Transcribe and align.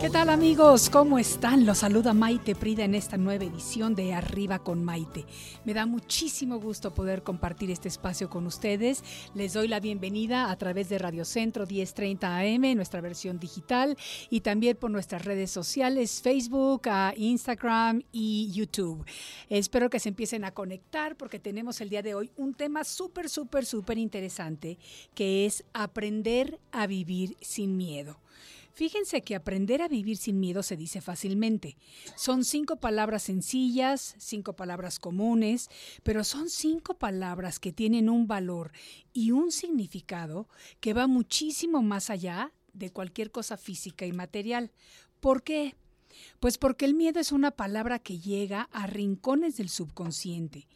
¿Qué 0.00 0.08
tal 0.08 0.30
amigos? 0.30 0.88
¿Cómo 0.88 1.18
están? 1.18 1.66
Los 1.66 1.78
saluda 1.80 2.14
Maite 2.14 2.54
Prida 2.54 2.84
en 2.84 2.94
esta 2.94 3.18
nueva 3.18 3.44
edición 3.44 3.94
de 3.94 4.14
Arriba 4.14 4.58
con 4.58 4.82
Maite. 4.82 5.26
Me 5.66 5.74
da 5.74 5.84
muchísimo 5.84 6.58
gusto 6.58 6.94
poder 6.94 7.22
compartir 7.22 7.70
este 7.70 7.88
espacio 7.88 8.30
con 8.30 8.46
ustedes. 8.46 9.04
Les 9.34 9.52
doy 9.52 9.68
la 9.68 9.78
bienvenida 9.78 10.50
a 10.50 10.56
través 10.56 10.88
de 10.88 10.96
Radio 10.96 11.26
Centro 11.26 11.66
1030 11.66 12.38
AM, 12.38 12.76
nuestra 12.76 13.02
versión 13.02 13.38
digital, 13.38 13.94
y 14.30 14.40
también 14.40 14.78
por 14.78 14.90
nuestras 14.90 15.22
redes 15.26 15.50
sociales, 15.50 16.22
Facebook, 16.22 16.88
Instagram 17.16 18.02
y 18.10 18.50
YouTube. 18.52 19.04
Espero 19.50 19.90
que 19.90 20.00
se 20.00 20.08
empiecen 20.08 20.46
a 20.46 20.52
conectar 20.52 21.14
porque 21.14 21.38
tenemos 21.38 21.78
el 21.82 21.90
día 21.90 22.00
de 22.00 22.14
hoy 22.14 22.30
un 22.38 22.54
tema 22.54 22.84
súper, 22.84 23.28
súper, 23.28 23.66
súper 23.66 23.98
interesante 23.98 24.78
que 25.14 25.44
es 25.44 25.62
aprender 25.74 26.58
a 26.72 26.86
vivir 26.86 27.36
sin 27.42 27.76
miedo. 27.76 28.18
Fíjense 28.72 29.22
que 29.22 29.34
aprender 29.34 29.82
a 29.82 29.88
vivir 29.88 30.16
sin 30.16 30.40
miedo 30.40 30.62
se 30.62 30.76
dice 30.76 31.00
fácilmente. 31.00 31.76
Son 32.16 32.44
cinco 32.44 32.76
palabras 32.76 33.24
sencillas, 33.24 34.14
cinco 34.18 34.54
palabras 34.54 34.98
comunes, 34.98 35.68
pero 36.02 36.24
son 36.24 36.48
cinco 36.48 36.94
palabras 36.94 37.58
que 37.58 37.72
tienen 37.72 38.08
un 38.08 38.26
valor 38.26 38.72
y 39.12 39.32
un 39.32 39.52
significado 39.52 40.48
que 40.80 40.94
va 40.94 41.06
muchísimo 41.06 41.82
más 41.82 42.10
allá 42.10 42.52
de 42.72 42.90
cualquier 42.90 43.30
cosa 43.30 43.56
física 43.56 44.06
y 44.06 44.12
material. 44.12 44.70
¿Por 45.20 45.42
qué? 45.42 45.74
Pues 46.40 46.58
porque 46.58 46.84
el 46.84 46.94
miedo 46.94 47.20
es 47.20 47.32
una 47.32 47.50
palabra 47.50 47.98
que 47.98 48.18
llega 48.18 48.68
a 48.72 48.86
rincones 48.86 49.56
del 49.56 49.68
subconsciente, 49.68 50.66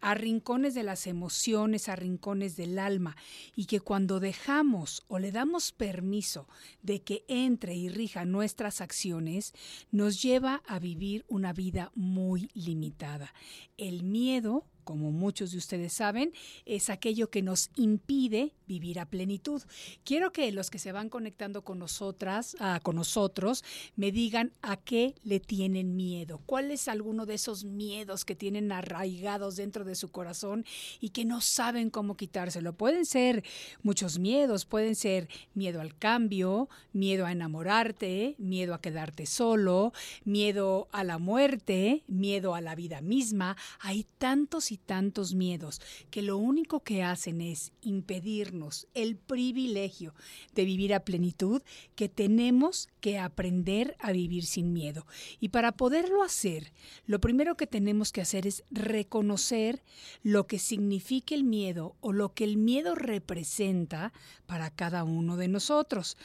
a 0.00 0.14
rincones 0.14 0.74
de 0.74 0.82
las 0.82 1.06
emociones, 1.06 1.88
a 1.88 1.96
rincones 1.96 2.56
del 2.56 2.78
alma, 2.78 3.16
y 3.54 3.66
que 3.66 3.80
cuando 3.80 4.20
dejamos 4.20 5.02
o 5.08 5.18
le 5.18 5.32
damos 5.32 5.72
permiso 5.72 6.48
de 6.82 7.02
que 7.02 7.24
entre 7.28 7.74
y 7.74 7.88
rija 7.88 8.24
nuestras 8.24 8.80
acciones, 8.80 9.54
nos 9.90 10.22
lleva 10.22 10.62
a 10.66 10.78
vivir 10.78 11.24
una 11.28 11.52
vida 11.52 11.90
muy 11.94 12.50
limitada. 12.54 13.32
El 13.76 14.02
miedo 14.02 14.66
como 14.84 15.10
muchos 15.10 15.52
de 15.52 15.58
ustedes 15.58 15.92
saben, 15.92 16.32
es 16.64 16.90
aquello 16.90 17.30
que 17.30 17.42
nos 17.42 17.70
impide 17.76 18.52
vivir 18.66 18.98
a 18.98 19.06
plenitud. 19.06 19.62
Quiero 20.04 20.32
que 20.32 20.50
los 20.52 20.70
que 20.70 20.78
se 20.78 20.92
van 20.92 21.08
conectando 21.08 21.62
con 21.62 21.78
nosotras, 21.78 22.56
ah, 22.60 22.80
con 22.82 22.96
nosotros, 22.96 23.64
me 23.96 24.12
digan 24.12 24.52
a 24.62 24.76
qué 24.76 25.14
le 25.22 25.40
tienen 25.40 25.96
miedo. 25.96 26.40
¿Cuál 26.46 26.70
es 26.70 26.88
alguno 26.88 27.26
de 27.26 27.34
esos 27.34 27.64
miedos 27.64 28.24
que 28.24 28.34
tienen 28.34 28.72
arraigados 28.72 29.56
dentro 29.56 29.84
de 29.84 29.94
su 29.94 30.10
corazón 30.10 30.64
y 31.00 31.10
que 31.10 31.24
no 31.24 31.40
saben 31.40 31.90
cómo 31.90 32.16
quitárselo? 32.16 32.74
Pueden 32.74 33.04
ser 33.06 33.44
muchos 33.82 34.18
miedos, 34.18 34.64
pueden 34.64 34.94
ser 34.94 35.28
miedo 35.54 35.80
al 35.80 35.96
cambio, 35.96 36.68
miedo 36.92 37.26
a 37.26 37.32
enamorarte, 37.32 38.34
miedo 38.38 38.74
a 38.74 38.80
quedarte 38.80 39.26
solo, 39.26 39.92
miedo 40.24 40.88
a 40.92 41.04
la 41.04 41.18
muerte, 41.18 42.04
miedo 42.06 42.54
a 42.54 42.60
la 42.60 42.74
vida 42.74 43.00
misma. 43.00 43.56
Hay 43.80 44.06
tantos 44.18 44.72
tantos 44.76 45.34
miedos 45.34 45.80
que 46.10 46.22
lo 46.22 46.36
único 46.36 46.80
que 46.80 47.02
hacen 47.02 47.40
es 47.40 47.72
impedirnos 47.82 48.86
el 48.94 49.16
privilegio 49.16 50.14
de 50.54 50.64
vivir 50.64 50.94
a 50.94 51.04
plenitud 51.04 51.62
que 51.94 52.08
tenemos 52.08 52.88
que 53.00 53.18
aprender 53.18 53.96
a 53.98 54.12
vivir 54.12 54.44
sin 54.44 54.72
miedo. 54.72 55.06
Y 55.40 55.48
para 55.48 55.72
poderlo 55.72 56.22
hacer, 56.22 56.72
lo 57.06 57.20
primero 57.20 57.56
que 57.56 57.66
tenemos 57.66 58.12
que 58.12 58.20
hacer 58.20 58.46
es 58.46 58.64
reconocer 58.70 59.82
lo 60.22 60.46
que 60.46 60.58
significa 60.58 61.34
el 61.34 61.44
miedo 61.44 61.96
o 62.00 62.12
lo 62.12 62.34
que 62.34 62.44
el 62.44 62.56
miedo 62.56 62.94
representa 62.94 64.12
para 64.46 64.70
cada 64.70 65.04
uno 65.04 65.36
de 65.36 65.48
nosotros. 65.48 66.16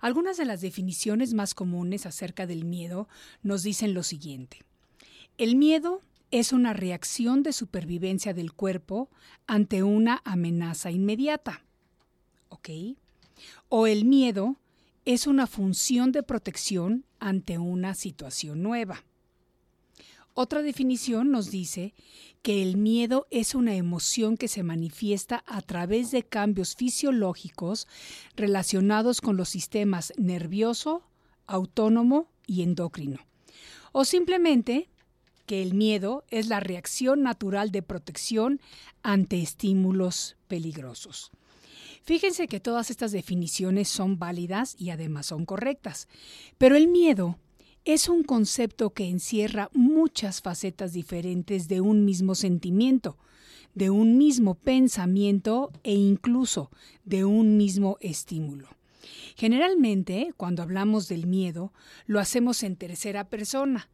Algunas 0.00 0.36
de 0.36 0.44
las 0.44 0.60
definiciones 0.60 1.34
más 1.34 1.54
comunes 1.54 2.06
acerca 2.06 2.46
del 2.46 2.64
miedo 2.64 3.08
nos 3.42 3.62
dicen 3.62 3.94
lo 3.94 4.02
siguiente. 4.02 4.62
El 5.36 5.56
miedo 5.56 6.02
es 6.30 6.52
una 6.52 6.72
reacción 6.72 7.42
de 7.42 7.52
supervivencia 7.52 8.34
del 8.34 8.52
cuerpo 8.52 9.08
ante 9.46 9.82
una 9.82 10.20
amenaza 10.24 10.90
inmediata. 10.90 11.64
¿Ok? 12.48 12.70
O 13.68 13.86
el 13.86 14.04
miedo 14.04 14.56
es 15.04 15.26
una 15.26 15.46
función 15.46 16.12
de 16.12 16.22
protección 16.22 17.04
ante 17.18 17.58
una 17.58 17.94
situación 17.94 18.62
nueva. 18.62 19.04
Otra 20.34 20.62
definición 20.62 21.30
nos 21.30 21.50
dice 21.50 21.94
que 22.42 22.62
el 22.62 22.76
miedo 22.76 23.26
es 23.30 23.54
una 23.54 23.74
emoción 23.74 24.36
que 24.36 24.46
se 24.46 24.62
manifiesta 24.62 25.42
a 25.46 25.62
través 25.62 26.12
de 26.12 26.22
cambios 26.22 26.76
fisiológicos 26.76 27.88
relacionados 28.36 29.20
con 29.20 29.36
los 29.36 29.48
sistemas 29.48 30.12
nervioso, 30.16 31.02
autónomo 31.46 32.28
y 32.46 32.62
endocrino. 32.62 33.18
O 33.90 34.04
simplemente 34.04 34.88
que 35.48 35.62
el 35.62 35.72
miedo 35.72 36.24
es 36.30 36.46
la 36.46 36.60
reacción 36.60 37.22
natural 37.22 37.72
de 37.72 37.82
protección 37.82 38.60
ante 39.02 39.40
estímulos 39.40 40.36
peligrosos. 40.46 41.32
Fíjense 42.04 42.48
que 42.48 42.60
todas 42.60 42.90
estas 42.90 43.12
definiciones 43.12 43.88
son 43.88 44.18
válidas 44.18 44.76
y 44.78 44.90
además 44.90 45.24
son 45.26 45.46
correctas, 45.46 46.06
pero 46.58 46.76
el 46.76 46.86
miedo 46.86 47.38
es 47.86 48.10
un 48.10 48.24
concepto 48.24 48.90
que 48.90 49.08
encierra 49.08 49.70
muchas 49.72 50.42
facetas 50.42 50.92
diferentes 50.92 51.66
de 51.66 51.80
un 51.80 52.04
mismo 52.04 52.34
sentimiento, 52.34 53.16
de 53.74 53.88
un 53.88 54.18
mismo 54.18 54.54
pensamiento 54.54 55.72
e 55.82 55.94
incluso 55.94 56.70
de 57.06 57.24
un 57.24 57.56
mismo 57.56 57.96
estímulo. 58.00 58.68
Generalmente, 59.34 60.34
cuando 60.36 60.62
hablamos 60.62 61.08
del 61.08 61.26
miedo, 61.26 61.72
lo 62.06 62.20
hacemos 62.20 62.62
en 62.62 62.76
tercera 62.76 63.30
persona, 63.30 63.88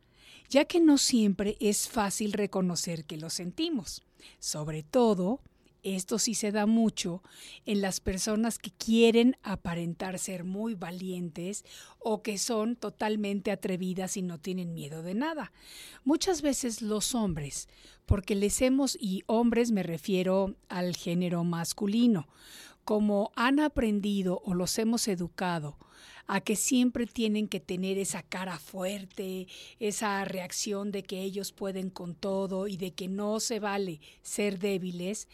ya 0.48 0.64
que 0.64 0.80
no 0.80 0.98
siempre 0.98 1.56
es 1.60 1.88
fácil 1.88 2.32
reconocer 2.32 3.04
que 3.04 3.16
lo 3.16 3.30
sentimos. 3.30 4.02
Sobre 4.38 4.82
todo, 4.82 5.40
esto 5.84 6.18
sí 6.18 6.34
se 6.34 6.50
da 6.50 6.64
mucho 6.64 7.22
en 7.66 7.82
las 7.82 8.00
personas 8.00 8.58
que 8.58 8.70
quieren 8.70 9.36
aparentar 9.42 10.18
ser 10.18 10.42
muy 10.42 10.74
valientes 10.74 11.64
o 11.98 12.22
que 12.22 12.38
son 12.38 12.74
totalmente 12.74 13.50
atrevidas 13.50 14.16
y 14.16 14.22
no 14.22 14.38
tienen 14.38 14.72
miedo 14.72 15.02
de 15.02 15.14
nada. 15.14 15.52
Muchas 16.02 16.40
veces 16.40 16.80
los 16.80 17.14
hombres, 17.14 17.68
porque 18.06 18.34
les 18.34 18.62
hemos, 18.62 18.96
y 18.98 19.24
hombres 19.26 19.72
me 19.72 19.82
refiero 19.82 20.54
al 20.70 20.96
género 20.96 21.44
masculino, 21.44 22.28
como 22.84 23.30
han 23.36 23.60
aprendido 23.60 24.40
o 24.44 24.54
los 24.54 24.78
hemos 24.78 25.06
educado 25.06 25.76
a 26.26 26.40
que 26.40 26.56
siempre 26.56 27.06
tienen 27.06 27.48
que 27.48 27.60
tener 27.60 27.98
esa 27.98 28.22
cara 28.22 28.58
fuerte, 28.58 29.46
esa 29.78 30.24
reacción 30.24 30.90
de 30.90 31.02
que 31.02 31.20
ellos 31.20 31.52
pueden 31.52 31.90
con 31.90 32.14
todo 32.14 32.66
y 32.66 32.76
de 32.76 32.92
que 32.92 33.08
no 33.08 33.40
se 33.40 33.60
vale 33.60 34.00
ser 34.22 34.58
débiles, 34.58 35.28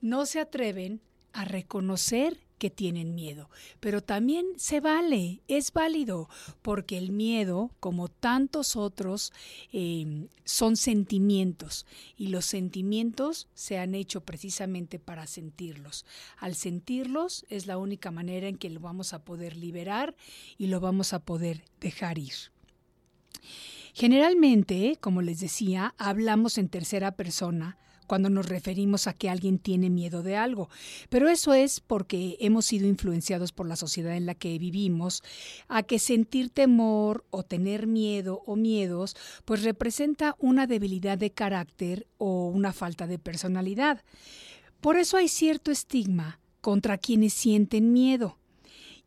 no 0.00 0.26
se 0.26 0.40
atreven 0.40 1.00
a 1.32 1.44
reconocer 1.44 2.38
que 2.62 2.70
tienen 2.70 3.16
miedo. 3.16 3.50
Pero 3.80 4.04
también 4.04 4.46
se 4.56 4.78
vale, 4.78 5.42
es 5.48 5.72
válido, 5.72 6.28
porque 6.62 6.96
el 6.96 7.10
miedo, 7.10 7.72
como 7.80 8.06
tantos 8.06 8.76
otros, 8.76 9.32
em, 9.72 10.28
son 10.44 10.76
sentimientos 10.76 11.86
y 12.16 12.28
los 12.28 12.44
sentimientos 12.44 13.48
se 13.54 13.78
han 13.78 13.96
hecho 13.96 14.20
precisamente 14.20 15.00
para 15.00 15.26
sentirlos. 15.26 16.06
Al 16.38 16.54
sentirlos 16.54 17.44
es 17.48 17.66
la 17.66 17.78
única 17.78 18.12
manera 18.12 18.46
en 18.46 18.58
que 18.58 18.70
lo 18.70 18.78
vamos 18.78 19.12
a 19.12 19.24
poder 19.24 19.56
liberar 19.56 20.14
y 20.56 20.68
lo 20.68 20.78
vamos 20.78 21.14
a 21.14 21.18
poder 21.18 21.64
dejar 21.80 22.16
ir. 22.18 22.52
Generalmente, 23.92 24.98
como 25.00 25.20
les 25.20 25.40
decía, 25.40 25.96
hablamos 25.98 26.58
en 26.58 26.68
tercera 26.68 27.16
persona 27.16 27.76
cuando 28.06 28.30
nos 28.30 28.48
referimos 28.48 29.06
a 29.06 29.12
que 29.12 29.30
alguien 29.30 29.58
tiene 29.58 29.90
miedo 29.90 30.22
de 30.22 30.36
algo. 30.36 30.68
Pero 31.08 31.28
eso 31.28 31.54
es 31.54 31.80
porque 31.80 32.36
hemos 32.40 32.66
sido 32.66 32.86
influenciados 32.86 33.52
por 33.52 33.68
la 33.68 33.76
sociedad 33.76 34.16
en 34.16 34.26
la 34.26 34.34
que 34.34 34.58
vivimos 34.58 35.22
a 35.68 35.82
que 35.82 35.98
sentir 35.98 36.50
temor 36.50 37.24
o 37.30 37.42
tener 37.42 37.86
miedo 37.86 38.42
o 38.46 38.56
miedos 38.56 39.16
pues 39.44 39.62
representa 39.62 40.36
una 40.38 40.66
debilidad 40.66 41.18
de 41.18 41.30
carácter 41.30 42.06
o 42.18 42.48
una 42.48 42.72
falta 42.72 43.06
de 43.06 43.18
personalidad. 43.18 44.02
Por 44.80 44.96
eso 44.96 45.16
hay 45.16 45.28
cierto 45.28 45.70
estigma 45.70 46.40
contra 46.60 46.98
quienes 46.98 47.32
sienten 47.32 47.92
miedo 47.92 48.38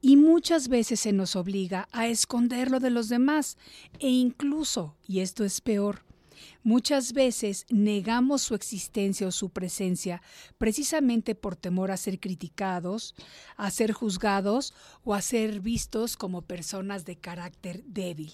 y 0.01 0.17
muchas 0.17 0.67
veces 0.67 0.99
se 0.99 1.13
nos 1.13 1.35
obliga 1.35 1.87
a 1.91 2.07
esconderlo 2.07 2.79
de 2.79 2.91
los 2.91 3.09
demás 3.09 3.57
e 3.99 4.09
incluso, 4.09 4.95
y 5.07 5.21
esto 5.21 5.43
es 5.43 5.61
peor, 5.61 6.04
Muchas 6.65 7.13
veces 7.13 7.67
negamos 7.69 8.41
su 8.41 8.55
existencia 8.55 9.27
o 9.27 9.31
su 9.31 9.51
presencia 9.51 10.23
precisamente 10.57 11.35
por 11.35 11.55
temor 11.55 11.91
a 11.91 11.95
ser 11.95 12.19
criticados, 12.19 13.13
a 13.55 13.69
ser 13.69 13.91
juzgados 13.91 14.73
o 15.03 15.13
a 15.13 15.21
ser 15.21 15.59
vistos 15.59 16.17
como 16.17 16.41
personas 16.41 17.05
de 17.05 17.17
carácter 17.17 17.83
débil. 17.85 18.33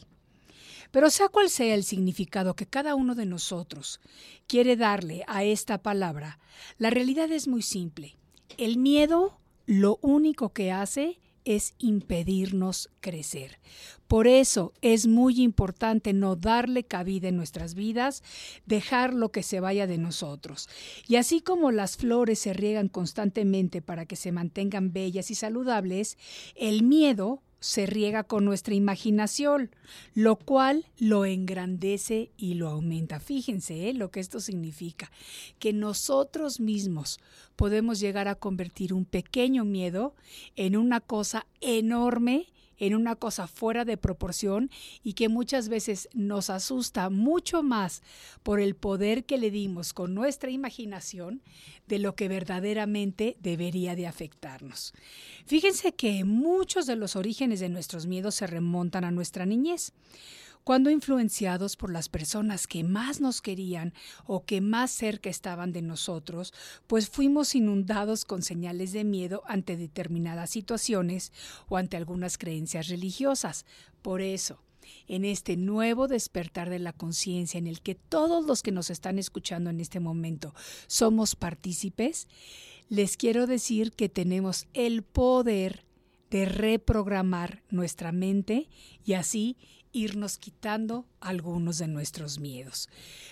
Pero 0.91 1.09
sea 1.09 1.27
cual 1.27 1.49
sea 1.49 1.75
el 1.75 1.83
significado 1.83 2.55
que 2.55 2.65
cada 2.65 2.95
uno 2.95 3.15
de 3.15 3.25
nosotros 3.25 3.99
quiere 4.47 4.77
darle 4.77 5.25
a 5.27 5.43
esta 5.43 5.79
palabra, 5.79 6.39
la 6.77 6.89
realidad 6.89 7.29
es 7.33 7.49
muy 7.49 7.61
simple. 7.61 8.15
El 8.57 8.77
miedo 8.77 9.41
lo 9.65 9.99
único 10.01 10.53
que 10.53 10.71
hace 10.71 11.19
es 11.45 11.73
impedirnos 11.77 12.89
crecer. 12.99 13.59
Por 14.07 14.27
eso 14.27 14.73
es 14.81 15.07
muy 15.07 15.41
importante 15.41 16.13
no 16.13 16.35
darle 16.35 16.83
cabida 16.83 17.29
en 17.29 17.37
nuestras 17.37 17.75
vidas, 17.75 18.23
dejar 18.65 19.13
lo 19.13 19.31
que 19.31 19.43
se 19.43 19.59
vaya 19.59 19.87
de 19.87 19.97
nosotros. 19.97 20.67
Y 21.07 21.15
así 21.15 21.41
como 21.41 21.71
las 21.71 21.97
flores 21.97 22.39
se 22.39 22.53
riegan 22.53 22.89
constantemente 22.89 23.81
para 23.81 24.05
que 24.05 24.15
se 24.15 24.31
mantengan 24.31 24.91
bellas 24.91 25.31
y 25.31 25.35
saludables, 25.35 26.17
el 26.55 26.83
miedo 26.83 27.41
se 27.61 27.85
riega 27.85 28.23
con 28.23 28.43
nuestra 28.43 28.73
imaginación, 28.73 29.73
lo 30.13 30.35
cual 30.35 30.87
lo 30.97 31.25
engrandece 31.25 32.31
y 32.35 32.55
lo 32.55 32.67
aumenta. 32.67 33.19
Fíjense 33.19 33.87
¿eh? 33.87 33.93
lo 33.93 34.11
que 34.11 34.19
esto 34.19 34.41
significa, 34.41 35.11
que 35.59 35.71
nosotros 35.71 36.59
mismos 36.59 37.19
podemos 37.55 37.99
llegar 37.99 38.27
a 38.27 38.35
convertir 38.35 38.93
un 38.93 39.05
pequeño 39.05 39.63
miedo 39.63 40.15
en 40.55 40.75
una 40.75 40.99
cosa 40.99 41.45
enorme 41.61 42.47
en 42.81 42.95
una 42.95 43.15
cosa 43.15 43.47
fuera 43.47 43.85
de 43.85 43.95
proporción 43.95 44.71
y 45.03 45.13
que 45.13 45.29
muchas 45.29 45.69
veces 45.69 46.09
nos 46.13 46.49
asusta 46.49 47.11
mucho 47.11 47.61
más 47.61 48.01
por 48.41 48.59
el 48.59 48.75
poder 48.75 49.23
que 49.23 49.37
le 49.37 49.51
dimos 49.51 49.93
con 49.93 50.15
nuestra 50.15 50.49
imaginación 50.49 51.43
de 51.87 51.99
lo 51.99 52.15
que 52.15 52.27
verdaderamente 52.27 53.37
debería 53.39 53.95
de 53.95 54.07
afectarnos. 54.07 54.93
Fíjense 55.45 55.93
que 55.93 56.23
muchos 56.23 56.87
de 56.87 56.95
los 56.95 57.15
orígenes 57.15 57.59
de 57.59 57.69
nuestros 57.69 58.07
miedos 58.07 58.33
se 58.33 58.47
remontan 58.47 59.03
a 59.03 59.11
nuestra 59.11 59.45
niñez 59.45 59.93
cuando 60.63 60.89
influenciados 60.89 61.75
por 61.75 61.91
las 61.91 62.09
personas 62.09 62.67
que 62.67 62.83
más 62.83 63.19
nos 63.19 63.41
querían 63.41 63.93
o 64.25 64.45
que 64.45 64.61
más 64.61 64.91
cerca 64.91 65.29
estaban 65.29 65.71
de 65.71 65.81
nosotros, 65.81 66.53
pues 66.87 67.09
fuimos 67.09 67.55
inundados 67.55 68.25
con 68.25 68.43
señales 68.43 68.91
de 68.91 69.03
miedo 69.03 69.43
ante 69.47 69.77
determinadas 69.77 70.51
situaciones 70.51 71.31
o 71.67 71.77
ante 71.77 71.97
algunas 71.97 72.37
creencias 72.37 72.87
religiosas. 72.89 73.65
Por 74.01 74.21
eso, 74.21 74.61
en 75.07 75.25
este 75.25 75.57
nuevo 75.57 76.07
despertar 76.07 76.69
de 76.69 76.79
la 76.79 76.93
conciencia 76.93 77.57
en 77.57 77.67
el 77.67 77.81
que 77.81 77.95
todos 77.95 78.45
los 78.45 78.61
que 78.61 78.71
nos 78.71 78.89
están 78.89 79.19
escuchando 79.19 79.69
en 79.69 79.79
este 79.79 79.99
momento 79.99 80.53
somos 80.87 81.35
partícipes, 81.35 82.27
les 82.89 83.17
quiero 83.17 83.47
decir 83.47 83.93
que 83.93 84.09
tenemos 84.09 84.67
el 84.73 85.03
poder 85.03 85.85
de 86.29 86.45
reprogramar 86.45 87.61
nuestra 87.69 88.11
mente 88.11 88.69
y 89.05 89.13
así 89.13 89.57
irnos 89.93 90.37
quitando 90.37 91.05
algunos 91.19 91.77
de 91.77 91.87
nuestros 91.87 92.39
miedos. 92.39 92.89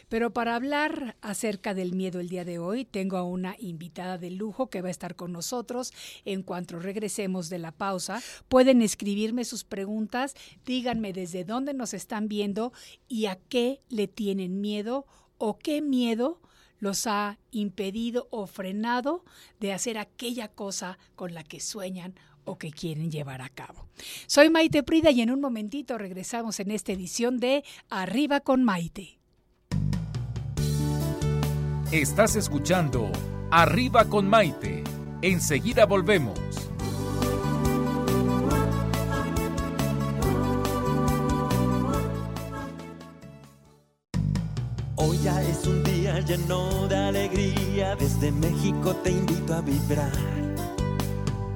Pero 0.09 0.31
para 0.33 0.55
hablar 0.55 1.15
acerca 1.21 1.73
del 1.73 1.93
miedo 1.93 2.19
el 2.19 2.29
día 2.29 2.45
de 2.45 2.59
hoy, 2.59 2.85
tengo 2.85 3.17
a 3.17 3.23
una 3.23 3.55
invitada 3.59 4.17
de 4.17 4.31
lujo 4.31 4.69
que 4.69 4.81
va 4.81 4.87
a 4.87 4.91
estar 4.91 5.15
con 5.15 5.31
nosotros 5.31 5.93
en 6.25 6.43
cuanto 6.43 6.79
regresemos 6.79 7.49
de 7.49 7.59
la 7.59 7.71
pausa. 7.71 8.21
Pueden 8.47 8.81
escribirme 8.81 9.45
sus 9.45 9.63
preguntas, 9.63 10.35
díganme 10.65 11.13
desde 11.13 11.43
dónde 11.43 11.73
nos 11.73 11.93
están 11.93 12.27
viendo 12.27 12.73
y 13.07 13.25
a 13.25 13.35
qué 13.35 13.81
le 13.89 14.07
tienen 14.07 14.61
miedo 14.61 15.05
o 15.37 15.57
qué 15.57 15.81
miedo 15.81 16.41
los 16.79 17.07
ha 17.07 17.37
impedido 17.51 18.27
o 18.31 18.47
frenado 18.47 19.23
de 19.59 19.73
hacer 19.73 19.97
aquella 19.97 20.47
cosa 20.47 20.97
con 21.15 21.33
la 21.33 21.43
que 21.43 21.59
sueñan 21.59 22.15
o 22.49 22.57
que 22.57 22.71
quieren 22.71 23.11
llevar 23.11 23.41
a 23.41 23.49
cabo. 23.49 23.87
Soy 24.27 24.49
Maite 24.49 24.83
Prida 24.83 25.11
y 25.11 25.21
en 25.21 25.31
un 25.31 25.39
momentito 25.39 25.97
regresamos 25.97 26.59
en 26.59 26.71
esta 26.71 26.91
edición 26.91 27.39
de 27.39 27.63
Arriba 27.89 28.39
con 28.39 28.63
Maite. 28.63 29.19
Estás 31.91 32.35
escuchando 32.35 33.11
Arriba 33.51 34.05
con 34.05 34.27
Maite. 34.27 34.83
Enseguida 35.21 35.85
volvemos. 35.85 36.39
Hoy 44.95 45.17
ya 45.23 45.41
es 45.41 45.65
un 45.65 45.83
día 45.83 46.19
lleno 46.21 46.87
de 46.87 46.95
alegría, 46.95 47.95
desde 47.95 48.31
México 48.31 48.95
te 48.97 49.11
invito 49.11 49.53
a 49.53 49.61
vibrar. 49.61 50.48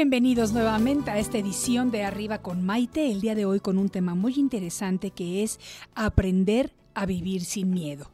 Bienvenidos 0.00 0.54
nuevamente 0.54 1.10
a 1.10 1.18
esta 1.18 1.36
edición 1.36 1.90
de 1.90 2.04
Arriba 2.04 2.38
con 2.40 2.64
Maite, 2.64 3.12
el 3.12 3.20
día 3.20 3.34
de 3.34 3.44
hoy 3.44 3.60
con 3.60 3.76
un 3.76 3.90
tema 3.90 4.14
muy 4.14 4.32
interesante 4.36 5.10
que 5.10 5.42
es 5.42 5.60
aprender 5.94 6.72
a 6.94 7.04
vivir 7.04 7.44
sin 7.44 7.68
miedo. 7.68 8.10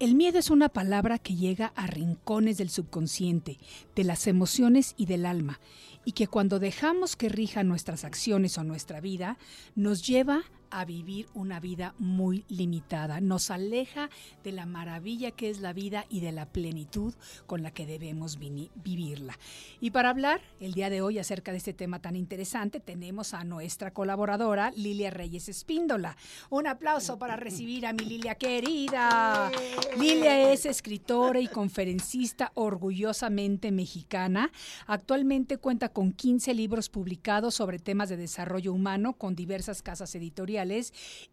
El 0.00 0.16
miedo 0.16 0.40
es 0.40 0.50
una 0.50 0.68
palabra 0.68 1.20
que 1.20 1.36
llega 1.36 1.72
a 1.76 1.86
rincones 1.86 2.58
del 2.58 2.70
subconsciente, 2.70 3.58
de 3.94 4.02
las 4.02 4.26
emociones 4.26 4.94
y 4.96 5.06
del 5.06 5.24
alma, 5.24 5.60
y 6.04 6.10
que 6.10 6.26
cuando 6.26 6.58
dejamos 6.58 7.14
que 7.14 7.28
rija 7.28 7.62
nuestras 7.62 8.02
acciones 8.02 8.58
o 8.58 8.64
nuestra 8.64 9.00
vida, 9.00 9.38
nos 9.76 10.04
lleva 10.04 10.38
a 10.38 10.57
vivir 10.84 11.28
una 11.34 11.60
vida 11.60 11.94
muy 11.98 12.44
limitada, 12.48 13.20
nos 13.20 13.50
aleja 13.50 14.10
de 14.44 14.52
la 14.52 14.66
maravilla 14.66 15.30
que 15.30 15.50
es 15.50 15.60
la 15.60 15.72
vida 15.72 16.04
y 16.08 16.20
de 16.20 16.32
la 16.32 16.46
plenitud 16.46 17.14
con 17.46 17.62
la 17.62 17.70
que 17.70 17.86
debemos 17.86 18.38
vivirla. 18.38 19.38
Y 19.80 19.90
para 19.90 20.10
hablar 20.10 20.40
el 20.60 20.74
día 20.74 20.90
de 20.90 21.00
hoy 21.00 21.18
acerca 21.18 21.52
de 21.52 21.58
este 21.58 21.72
tema 21.72 22.00
tan 22.00 22.16
interesante, 22.16 22.80
tenemos 22.80 23.34
a 23.34 23.44
nuestra 23.44 23.92
colaboradora 23.92 24.70
Lilia 24.72 25.10
Reyes 25.10 25.48
Espíndola. 25.48 26.16
Un 26.50 26.66
aplauso 26.66 27.18
para 27.18 27.36
recibir 27.36 27.86
a 27.86 27.92
mi 27.92 28.04
Lilia 28.04 28.34
querida. 28.34 29.50
Lilia 29.98 30.52
es 30.52 30.66
escritora 30.66 31.40
y 31.40 31.48
conferencista 31.48 32.52
orgullosamente 32.54 33.70
mexicana. 33.70 34.50
Actualmente 34.86 35.58
cuenta 35.58 35.88
con 35.90 36.12
15 36.12 36.54
libros 36.54 36.88
publicados 36.88 37.54
sobre 37.54 37.78
temas 37.78 38.08
de 38.08 38.16
desarrollo 38.16 38.72
humano 38.72 39.14
con 39.14 39.34
diversas 39.34 39.82
casas 39.82 40.14
editoriales 40.14 40.57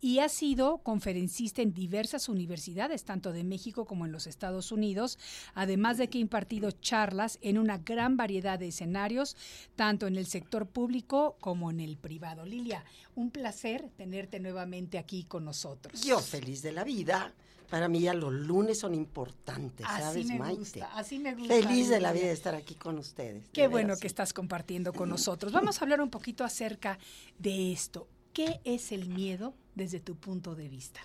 y 0.01 0.19
ha 0.19 0.29
sido 0.29 0.77
conferencista 0.79 1.61
en 1.61 1.73
diversas 1.73 2.29
universidades, 2.29 3.03
tanto 3.03 3.31
de 3.31 3.43
México 3.43 3.85
como 3.85 4.05
en 4.05 4.11
los 4.11 4.27
Estados 4.27 4.71
Unidos, 4.71 5.17
además 5.53 5.97
de 5.97 6.09
que 6.09 6.17
ha 6.17 6.21
impartido 6.21 6.71
charlas 6.71 7.39
en 7.41 7.57
una 7.57 7.77
gran 7.77 8.17
variedad 8.17 8.59
de 8.59 8.67
escenarios, 8.67 9.35
tanto 9.75 10.07
en 10.07 10.15
el 10.15 10.25
sector 10.25 10.67
público 10.67 11.37
como 11.39 11.71
en 11.71 11.79
el 11.79 11.97
privado. 11.97 12.45
Lilia, 12.45 12.83
un 13.15 13.31
placer 13.31 13.89
tenerte 13.97 14.39
nuevamente 14.39 14.97
aquí 14.97 15.23
con 15.23 15.45
nosotros. 15.45 16.01
Yo 16.01 16.19
feliz 16.19 16.61
de 16.61 16.71
la 16.71 16.83
vida. 16.83 17.33
Para 17.69 17.87
mí 17.87 18.01
ya 18.01 18.13
los 18.13 18.31
lunes 18.31 18.77
son 18.79 18.93
importantes, 18.93 19.87
Así 19.89 20.01
¿sabes, 20.01 20.27
me 20.27 20.37
Maite? 20.37 20.59
gusta, 20.59 20.85
así 20.95 21.17
me 21.17 21.33
gusta. 21.33 21.53
Feliz 21.53 21.89
de 21.89 21.99
la 21.99 22.13
vida 22.13 22.27
de 22.27 22.31
estar 22.31 22.53
aquí 22.53 22.75
con 22.75 22.99
ustedes. 22.99 23.49
Qué 23.51 23.67
bueno 23.67 23.87
veras, 23.87 23.99
que 23.99 24.07
estás 24.07 24.33
compartiendo 24.33 24.93
con 24.93 25.09
nosotros. 25.09 25.51
Vamos 25.51 25.81
a 25.81 25.85
hablar 25.85 25.99
un 25.99 26.11
poquito 26.11 26.43
acerca 26.43 26.99
de 27.39 27.71
esto. 27.71 28.07
¿Qué 28.35 28.59
es 28.65 28.91
el 28.91 29.07
miedo 29.07 29.53
desde 29.75 30.01
tu 30.01 30.17
punto 30.17 30.55
de 30.55 30.67
vista? 30.67 30.99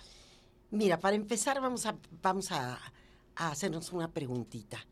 Mira, 0.69 0.99
para 0.99 1.15
empezar 1.15 1.61
vamos 1.61 1.85
a, 1.85 1.95
vamos 2.21 2.51
a, 2.51 2.77
a 3.37 3.51
hacernos 3.51 3.93
una 3.93 4.11
preguntita. 4.11 4.85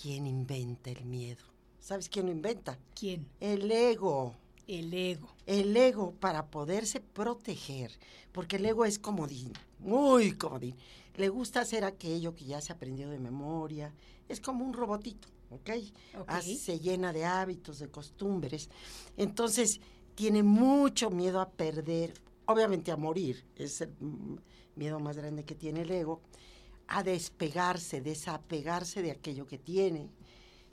¿Quién 0.00 0.28
inventa 0.28 0.92
el 0.92 1.04
miedo? 1.04 1.42
¿Sabes 1.80 2.08
quién 2.08 2.26
lo 2.26 2.32
inventa? 2.32 2.78
¿Quién? 2.94 3.26
El 3.40 3.68
ego. 3.72 4.36
El 4.68 4.94
ego. 4.94 5.34
El 5.44 5.76
ego 5.76 6.12
para 6.12 6.46
poderse 6.46 7.00
proteger, 7.00 7.90
porque 8.30 8.54
el 8.54 8.66
ego 8.66 8.84
es 8.84 9.00
comodín, 9.00 9.52
muy 9.80 10.38
comodín. 10.38 10.76
Le 11.16 11.30
gusta 11.30 11.62
hacer 11.62 11.82
aquello 11.82 12.36
que 12.36 12.44
ya 12.44 12.60
se 12.60 12.72
aprendió 12.72 13.10
de 13.10 13.18
memoria. 13.18 13.92
Es 14.28 14.40
como 14.40 14.64
un 14.64 14.72
robotito, 14.72 15.26
¿ok? 15.50 15.70
Ok. 16.20 16.24
Así 16.28 16.56
se 16.58 16.78
llena 16.78 17.12
de 17.12 17.24
hábitos, 17.24 17.80
de 17.80 17.88
costumbres. 17.88 18.70
Entonces, 19.16 19.80
tiene 20.14 20.42
mucho 20.42 21.10
miedo 21.10 21.40
a 21.40 21.50
perder, 21.50 22.14
obviamente 22.46 22.90
a 22.92 22.96
morir, 22.96 23.44
es 23.56 23.80
el 23.80 23.90
miedo 24.76 24.98
más 25.00 25.16
grande 25.16 25.44
que 25.44 25.54
tiene 25.54 25.82
el 25.82 25.90
ego, 25.90 26.20
a 26.86 27.02
despegarse, 27.02 28.00
desapegarse 28.00 29.02
de 29.02 29.10
aquello 29.10 29.46
que 29.46 29.58
tiene 29.58 30.10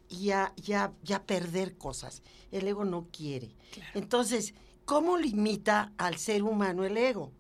y 0.10 0.32
a, 0.32 0.54
y 0.58 0.74
a- 0.74 0.94
y 1.06 1.14
a 1.14 1.24
perder 1.26 1.78
cosas. 1.78 2.22
El 2.52 2.68
ego 2.68 2.84
no 2.84 3.08
quiere. 3.12 3.56
Entonces, 3.94 4.54
¿cómo 4.86 5.18
limita 5.18 5.94
al 5.98 6.18
ser 6.18 6.44
humano 6.44 6.84
el 6.84 6.98
ego? 6.98 7.32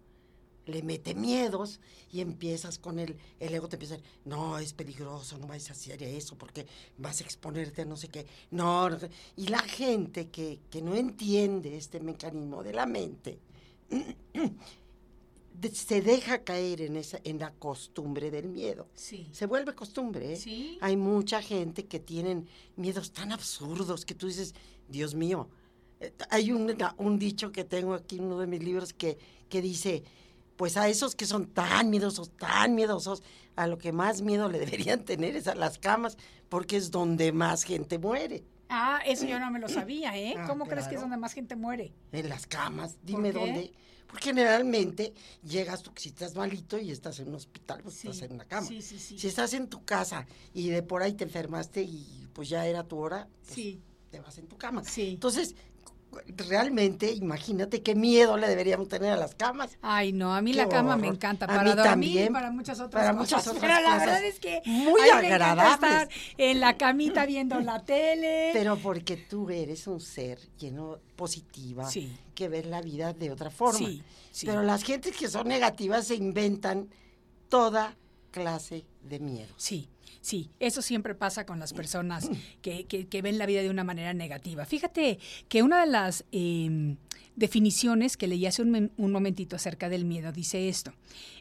Le 0.68 0.84
mete 0.84 1.16
miedos 1.16 1.80
y 2.12 2.22
empiezas 2.22 2.78
con 2.78 3.00
el, 3.00 3.16
el 3.40 3.54
ego 3.54 3.68
te 3.68 3.78
empieza 3.78 3.96
a 3.96 3.98
decir, 3.98 4.12
no, 4.26 4.60
es 4.60 4.74
peligroso, 4.74 5.38
no 5.38 5.48
vas 5.48 5.70
a 5.70 5.74
hacer 5.74 6.02
eso 6.04 6.38
porque 6.38 6.68
vas 6.98 7.20
a 7.20 7.24
exponerte 7.24 7.82
a 7.82 7.86
no 7.86 7.98
sé 7.98 8.10
qué. 8.10 8.26
No, 8.52 8.90
no 8.90 9.00
sé". 9.00 9.10
y 9.38 9.48
la 9.48 9.60
gente 9.60 10.30
que, 10.30 10.60
que 10.70 10.82
no 10.82 10.96
entiende 10.96 11.78
este 11.78 12.00
mecanismo 12.00 12.62
de 12.64 12.74
la 12.74 12.86
mente, 12.86 13.40
se 15.74 16.02
deja 16.02 16.44
caer 16.44 16.82
en, 16.82 16.96
esa, 16.96 17.20
en 17.24 17.40
la 17.40 17.52
costumbre 17.54 18.32
del 18.32 18.48
miedo. 18.48 18.88
Sí. 18.96 19.28
Se 19.32 19.46
vuelve 19.46 19.76
costumbre, 19.76 20.34
¿eh? 20.34 20.38
Sí. 20.38 20.78
Hay 20.82 20.96
mucha 20.96 21.42
gente 21.42 21.86
que 21.86 22.00
tienen 22.00 22.48
miedos 22.76 23.12
tan 23.12 23.32
absurdos 23.32 24.06
que 24.06 24.16
tú 24.16 24.28
dices, 24.28 24.56
Dios 24.88 25.14
mío. 25.14 25.50
Eh, 26.00 26.14
Hay 26.30 26.52
un, 26.52 26.76
un 26.98 27.20
dicho 27.20 27.52
que 27.52 27.64
tengo 27.64 27.94
aquí 27.94 28.18
en 28.18 28.26
uno 28.26 28.40
de 28.40 28.48
mis 28.48 28.64
libros 28.64 28.94
que, 28.94 29.18
que 29.50 29.62
dice, 29.62 30.04
pues 30.62 30.78
a 30.78 30.88
esos 30.88 31.16
que 31.16 31.26
son 31.26 31.48
tan 31.48 31.90
miedosos, 31.90 32.30
tan 32.38 32.76
miedosos, 32.76 33.24
a 33.56 33.66
lo 33.66 33.80
que 33.80 33.92
más 33.92 34.22
miedo 34.22 34.48
le 34.48 34.60
deberían 34.64 35.04
tener 35.06 35.36
es 35.36 35.48
a 35.48 35.56
las 35.56 35.80
camas, 35.80 36.18
porque 36.50 36.78
es 36.78 36.92
donde 36.92 37.32
más 37.32 37.64
gente 37.64 37.98
muere. 37.98 38.44
Ah, 38.70 39.00
eso 39.04 39.26
yo 39.26 39.40
no 39.40 39.50
me 39.50 39.58
lo 39.58 39.68
sabía, 39.68 40.16
¿eh? 40.16 40.36
Ah, 40.38 40.46
¿Cómo 40.48 40.68
crees 40.68 40.88
que 40.88 40.94
es 40.94 41.02
donde 41.02 41.18
más 41.18 41.34
gente 41.34 41.56
muere? 41.56 41.96
En 42.12 42.30
las 42.30 42.46
camas, 42.46 42.96
dime 43.02 43.32
qué? 43.32 43.40
dónde. 43.40 43.72
Porque 44.06 44.26
generalmente 44.26 45.16
llegas 45.42 45.82
tú, 45.82 45.90
si 45.96 46.10
estás 46.10 46.36
malito 46.36 46.78
y 46.78 46.92
estás 46.92 47.18
en 47.22 47.30
un 47.30 47.34
hospital, 47.36 47.82
pues 47.82 47.96
Sí, 47.96 48.08
estás 48.10 48.22
en 48.30 48.34
una 48.36 48.46
cama. 48.46 48.68
sí, 48.68 48.84
sí, 48.84 49.00
sí. 49.00 49.18
Si 49.18 49.28
estás 49.30 49.54
en 49.56 49.68
tu 49.68 49.84
casa 49.84 50.28
y 50.54 50.70
de 50.70 50.84
por 50.84 51.02
ahí 51.02 51.14
te 51.14 51.24
enfermaste 51.24 51.82
y 51.82 52.28
pues 52.34 52.50
ya 52.50 52.68
era 52.68 52.84
tu 52.84 53.00
hora, 53.00 53.28
pues, 53.46 53.56
Sí. 53.56 53.82
te 54.12 54.20
vas 54.20 54.38
en 54.38 54.48
tu 54.48 54.58
cama. 54.60 54.84
Sí. 54.84 55.10
Entonces, 55.14 55.56
realmente, 56.36 57.12
imagínate 57.12 57.82
qué 57.82 57.96
miedo 57.96 58.38
le 58.38 58.48
deberíamos 58.48 58.88
tener 58.88 59.12
a 59.12 59.18
las 59.18 59.36
camas. 59.36 59.78
Ay, 59.82 60.12
no, 60.14 60.34
a 60.34 60.42
mí 60.42 60.52
Qué 60.52 60.58
la 60.58 60.70
cama 60.70 60.98
me 60.98 61.08
encanta 61.08 61.46
A 61.46 61.48
para 61.48 61.62
mí 61.64 61.70
dormir 61.70 61.84
también, 61.86 62.26
y 62.28 62.30
para 62.30 62.52
muchas 62.52 62.80
otras 62.80 63.04
para 63.06 63.18
cosas. 63.18 63.32
muchas 63.38 63.48
otras 63.48 63.62
Pero 63.62 63.90
la 63.90 63.98
verdad 63.98 64.24
es 64.26 64.40
que 64.40 64.62
muy 64.66 65.02
a 65.10 65.16
mí 65.16 65.22
me 65.22 65.28
encanta 65.28 65.52
agradables. 65.54 65.74
estar 65.74 66.10
en 66.38 66.60
la 66.60 66.78
camita 66.78 67.26
viendo 67.26 67.60
la 67.62 67.84
tele. 67.84 68.50
Pero 68.54 68.78
porque 68.78 69.18
tú 69.18 69.50
eres 69.50 69.88
un 69.88 70.00
ser 70.02 70.40
lleno 70.58 71.00
positiva, 71.16 71.90
Sí. 71.90 72.16
que 72.36 72.50
ves 72.50 72.66
la 72.66 72.82
vida 72.82 73.14
de 73.14 73.32
otra 73.32 73.50
forma. 73.50 73.80
Sí, 73.80 74.04
sí. 74.32 74.46
Pero 74.46 74.64
las 74.64 74.84
gentes 74.84 75.16
que 75.16 75.28
son 75.28 75.48
negativas 75.48 76.08
se 76.08 76.16
inventan 76.16 76.90
toda 77.50 77.96
clase 78.32 78.86
de 79.04 79.20
miedo. 79.20 79.54
Sí, 79.58 79.90
sí, 80.22 80.50
eso 80.60 80.82
siempre 80.82 81.16
pasa 81.16 81.46
con 81.46 81.60
las 81.60 81.74
personas 81.74 82.30
que, 82.62 82.86
que- 82.86 83.08
que 83.08 83.22
ven 83.22 83.38
la 83.38 83.46
vida 83.46 83.62
de 83.62 83.70
una 83.70 83.84
manera 83.84 84.14
negativa. 84.14 84.66
Fíjate 84.66 85.20
que 85.50 85.64
una 85.64 85.82
de 85.84 85.92
las 85.92 86.24
eh, 86.32 86.96
definiciones 87.36 88.18
que 88.18 88.28
leí 88.28 88.46
hace 88.46 88.62
un, 88.62 88.92
un 88.96 89.12
momentito 89.12 89.56
acerca 89.56 89.90
del 89.90 90.06
miedo 90.06 90.32
dice 90.32 90.70
esto. 90.70 90.94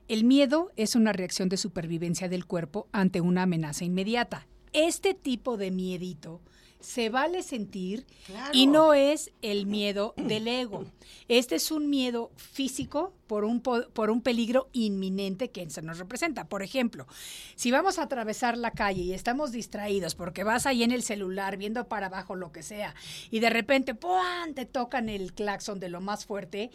El 0.09 0.25
miedo 0.25 0.71
es 0.77 0.95
una 0.97 1.13
reacción 1.13 1.49
de 1.49 1.57
supervivencia 1.57 2.29
del 2.29 2.47
cuerpo 2.47 2.89
ante 2.93 3.21
una 3.21 3.43
amenaza 3.43 3.85
inmediata. 3.85 4.47
Este 4.73 5.15
tipo 5.15 5.57
de 5.57 5.71
miedito 5.71 6.41
se 6.81 7.09
vale 7.11 7.43
sentir 7.43 8.07
Claro. 8.27 8.51
y 8.53 8.67
no 8.67 8.95
es 8.95 9.31
el 9.43 9.67
miedo 9.67 10.15
del 10.17 10.49
ego. 10.49 10.85
Este 11.29 11.55
es 11.57 11.71
un 11.71 11.89
miedo 11.91 12.31
físico 12.37 13.13
por 13.27 13.45
un, 13.45 13.61
po- 13.61 13.89
por 13.93 14.11
un 14.11 14.21
peligro 14.21 14.69
inminente 14.73 15.51
que 15.51 15.69
se 15.71 15.83
nos 15.83 15.99
representa. 15.99 16.49
Por 16.49 16.63
ejemplo, 16.63 17.07
si 17.55 17.71
vamos 17.71 17.99
a 17.99 18.03
atravesar 18.05 18.57
la 18.59 18.73
calle 18.73 19.03
y 19.03 19.13
estamos 19.13 19.53
distraídos 19.53 20.15
porque 20.17 20.43
vas 20.45 20.67
ahí 20.67 20.83
en 20.83 20.91
el 20.91 21.03
celular 21.05 21.57
viendo 21.57 21.87
para 21.87 22.07
abajo 22.07 22.35
lo 22.35 22.51
que 22.53 22.63
sea 22.65 22.95
y 23.31 23.39
de 23.41 23.51
repente 23.51 23.95
¡puan! 23.95 24.55
te 24.55 24.67
tocan 24.67 25.09
el 25.09 25.33
claxon 25.33 25.79
de 25.79 25.89
lo 25.89 26.01
más 26.01 26.27
fuerte, 26.27 26.71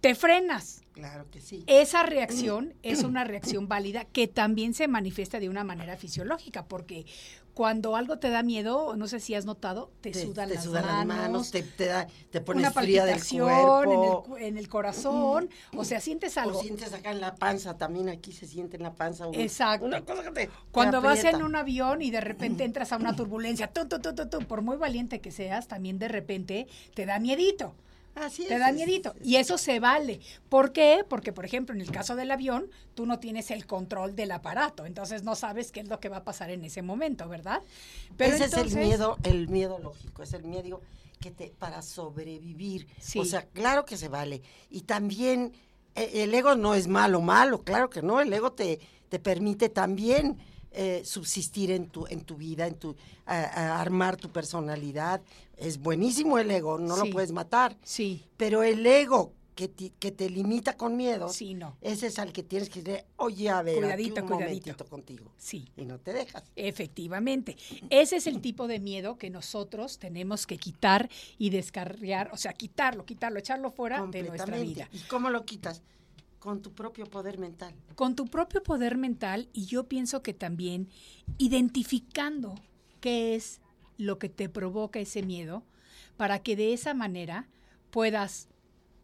te 0.00 0.14
frenas. 0.16 0.82
Claro 0.92 1.26
que 1.30 1.40
sí. 1.40 1.62
Esa 1.68 2.02
reacción 2.02 2.74
es 2.82 3.04
una 3.04 3.22
reacción 3.24 3.68
válida 3.68 4.04
que 4.04 4.26
también 4.26 4.74
se 4.74 4.88
manifiesta 4.88 5.38
de 5.38 5.48
una 5.48 5.62
manera 5.64 5.96
fisiológica, 5.96 6.64
porque 6.64 7.06
cuando 7.54 7.96
algo 7.96 8.18
te 8.18 8.30
da 8.30 8.42
miedo, 8.42 8.96
no 8.96 9.06
sé 9.08 9.20
si 9.20 9.34
has 9.34 9.44
notado, 9.44 9.90
te, 10.00 10.14
sudan, 10.14 10.48
te 10.48 10.54
las, 10.54 10.64
sudan 10.64 10.84
manos, 10.84 10.96
las 10.96 11.06
manos, 11.06 11.50
te, 11.50 11.62
te, 11.62 11.86
da, 11.86 12.06
te 12.30 12.40
pones 12.40 12.62
una 12.62 12.70
fría 12.70 13.04
del 13.04 13.20
cuerpo. 13.22 14.32
en 14.36 14.42
el, 14.42 14.46
en 14.48 14.58
el 14.58 14.68
corazón, 14.68 15.50
o 15.76 15.84
sea, 15.84 16.00
sientes 16.00 16.38
algo. 16.38 16.58
O 16.58 16.62
sientes 16.62 16.92
acá 16.92 17.10
en 17.10 17.20
la 17.20 17.34
panza, 17.34 17.76
también 17.76 18.08
aquí 18.08 18.32
se 18.32 18.46
siente 18.46 18.76
en 18.76 18.82
la 18.82 18.92
panza. 18.92 19.26
un- 19.26 19.34
Exacto. 19.34 19.86
Una 19.86 20.00
cosa 20.02 20.22
que 20.22 20.30
te, 20.30 20.46
te 20.46 20.52
Cuando 20.70 21.00
vas 21.00 21.24
en 21.24 21.42
un 21.42 21.56
avión 21.56 22.02
y 22.02 22.10
de 22.10 22.20
repente 22.20 22.64
entras 22.64 22.92
a 22.92 22.96
una 22.96 23.14
turbulencia, 23.16 23.72
tú, 23.72 23.86
tú, 23.88 23.98
tú, 24.00 24.38
por 24.46 24.62
muy 24.62 24.76
valiente 24.76 25.20
que 25.20 25.30
seas, 25.30 25.68
también 25.68 25.98
de 25.98 26.08
repente 26.08 26.66
te 26.94 27.06
da 27.06 27.18
miedito. 27.18 27.74
Así 28.14 28.44
Te 28.46 28.54
es, 28.54 28.60
da 28.60 28.70
es- 28.70 28.74
miedito. 28.74 29.14
es- 29.20 29.26
Y 29.26 29.36
eso 29.36 29.56
se 29.56 29.80
vale. 29.80 30.20
¿Por 30.48 30.72
qué? 30.72 31.04
Porque, 31.08 31.32
por 31.32 31.44
ejemplo, 31.44 31.74
en 31.74 31.80
el 31.80 31.90
caso 31.90 32.16
del 32.16 32.30
avión, 32.30 32.70
tú 32.94 33.06
no 33.06 33.18
tienes 33.20 33.50
el 33.50 33.66
control 33.66 34.14
del 34.16 34.32
aparato. 34.32 34.84
Entonces 34.84 35.22
no 35.22 35.34
sabes 35.36 35.72
qué 35.72 35.80
es 35.80 35.88
lo 35.88 36.00
que 36.00 36.08
va 36.08 36.18
a 36.18 36.24
pasar 36.24 36.50
en 36.50 36.64
ese 36.64 36.82
momento, 36.82 37.28
¿verdad? 37.28 37.62
Ese 38.18 38.34
es 38.36 38.40
entonces- 38.52 38.74
el 38.74 38.86
miedo, 38.86 39.16
el 39.22 39.48
miedo 39.48 39.78
lógico, 39.78 40.22
es 40.22 40.32
el 40.34 40.44
miedo 40.44 40.80
que 41.20 41.30
te 41.30 41.48
para 41.58 41.82
sobrevivir. 41.82 42.86
Sí. 42.98 43.18
O 43.18 43.24
sea, 43.24 43.42
claro 43.46 43.84
que 43.84 43.96
se 43.96 44.08
vale. 44.08 44.42
Y 44.70 44.82
también 44.82 45.52
eh, 45.96 46.22
el 46.22 46.32
ego 46.34 46.54
no 46.54 46.74
es 46.74 46.86
malo, 46.88 47.20
malo, 47.20 47.62
claro 47.62 47.90
que 47.90 48.00
no. 48.02 48.20
El 48.20 48.32
ego 48.32 48.52
te, 48.52 48.78
te 49.08 49.18
permite 49.18 49.68
también 49.68 50.38
eh, 50.72 51.02
subsistir 51.04 51.70
en 51.70 51.88
tu, 51.88 52.06
en 52.06 52.20
tu 52.22 52.36
vida, 52.36 52.66
en 52.66 52.74
tu 52.76 52.94
a- 53.26 53.40
a 53.42 53.80
armar 53.80 54.16
tu 54.16 54.30
personalidad. 54.30 55.20
Es 55.56 55.78
buenísimo 55.78 56.38
el 56.38 56.50
ego, 56.50 56.78
no 56.78 56.96
Sí. 56.96 57.06
lo 57.06 57.12
puedes 57.12 57.32
matar. 57.32 57.76
Sí, 57.82 58.24
Pero 58.36 58.62
el 58.62 58.86
ego 58.86 59.32
que 59.56 59.68
te, 59.68 59.90
que 59.98 60.10
te 60.10 60.30
limita 60.30 60.74
con 60.76 60.96
miedo, 60.96 61.28
sí, 61.28 61.52
no. 61.52 61.76
ese 61.82 62.06
es 62.06 62.18
al 62.18 62.32
que 62.32 62.42
tienes 62.42 62.70
que 62.70 62.80
decir, 62.82 63.04
oye, 63.16 63.50
a 63.50 63.60
ver, 63.60 63.74
aquí 63.74 63.80
Cuidadito, 63.82 64.22
un 64.22 64.28
cuidadito. 64.28 64.44
momentito 64.70 64.84
contigo. 64.86 65.32
Sí. 65.36 65.68
Y 65.76 65.84
no 65.84 65.98
te 65.98 66.14
dejas. 66.14 66.44
Efectivamente. 66.56 67.56
Ese 67.90 68.16
es 68.16 68.26
el 68.26 68.40
tipo 68.40 68.66
de 68.68 68.78
miedo 68.80 69.18
que 69.18 69.28
nosotros 69.28 69.98
tenemos 69.98 70.46
que 70.46 70.56
quitar 70.56 71.10
y 71.36 71.50
descarriar, 71.50 72.30
o 72.32 72.38
sea, 72.38 72.54
quitarlo, 72.54 73.04
quitarlo, 73.04 73.38
echarlo 73.38 73.70
fuera 73.70 74.06
de 74.06 74.22
nuestra 74.22 74.56
vida. 74.56 74.88
¿Y 74.92 75.00
cómo 75.00 75.28
lo 75.28 75.44
quitas? 75.44 75.82
Con 76.40 76.62
tu 76.62 76.72
propio 76.72 77.06
poder 77.06 77.38
mental. 77.38 77.74
Con 77.94 78.16
tu 78.16 78.26
propio 78.26 78.62
poder 78.62 78.96
mental 78.96 79.48
y 79.52 79.66
yo 79.66 79.84
pienso 79.84 80.22
que 80.22 80.34
también 80.34 80.88
identificando 81.38 82.56
qué 83.00 83.34
es 83.36 83.60
lo 83.98 84.18
que 84.18 84.28
te 84.28 84.48
provoca 84.48 84.98
ese 84.98 85.22
miedo 85.22 85.62
para 86.16 86.40
que 86.40 86.56
de 86.56 86.72
esa 86.72 86.94
manera 86.94 87.46
puedas 87.90 88.48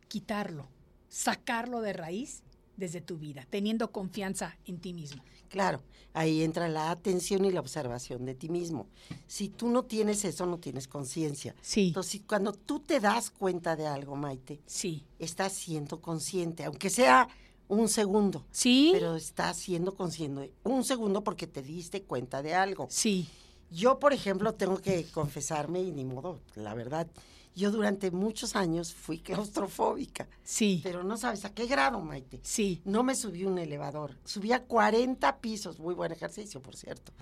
quitarlo, 0.09 0.69
sacarlo 1.09 1.83
de 1.83 1.93
raíz 1.93 2.43
desde 2.77 3.01
tu 3.01 3.17
vida, 3.19 3.47
teniendo 3.51 3.91
confianza 3.93 4.57
en 4.65 4.79
ti 4.79 4.93
mismo. 4.93 5.23
Claro, 5.49 5.81
ahí 6.13 6.43
entra 6.43 6.69
la 6.69 6.91
atención 6.91 7.45
y 7.45 7.51
la 7.53 7.61
observación 7.61 8.25
de 8.25 8.35
ti 8.35 8.49
mismo. 8.49 8.89
Si 9.27 9.49
tú 9.49 9.69
no 9.69 9.85
tienes 9.85 10.25
eso, 10.25 10.45
no 10.47 10.59
tienes 10.59 10.89
conciencia. 10.89 11.55
Sí. 11.63 11.89
Entonces, 11.89 12.23
cuando 12.27 12.53
tú 12.53 12.81
te 12.81 13.01
das 13.01 13.31
cuenta 13.31 13.77
de 13.77 13.87
algo, 13.87 14.17
Maite, 14.17 14.61
Sí. 14.67 15.05
estás 15.19 15.53
siendo 15.53 16.01
consciente, 16.01 16.65
aunque 16.65 16.91
sea 16.91 17.29
un 17.69 17.89
segundo. 17.89 18.45
Sí. 18.51 18.91
Pero 18.93 19.17
estás 19.17 19.57
siendo 19.57 19.95
consciente 19.95 20.53
un 20.65 20.85
segundo 20.85 21.23
porque 21.25 21.47
te 21.47 21.63
diste 21.63 22.03
cuenta 22.03 22.43
de 22.43 22.55
algo. 22.55 22.87
Sí. 22.91 23.29
Yo, 23.71 23.99
por 23.99 24.13
ejemplo, 24.13 24.55
tengo 24.55 24.79
que 24.79 25.05
confesarme 25.13 25.81
y 25.83 25.91
ni 25.91 26.05
modo, 26.05 26.41
la 26.55 26.75
verdad. 26.75 27.09
Yo 27.57 27.71
durante 27.73 28.11
muchos 28.13 28.55
años 28.55 28.93
fui 28.95 29.19
claustrofóbica, 29.21 30.29
Sí. 30.45 30.81
pero 30.85 31.03
no 31.03 31.17
sabes 31.17 31.45
a 31.45 31.53
qué 31.55 31.67
grado, 31.67 32.01
Maite. 32.01 32.39
Sí. 32.45 32.81
No 32.85 33.03
me 33.03 33.15
subí 33.17 33.45
un 33.45 33.59
elevador. 33.59 34.17
Subía 34.25 34.63
40 34.65 35.39
pisos, 35.41 35.81
muy 35.81 35.95
buen 35.95 36.13
ejercicio, 36.13 36.63
por 36.63 36.77
cierto. 36.77 37.13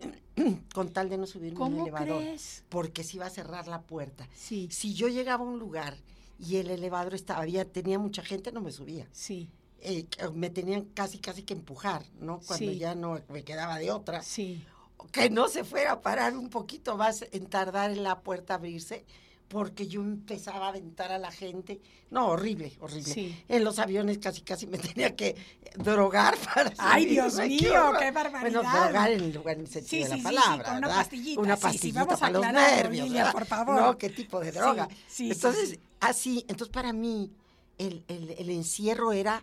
Con 0.74 0.90
tal 0.92 1.08
de 1.08 1.18
no 1.18 1.26
subirme 1.26 1.58
un 1.60 1.72
¿Cómo 1.72 1.82
elevador. 1.82 2.18
crees? 2.22 2.64
Porque 2.68 3.04
se 3.04 3.16
iba 3.16 3.26
a 3.26 3.30
cerrar 3.30 3.66
la 3.68 3.82
puerta. 3.82 4.28
Sí. 4.34 4.68
Si 4.70 4.94
yo 4.94 5.08
llegaba 5.08 5.44
a 5.44 5.48
un 5.48 5.58
lugar 5.58 5.96
y 6.38 6.56
el 6.56 6.70
elevador 6.70 7.14
estaba, 7.14 7.42
había, 7.42 7.64
tenía 7.70 7.98
mucha 7.98 8.22
gente, 8.22 8.50
no 8.52 8.60
me 8.60 8.72
subía. 8.72 9.06
Sí. 9.12 9.50
Eh, 9.82 10.06
me 10.34 10.50
tenían 10.50 10.82
casi, 10.94 11.18
casi 11.18 11.42
que 11.42 11.54
empujar, 11.54 12.04
¿no? 12.20 12.40
Cuando 12.46 12.70
Sí. 12.70 12.78
ya 12.78 12.94
no 12.94 13.20
me 13.28 13.44
quedaba 13.44 13.78
de 13.78 13.90
otra. 13.90 14.22
Sí. 14.22 14.64
Que 15.12 15.30
no 15.30 15.48
se 15.48 15.64
fuera 15.64 15.92
a 15.92 16.00
parar 16.00 16.36
un 16.36 16.48
poquito 16.50 16.96
más 16.96 17.24
en 17.32 17.46
tardar 17.46 17.90
en 17.90 18.02
la 18.02 18.20
puerta 18.20 18.54
a 18.54 18.56
abrirse, 18.58 19.04
porque 19.50 19.88
yo 19.88 20.00
empezaba 20.00 20.66
a 20.66 20.68
aventar 20.68 21.10
a 21.10 21.18
la 21.18 21.32
gente. 21.32 21.80
No, 22.10 22.28
horrible, 22.28 22.72
horrible. 22.78 23.12
Sí. 23.12 23.36
En 23.48 23.64
los 23.64 23.80
aviones 23.80 24.18
casi, 24.18 24.42
casi 24.42 24.68
me 24.68 24.78
tenía 24.94 25.16
que 25.16 25.34
drogar 25.74 26.38
para 26.54 26.72
Ay, 26.78 27.06
Dios 27.06 27.36
mío, 27.40 27.72
qué 27.98 28.12
barbaridad. 28.12 28.40
Bueno, 28.40 28.60
drogar 28.62 29.10
en 29.10 29.20
el 29.24 29.32
lugar 29.34 29.56
en 29.56 29.62
el 29.62 29.66
sentido 29.68 30.06
Sí, 30.06 30.10
de 30.10 30.16
la 30.16 30.22
palabra, 30.22 30.64
con 30.64 30.76
una 30.78 30.86
¿verdad? 30.86 31.02
pastillita, 31.02 31.40
Una 31.40 31.56
pastillita 31.56 32.04
vamos 32.04 32.14
a 32.14 32.20
para 32.20 32.32
los 32.32 32.44
aclararlo, 32.46 32.90
nervios, 32.90 33.32
por 33.32 33.44
favor. 33.46 33.80
No, 33.80 33.98
qué 33.98 34.10
tipo 34.10 34.38
de 34.38 34.52
droga. 34.52 34.88
Entonces, 35.18 35.70
sí. 35.70 35.80
así, 35.98 36.44
entonces 36.48 36.72
para 36.72 36.92
mí 36.92 37.32
el, 37.78 38.04
el- 38.06 38.30
el 38.38 38.50
encierro 38.50 39.10
era, 39.10 39.42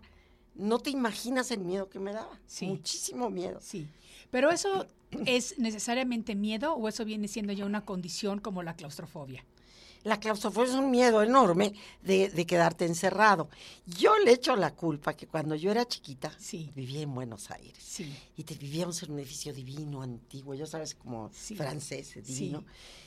no 0.56 0.80
te 0.80 0.90
imaginas 0.90 1.52
el 1.52 1.60
miedo 1.60 1.90
que 1.90 2.00
me 2.00 2.14
daba. 2.14 2.40
Muchísimo 2.62 3.30
miedo. 3.30 3.60
Sí. 3.62 3.86
Pero 4.32 4.52
eso 4.52 4.88
es 5.26 5.60
necesariamente 5.60 6.34
miedo 6.34 6.76
o 6.76 6.88
eso 6.88 7.04
viene 7.04 7.28
siendo 7.28 7.52
ya 7.52 7.66
una 7.66 7.84
condición 7.84 8.40
como 8.40 8.64
la 8.64 8.74
claustrofobia. 8.78 9.44
La 10.04 10.20
claustrofobia 10.20 10.70
es 10.70 10.75
un 10.75 10.89
miedo 10.92 11.22
enorme 11.22 11.74
de, 12.01 12.30
de 12.30 12.46
quedarte 12.46 12.86
encerrado. 12.86 13.50
Yo 13.86 14.18
le 14.20 14.32
echo 14.32 14.56
la 14.56 14.74
culpa 14.74 15.13
que 15.16 15.27
cuando 15.27 15.56
yo 15.56 15.72
era 15.72 15.86
chiquita, 15.86 16.32
Sí. 16.39 16.72
vivía 16.75 17.01
en 17.01 17.13
Buenos 17.13 17.51
Aires. 17.51 17.77
Sí. 17.82 18.16
Y 18.38 18.44
te, 18.44 18.56
vivíamos 18.56 19.01
en 19.04 19.12
un 19.12 19.20
edificio 19.20 19.54
divino, 19.54 20.01
antiguo, 20.01 20.54
ya 20.54 20.66
sabes, 20.66 20.96
como 20.96 21.30
Sí. 21.34 21.56
francés, 21.56 22.13
divino. 22.25 22.63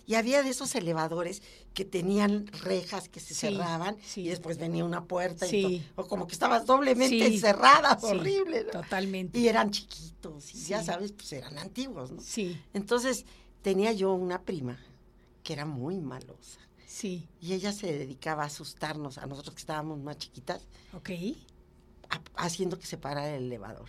Y 0.07 0.15
había 0.17 0.43
de 0.43 0.51
esos 0.51 0.75
elevadores 0.75 1.43
que 1.75 1.85
tenían 1.85 2.49
rejas 2.49 3.09
que 3.09 3.21
se 3.21 3.33
cerraban 3.35 3.97
sí. 4.05 4.23
y 4.23 4.29
después 4.29 4.59
venía 4.59 4.85
una 4.85 5.05
puerta. 5.05 5.47
y 5.47 5.87
o 5.97 6.07
como 6.07 6.27
que 6.27 6.33
estabas 6.35 6.67
doblemente 6.67 7.27
encerrada, 7.27 7.99
horrible. 8.03 8.65
¿no? 8.65 8.81
Totalmente. 8.83 9.39
Y 9.39 9.49
eran 9.49 9.71
chiquitos, 9.71 10.55
y 10.55 10.65
ya 10.65 10.83
sabes, 10.83 11.13
pues 11.13 11.33
eran 11.33 11.57
antiguos, 11.59 12.11
¿no? 12.11 12.21
Sí, 12.21 12.61
Entonces 12.75 13.25
tenía 13.63 13.93
yo 13.93 14.13
una 14.15 14.43
prima 14.43 14.79
que 15.45 15.53
era 15.53 15.65
muy 15.65 16.01
malosa. 16.01 16.59
Sí. 16.91 17.29
Y 17.41 17.53
ella 17.53 17.73
se 17.73 17.87
dedicaba 17.93 18.43
a 18.43 18.47
asustarnos, 18.47 19.19
a 19.19 19.27
nosotros 19.27 19.55
que 19.55 19.61
estábamos 19.61 20.01
más 20.01 20.19
chiquitas, 20.19 20.67
Ok. 20.93 21.11
a- 22.09 22.45
haciendo 22.45 22.79
que 22.79 22.87
se 22.87 22.97
parara 22.99 23.35
el 23.37 23.45
elevador. 23.45 23.89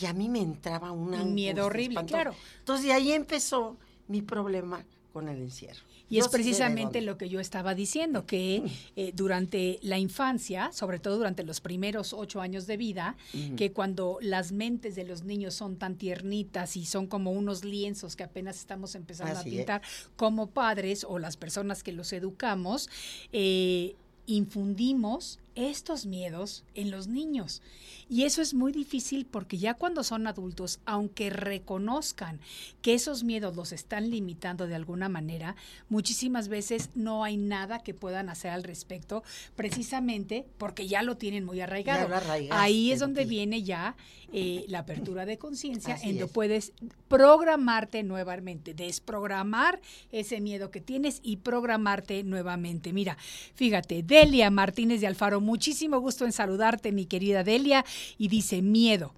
Y 0.00 0.06
a 0.06 0.12
mí 0.12 0.28
me 0.28 0.40
entraba 0.40 0.92
una 0.92 1.22
Un 1.22 1.34
miedo 1.34 1.66
horrible, 1.66 1.94
espantosa. 2.00 2.22
claro. 2.22 2.36
Entonces 2.58 2.86
de 2.86 2.92
ahí 2.92 3.12
empezó 3.12 3.76
mi 4.08 4.20
problema 4.22 4.84
con 5.12 5.28
el 5.28 5.40
encierro. 5.40 5.80
Y 6.08 6.18
es 6.18 6.28
precisamente 6.28 7.00
lo 7.00 7.16
que 7.16 7.28
yo 7.28 7.40
estaba 7.40 7.74
diciendo, 7.74 8.26
que 8.26 8.62
eh, 8.96 9.12
durante 9.14 9.78
la 9.82 9.98
infancia, 9.98 10.70
sobre 10.72 10.98
todo 10.98 11.16
durante 11.16 11.42
los 11.42 11.60
primeros 11.60 12.12
ocho 12.12 12.40
años 12.40 12.66
de 12.66 12.76
vida, 12.76 13.16
que 13.56 13.72
cuando 13.72 14.18
las 14.20 14.52
mentes 14.52 14.94
de 14.94 15.04
los 15.04 15.22
niños 15.24 15.54
son 15.54 15.76
tan 15.76 15.96
tiernitas 15.96 16.76
y 16.76 16.84
son 16.84 17.06
como 17.06 17.30
unos 17.32 17.64
lienzos 17.64 18.14
que 18.14 18.24
apenas 18.24 18.58
estamos 18.58 18.94
empezando 18.94 19.38
Así 19.38 19.48
a 19.48 19.52
es. 19.52 19.56
pintar, 19.58 19.82
como 20.16 20.48
padres 20.48 21.04
o 21.08 21.18
las 21.18 21.36
personas 21.36 21.82
que 21.82 21.92
los 21.92 22.12
educamos, 22.12 22.90
eh, 23.32 23.96
infundimos 24.26 25.38
estos 25.54 26.06
miedos 26.06 26.64
en 26.74 26.90
los 26.90 27.06
niños. 27.06 27.62
Y 28.08 28.24
eso 28.24 28.42
es 28.42 28.54
muy 28.54 28.72
difícil 28.72 29.26
porque 29.26 29.58
ya 29.58 29.74
cuando 29.74 30.04
son 30.04 30.26
adultos, 30.26 30.80
aunque 30.84 31.30
reconozcan 31.30 32.40
que 32.80 32.94
esos 32.94 33.24
miedos 33.24 33.56
los 33.56 33.72
están 33.72 34.10
limitando 34.10 34.66
de 34.66 34.74
alguna 34.74 35.08
manera, 35.08 35.56
muchísimas 35.88 36.48
veces 36.48 36.90
no 36.94 37.24
hay 37.24 37.36
nada 37.36 37.82
que 37.82 37.94
puedan 37.94 38.28
hacer 38.28 38.50
al 38.50 38.64
respecto, 38.64 39.22
precisamente 39.56 40.46
porque 40.58 40.86
ya 40.86 41.02
lo 41.02 41.16
tienen 41.16 41.44
muy 41.44 41.60
arraigado. 41.60 42.08
Ahí 42.50 42.92
es 42.92 43.00
donde 43.00 43.24
viene 43.24 43.62
ya 43.62 43.96
eh, 44.32 44.64
la 44.68 44.80
apertura 44.80 45.26
de 45.26 45.36
conciencia, 45.36 45.96
en 45.96 46.12
donde 46.12 46.24
es. 46.24 46.30
puedes 46.30 46.72
programarte 47.08 48.02
nuevamente, 48.02 48.72
desprogramar 48.72 49.80
ese 50.10 50.40
miedo 50.40 50.70
que 50.70 50.80
tienes 50.80 51.20
y 51.22 51.36
programarte 51.36 52.24
nuevamente. 52.24 52.94
Mira, 52.94 53.18
fíjate, 53.54 54.02
Delia 54.02 54.50
Martínez 54.50 55.02
de 55.02 55.06
Alfaro, 55.06 55.41
muchísimo 55.42 56.00
gusto 56.00 56.24
en 56.24 56.32
saludarte, 56.32 56.92
mi 56.92 57.06
querida 57.06 57.44
Delia, 57.44 57.84
y 58.16 58.28
dice, 58.28 58.62
miedo. 58.62 59.14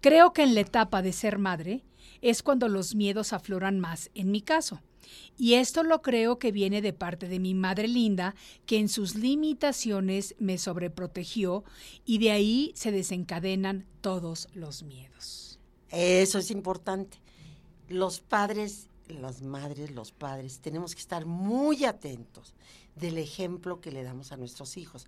Creo 0.00 0.32
que 0.32 0.42
en 0.42 0.54
la 0.54 0.60
etapa 0.60 1.02
de 1.02 1.12
ser 1.12 1.38
madre 1.38 1.84
es 2.20 2.42
cuando 2.42 2.68
los 2.68 2.94
miedos 2.94 3.32
afloran 3.32 3.80
más, 3.80 4.10
en 4.14 4.30
mi 4.30 4.42
caso. 4.42 4.80
Y 5.36 5.54
esto 5.54 5.82
lo 5.82 6.02
creo 6.02 6.38
que 6.38 6.52
viene 6.52 6.82
de 6.82 6.92
parte 6.92 7.28
de 7.28 7.38
mi 7.38 7.54
madre 7.54 7.88
linda, 7.88 8.34
que 8.66 8.78
en 8.78 8.88
sus 8.88 9.14
limitaciones 9.14 10.34
me 10.38 10.58
sobreprotegió 10.58 11.64
y 12.04 12.18
de 12.18 12.32
ahí 12.32 12.72
se 12.74 12.92
desencadenan 12.92 13.86
todos 14.00 14.48
los 14.52 14.82
miedos. 14.82 15.58
Eso 15.90 16.38
es 16.38 16.50
importante. 16.50 17.18
Los 17.88 18.20
padres, 18.20 18.88
las 19.08 19.40
madres, 19.40 19.90
los 19.92 20.12
padres, 20.12 20.58
tenemos 20.60 20.94
que 20.94 21.00
estar 21.00 21.24
muy 21.24 21.84
atentos 21.84 22.54
del 22.96 23.16
ejemplo 23.16 23.80
que 23.80 23.92
le 23.92 24.02
damos 24.02 24.32
a 24.32 24.36
nuestros 24.36 24.76
hijos. 24.76 25.06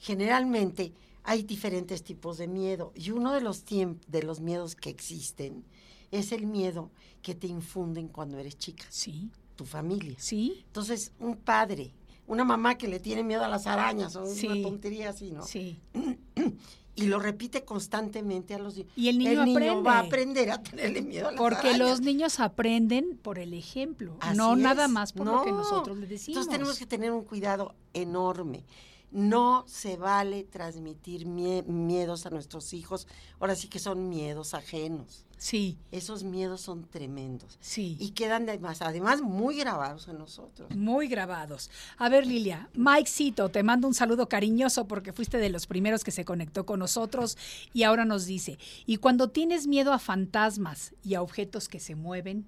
Generalmente 0.00 0.92
hay 1.24 1.42
diferentes 1.42 2.02
tipos 2.02 2.38
de 2.38 2.48
miedo 2.48 2.92
y 2.96 3.10
uno 3.10 3.32
de 3.32 3.40
los, 3.42 3.64
de 3.66 4.22
los 4.24 4.40
miedos 4.40 4.74
que 4.74 4.90
existen 4.90 5.62
es 6.10 6.32
el 6.32 6.46
miedo 6.46 6.90
que 7.22 7.34
te 7.34 7.46
infunden 7.46 8.08
cuando 8.08 8.38
eres 8.38 8.56
chica, 8.58 8.84
Sí, 8.90 9.30
tu 9.56 9.64
familia. 9.66 10.16
sí, 10.18 10.64
Entonces, 10.66 11.12
un 11.20 11.36
padre, 11.36 11.92
una 12.26 12.44
mamá 12.44 12.76
que 12.76 12.88
le 12.88 12.98
tiene 12.98 13.22
miedo 13.22 13.44
a 13.44 13.48
las 13.48 13.66
arañas 13.66 14.16
o 14.16 14.26
Sí. 14.26 14.46
una 14.48 14.62
tontería 14.62 15.10
así, 15.10 15.30
¿no? 15.30 15.44
sí. 15.44 15.78
Y 16.96 17.04
lo 17.06 17.18
repite 17.20 17.64
constantemente 17.64 18.52
a 18.52 18.58
los 18.58 18.76
niños. 18.76 18.92
Y 18.96 19.08
el 19.08 19.18
niño 19.18 19.40
aprende. 19.42 19.70
va 19.82 19.94
a 19.94 20.00
aprender 20.00 20.50
a 20.50 20.60
tenerle 20.62 21.00
miedo 21.00 21.28
a 21.28 21.30
las 21.30 21.38
Porque 21.38 21.68
arañas. 21.68 21.78
los 21.78 22.00
niños 22.02 22.40
aprenden 22.40 23.16
por 23.16 23.38
el 23.38 23.54
ejemplo, 23.54 24.16
Así 24.20 24.36
no 24.36 24.52
es. 24.54 24.58
nada 24.58 24.86
más 24.88 25.12
por 25.12 25.26
lo 25.26 25.42
que 25.44 25.50
No. 25.52 25.58
nosotros 25.58 25.96
les 25.96 26.10
decimos. 26.10 26.36
Entonces 26.38 26.52
tenemos 26.58 26.78
que 26.78 26.86
tener 26.86 27.12
un 27.12 27.22
cuidado 27.24 27.74
enorme. 27.94 28.64
No 29.12 29.64
se 29.66 29.96
vale 29.96 30.44
transmitir 30.44 31.26
mie- 31.26 31.64
miedos 31.64 32.26
a 32.26 32.30
nuestros 32.30 32.72
hijos. 32.72 33.08
Ahora 33.40 33.56
sí 33.56 33.66
que 33.68 33.78
son 33.80 34.08
miedos 34.08 34.54
ajenos. 34.54 35.24
Sí, 35.36 35.78
Esos 35.90 36.22
miedos 36.22 36.60
son 36.60 36.84
tremendos. 36.84 37.56
sí. 37.60 37.96
Y 37.98 38.10
quedan 38.10 38.46
además, 38.46 38.82
además 38.82 39.22
muy 39.22 39.56
grabados 39.56 40.06
en 40.06 40.18
nosotros. 40.18 40.68
Muy 40.76 41.08
grabados. 41.08 41.70
A 41.96 42.10
ver, 42.10 42.26
Lilia, 42.26 42.68
Mike 42.74 43.08
Cito, 43.08 43.48
te 43.48 43.62
mando 43.62 43.88
un 43.88 43.94
saludo 43.94 44.28
cariñoso 44.28 44.86
porque 44.86 45.14
fuiste 45.14 45.38
de 45.38 45.48
los 45.48 45.66
primeros 45.66 46.04
que 46.04 46.10
se 46.10 46.26
conectó 46.26 46.66
con 46.66 46.78
nosotros 46.78 47.38
y 47.72 47.84
ahora 47.84 48.04
nos 48.04 48.26
dice, 48.26 48.58
y 48.84 48.98
cuando 48.98 49.30
tienes 49.30 49.66
miedo 49.66 49.94
a 49.94 49.98
fantasmas 49.98 50.92
y 51.02 51.14
a 51.14 51.22
objetos 51.22 51.68
que 51.68 51.80
se 51.80 51.94
mueven, 51.94 52.46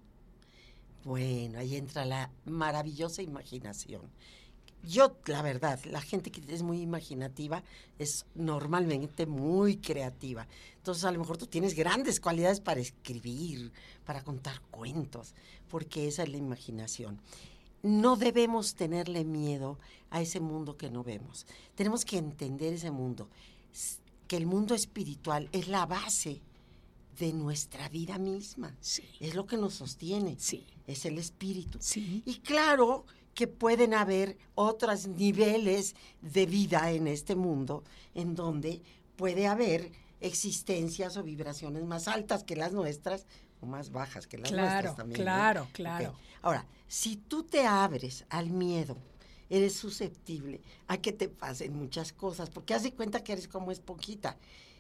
Bueno, 1.05 1.59
ahí 1.61 1.77
entra 1.77 2.05
la 2.05 2.31
maravillosa 2.45 3.23
imaginación. 3.23 4.03
Yo, 4.85 5.17
la 5.27 5.43
verdad, 5.43 5.79
la 5.85 6.01
gente 6.01 6.31
que 6.31 6.43
es 6.53 6.63
muy 6.63 6.81
imaginativa 6.81 7.63
es 7.99 8.27
normalmente 8.35 9.27
muy 9.27 9.77
creativa. 9.77 10.47
Entonces, 10.77 11.05
a 11.05 11.13
lo 11.13 11.21
mejor 11.21 11.39
tú 11.39 11.47
tienes 11.47 11.75
grandes 11.75 12.19
cualidades 12.19 12.61
para 12.61 12.81
escribir, 12.81 13.73
para 14.05 14.25
contar 14.25 14.61
cuentos, 14.71 15.35
porque 15.69 16.09
esa 16.09 16.25
es 16.25 16.31
la 16.31 16.37
imaginación. 16.37 17.21
No 17.83 18.17
debemos 18.17 18.75
tenerle 18.75 19.25
miedo 19.25 19.79
a 20.11 20.21
ese 20.21 20.41
mundo 20.41 20.77
que 20.77 20.91
no 20.91 21.05
vemos. 21.05 21.47
Tenemos 21.75 22.05
que 22.05 22.19
entender 22.19 22.75
ese 22.75 22.91
mundo, 22.91 23.29
que 24.27 24.37
el 24.37 24.47
mundo 24.47 24.75
espiritual 24.75 25.49
es 25.53 25.69
la 25.69 25.87
base 25.87 26.41
de 27.19 27.33
nuestra 27.33 27.89
vida 27.89 28.19
misma. 28.19 28.75
Sí. 28.81 29.05
Es 29.21 29.35
lo 29.35 29.47
que 29.47 29.57
nos 29.57 29.75
sostiene 29.75 30.37
sí, 30.39 30.67
es 30.87 31.05
el 31.05 31.19
espíritu. 31.19 31.79
sí, 31.81 32.23
Y 32.27 32.37
claro 32.37 33.05
que 33.35 33.47
pueden 33.47 33.95
haber 33.95 34.37
otros 34.55 35.09
niveles 35.09 35.95
de 36.21 36.47
vida 36.47 36.91
en 36.91 37.07
este 37.07 37.35
mundo 37.35 37.85
en 38.15 38.35
donde 38.35 38.83
puede 39.17 39.47
haber 39.47 39.91
existencias 40.21 41.17
o 41.17 41.23
vibraciones 41.23 41.85
más 41.85 42.09
altas 42.09 42.45
que 42.45 42.57
las 42.57 42.73
nuestras 42.73 43.27
o 43.61 43.67
más 43.67 43.91
bajas 43.91 44.27
que 44.27 44.39
las 44.39 44.51
Claro, 44.51 44.71
nuestras 44.71 44.97
también. 44.97 45.21
¿no? 45.21 45.25
claro, 45.25 45.69
claro. 45.73 46.15
Ahora, 46.43 46.67
si 46.89 47.17
tú 47.17 47.45
te 47.45 47.67
abres 47.67 48.25
al 48.29 48.51
miedo, 48.51 48.97
eres 49.49 49.75
susceptible 49.75 50.61
a 50.89 50.97
que 50.97 51.13
te 51.13 51.29
pasen 51.29 51.77
muchas 51.77 52.13
cosas, 52.13 52.51
porque 52.51 52.75
haz 52.75 52.83
de 52.83 52.93
cuenta 52.93 53.23
que 53.23 53.33
eres 53.33 53.49
como 53.49 53.71
esponjita. 53.71 54.37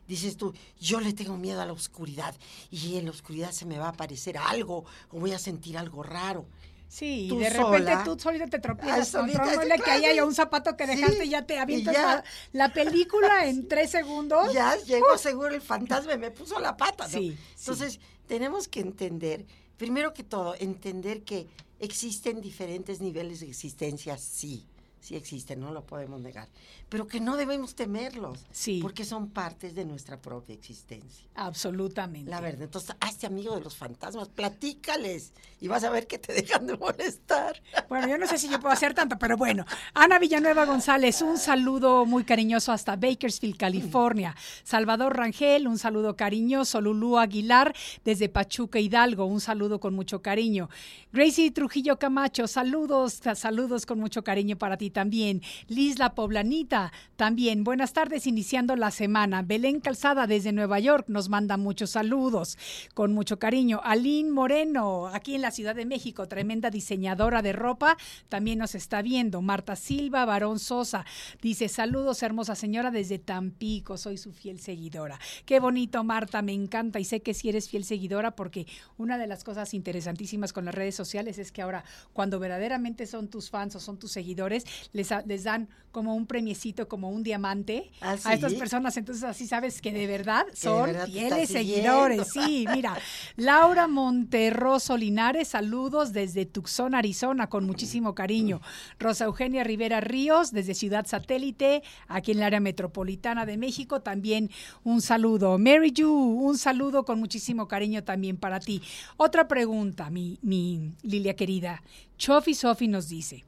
Dices 0.08 0.36
tú, 0.36 0.52
yo 0.80 1.00
le 1.00 1.12
tengo 1.12 1.36
miedo 1.36 1.60
a 1.60 1.66
la 1.66 1.72
oscuridad 1.72 2.34
y 2.70 2.96
en 2.96 3.04
la 3.04 3.12
oscuridad 3.12 3.52
se 3.52 3.66
me 3.66 3.78
va 3.78 3.86
a 3.86 3.90
aparecer 3.90 4.36
algo 4.36 4.84
o 5.10 5.20
voy 5.20 5.32
a 5.32 5.38
sentir 5.38 5.78
algo 5.78 6.02
raro. 6.02 6.46
Sí, 6.92 7.26
y 7.32 7.36
de 7.38 7.48
repente 7.48 7.90
tú 8.04 8.18
solita 8.18 8.46
te 8.48 8.58
tropiezas 8.58 9.08
solita, 9.08 9.42
contra 9.42 9.78
que 9.78 9.82
claro. 9.82 10.06
haya 10.06 10.24
un 10.26 10.34
zapato 10.34 10.76
que 10.76 10.86
Sí, 10.86 10.96
dejaste 10.96 11.24
y 11.24 11.30
ya 11.30 11.46
te 11.46 11.58
avientas 11.58 11.94
ya. 11.94 12.02
La, 12.02 12.24
la 12.52 12.72
película 12.74 13.46
en 13.46 13.66
tres 13.66 13.90
segundos. 13.90 14.52
Ya 14.52 14.76
llegó 14.76 15.16
seguro 15.16 15.54
el 15.54 15.62
fantasma 15.62 16.12
y 16.12 16.18
me 16.18 16.30
puso 16.30 16.60
la 16.60 16.76
pata. 16.76 17.04
¿no? 17.04 17.10
Sí, 17.18 17.34
Entonces, 17.60 17.98
tenemos 18.26 18.68
que 18.68 18.80
entender, 18.80 19.46
primero 19.78 20.12
que 20.12 20.22
todo, 20.22 20.54
entender 20.58 21.22
que 21.22 21.48
existen 21.80 22.42
diferentes 22.42 23.00
niveles 23.00 23.40
de 23.40 23.48
existencia, 23.48 24.18
sí, 24.18 24.68
sí 25.02 25.16
existen, 25.16 25.58
no 25.60 25.72
lo 25.72 25.84
podemos 25.84 26.20
negar, 26.20 26.48
pero 26.88 27.06
que 27.08 27.20
no 27.20 27.36
debemos 27.36 27.74
temerlos, 27.74 28.38
Sí. 28.52 28.78
porque 28.80 29.04
son 29.04 29.30
partes 29.30 29.74
de 29.74 29.84
nuestra 29.84 30.20
propia 30.22 30.54
existencia. 30.54 31.26
Absolutamente. 31.34 32.30
La 32.30 32.40
verdad, 32.40 32.62
entonces 32.62 32.94
hazte 33.00 33.26
amigo 33.26 33.54
de 33.56 33.62
los 33.62 33.76
fantasmas, 33.76 34.28
platícales 34.28 35.32
y 35.60 35.66
vas 35.68 35.82
a 35.82 35.90
ver 35.90 36.06
que 36.06 36.18
te 36.18 36.32
dejan 36.32 36.66
de 36.68 36.76
molestar. 36.76 37.60
Bueno, 37.88 38.06
yo 38.06 38.16
no 38.16 38.26
sé 38.28 38.38
si 38.38 38.48
yo 38.48 38.60
puedo 38.60 38.72
hacer 38.72 38.94
tanto, 38.94 39.18
pero 39.18 39.36
bueno. 39.36 39.64
Ana 39.92 40.18
Villanueva 40.20 40.64
González, 40.66 41.20
un 41.20 41.36
saludo 41.36 42.06
muy 42.06 42.22
cariñoso 42.24 42.70
hasta 42.70 42.94
Bakersfield, 42.94 43.56
California. 43.56 44.36
Salvador 44.62 45.16
Rangel, 45.16 45.66
un 45.66 45.78
saludo 45.78 46.16
cariñoso. 46.16 46.80
Lulú 46.80 47.18
Aguilar, 47.18 47.74
desde 48.04 48.28
Pachuca, 48.28 48.78
Hidalgo, 48.78 49.24
un 49.26 49.40
saludo 49.40 49.80
con 49.80 49.94
mucho 49.94 50.22
cariño. 50.22 50.68
Gracie 51.12 51.50
Trujillo 51.50 51.98
Camacho, 51.98 52.46
saludos, 52.46 53.20
saludos 53.34 53.84
con 53.84 53.98
mucho 53.98 54.22
cariño 54.22 54.56
para 54.56 54.76
ti 54.76 54.90
también. 54.92 55.42
Liz 55.68 55.98
La 55.98 56.14
Poblanita, 56.14 56.92
también. 57.16 57.64
Buenas 57.64 57.92
tardes, 57.92 58.26
iniciando 58.26 58.76
la 58.76 58.90
semana. 58.90 59.42
Belén 59.42 59.80
Calzada, 59.80 60.26
desde 60.26 60.52
Nueva 60.52 60.78
York, 60.80 61.06
nos 61.08 61.28
manda 61.28 61.56
muchos 61.56 61.90
saludos 61.90 62.58
con 62.94 63.12
mucho 63.12 63.38
cariño. 63.38 63.80
Aline 63.84 64.30
Moreno, 64.30 65.06
aquí 65.08 65.34
en 65.34 65.42
la 65.42 65.50
Ciudad 65.50 65.74
de 65.74 65.86
México, 65.86 66.28
tremenda 66.28 66.70
diseñadora 66.70 67.42
de 67.42 67.52
ropa, 67.52 67.96
también 68.28 68.58
nos 68.58 68.74
está 68.74 69.02
viendo. 69.02 69.42
Marta 69.42 69.76
Silva, 69.76 70.24
Barón 70.24 70.58
Sosa, 70.58 71.04
dice 71.40 71.68
saludos, 71.68 72.22
hermosa 72.22 72.54
señora, 72.54 72.90
desde 72.90 73.18
Tampico, 73.18 73.96
soy 73.96 74.18
su 74.18 74.32
fiel 74.32 74.60
seguidora. 74.60 75.18
Qué 75.46 75.60
bonito, 75.60 76.04
Marta, 76.04 76.42
me 76.42 76.52
encanta 76.52 77.00
y 77.00 77.04
sé 77.04 77.22
que 77.22 77.34
si 77.34 77.48
eres 77.48 77.68
fiel 77.68 77.84
seguidora 77.84 78.36
porque 78.36 78.66
una 78.98 79.18
de 79.18 79.26
las 79.26 79.44
cosas 79.44 79.74
interesantísimas 79.74 80.52
con 80.52 80.64
las 80.64 80.74
redes 80.74 80.94
sociales 80.94 81.38
es 81.38 81.52
que 81.52 81.62
ahora 81.62 81.84
cuando 82.12 82.38
verdaderamente 82.38 83.06
son 83.06 83.28
tus 83.28 83.50
fans 83.50 83.76
o 83.76 83.80
son 83.80 83.98
tus 83.98 84.12
seguidores, 84.12 84.64
les, 84.92 85.10
les 85.26 85.44
dan 85.44 85.68
como 85.92 86.16
un 86.16 86.26
premiecito, 86.26 86.88
como 86.88 87.10
un 87.10 87.22
diamante 87.22 87.90
¿Ah, 88.00 88.16
a 88.24 88.34
estas 88.34 88.54
personas, 88.54 88.96
entonces 88.96 89.22
así 89.22 89.46
sabes 89.46 89.80
que 89.82 89.92
de 89.92 90.06
verdad 90.06 90.46
de 90.46 90.56
son 90.56 90.86
verdad 90.86 91.06
fieles 91.06 91.50
seguidores. 91.50 92.22
Sí, 92.32 92.64
mira, 92.72 92.96
Laura 93.36 93.88
Monterroso 93.88 94.96
Linares, 94.96 95.48
saludos 95.48 96.14
desde 96.14 96.46
Tucson, 96.46 96.94
Arizona, 96.94 97.48
con 97.48 97.66
muchísimo 97.66 98.14
cariño. 98.14 98.62
Rosa 98.98 99.26
Eugenia 99.26 99.64
Rivera 99.64 100.00
Ríos, 100.00 100.50
desde 100.50 100.72
Ciudad 100.72 101.06
Satélite, 101.06 101.82
aquí 102.08 102.32
en 102.32 102.38
el 102.38 102.44
área 102.44 102.60
metropolitana 102.60 103.44
de 103.44 103.58
México, 103.58 104.00
también 104.00 104.50
un 104.82 105.02
saludo. 105.02 105.58
Mary 105.58 105.92
Yu, 105.92 106.10
un 106.10 106.56
saludo 106.56 107.04
con 107.04 107.18
muchísimo 107.18 107.68
cariño 107.68 108.02
también 108.02 108.38
para 108.38 108.60
ti. 108.60 108.80
Otra 109.18 109.46
pregunta, 109.46 110.08
mi, 110.08 110.38
mi 110.40 110.94
Lilia 111.02 111.36
querida. 111.36 111.82
Chofi 112.16 112.54
Sofi 112.54 112.88
nos 112.88 113.08
dice, 113.08 113.44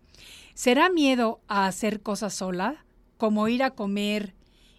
¿será 0.55 0.88
miedo 0.90 1.40
a 1.49 1.67
hacer 1.67 2.01
cosas 2.03 2.35
sola? 2.35 2.85
Como 3.17 3.49
ir 3.49 3.62
a 3.62 3.71
comer, 3.75 4.35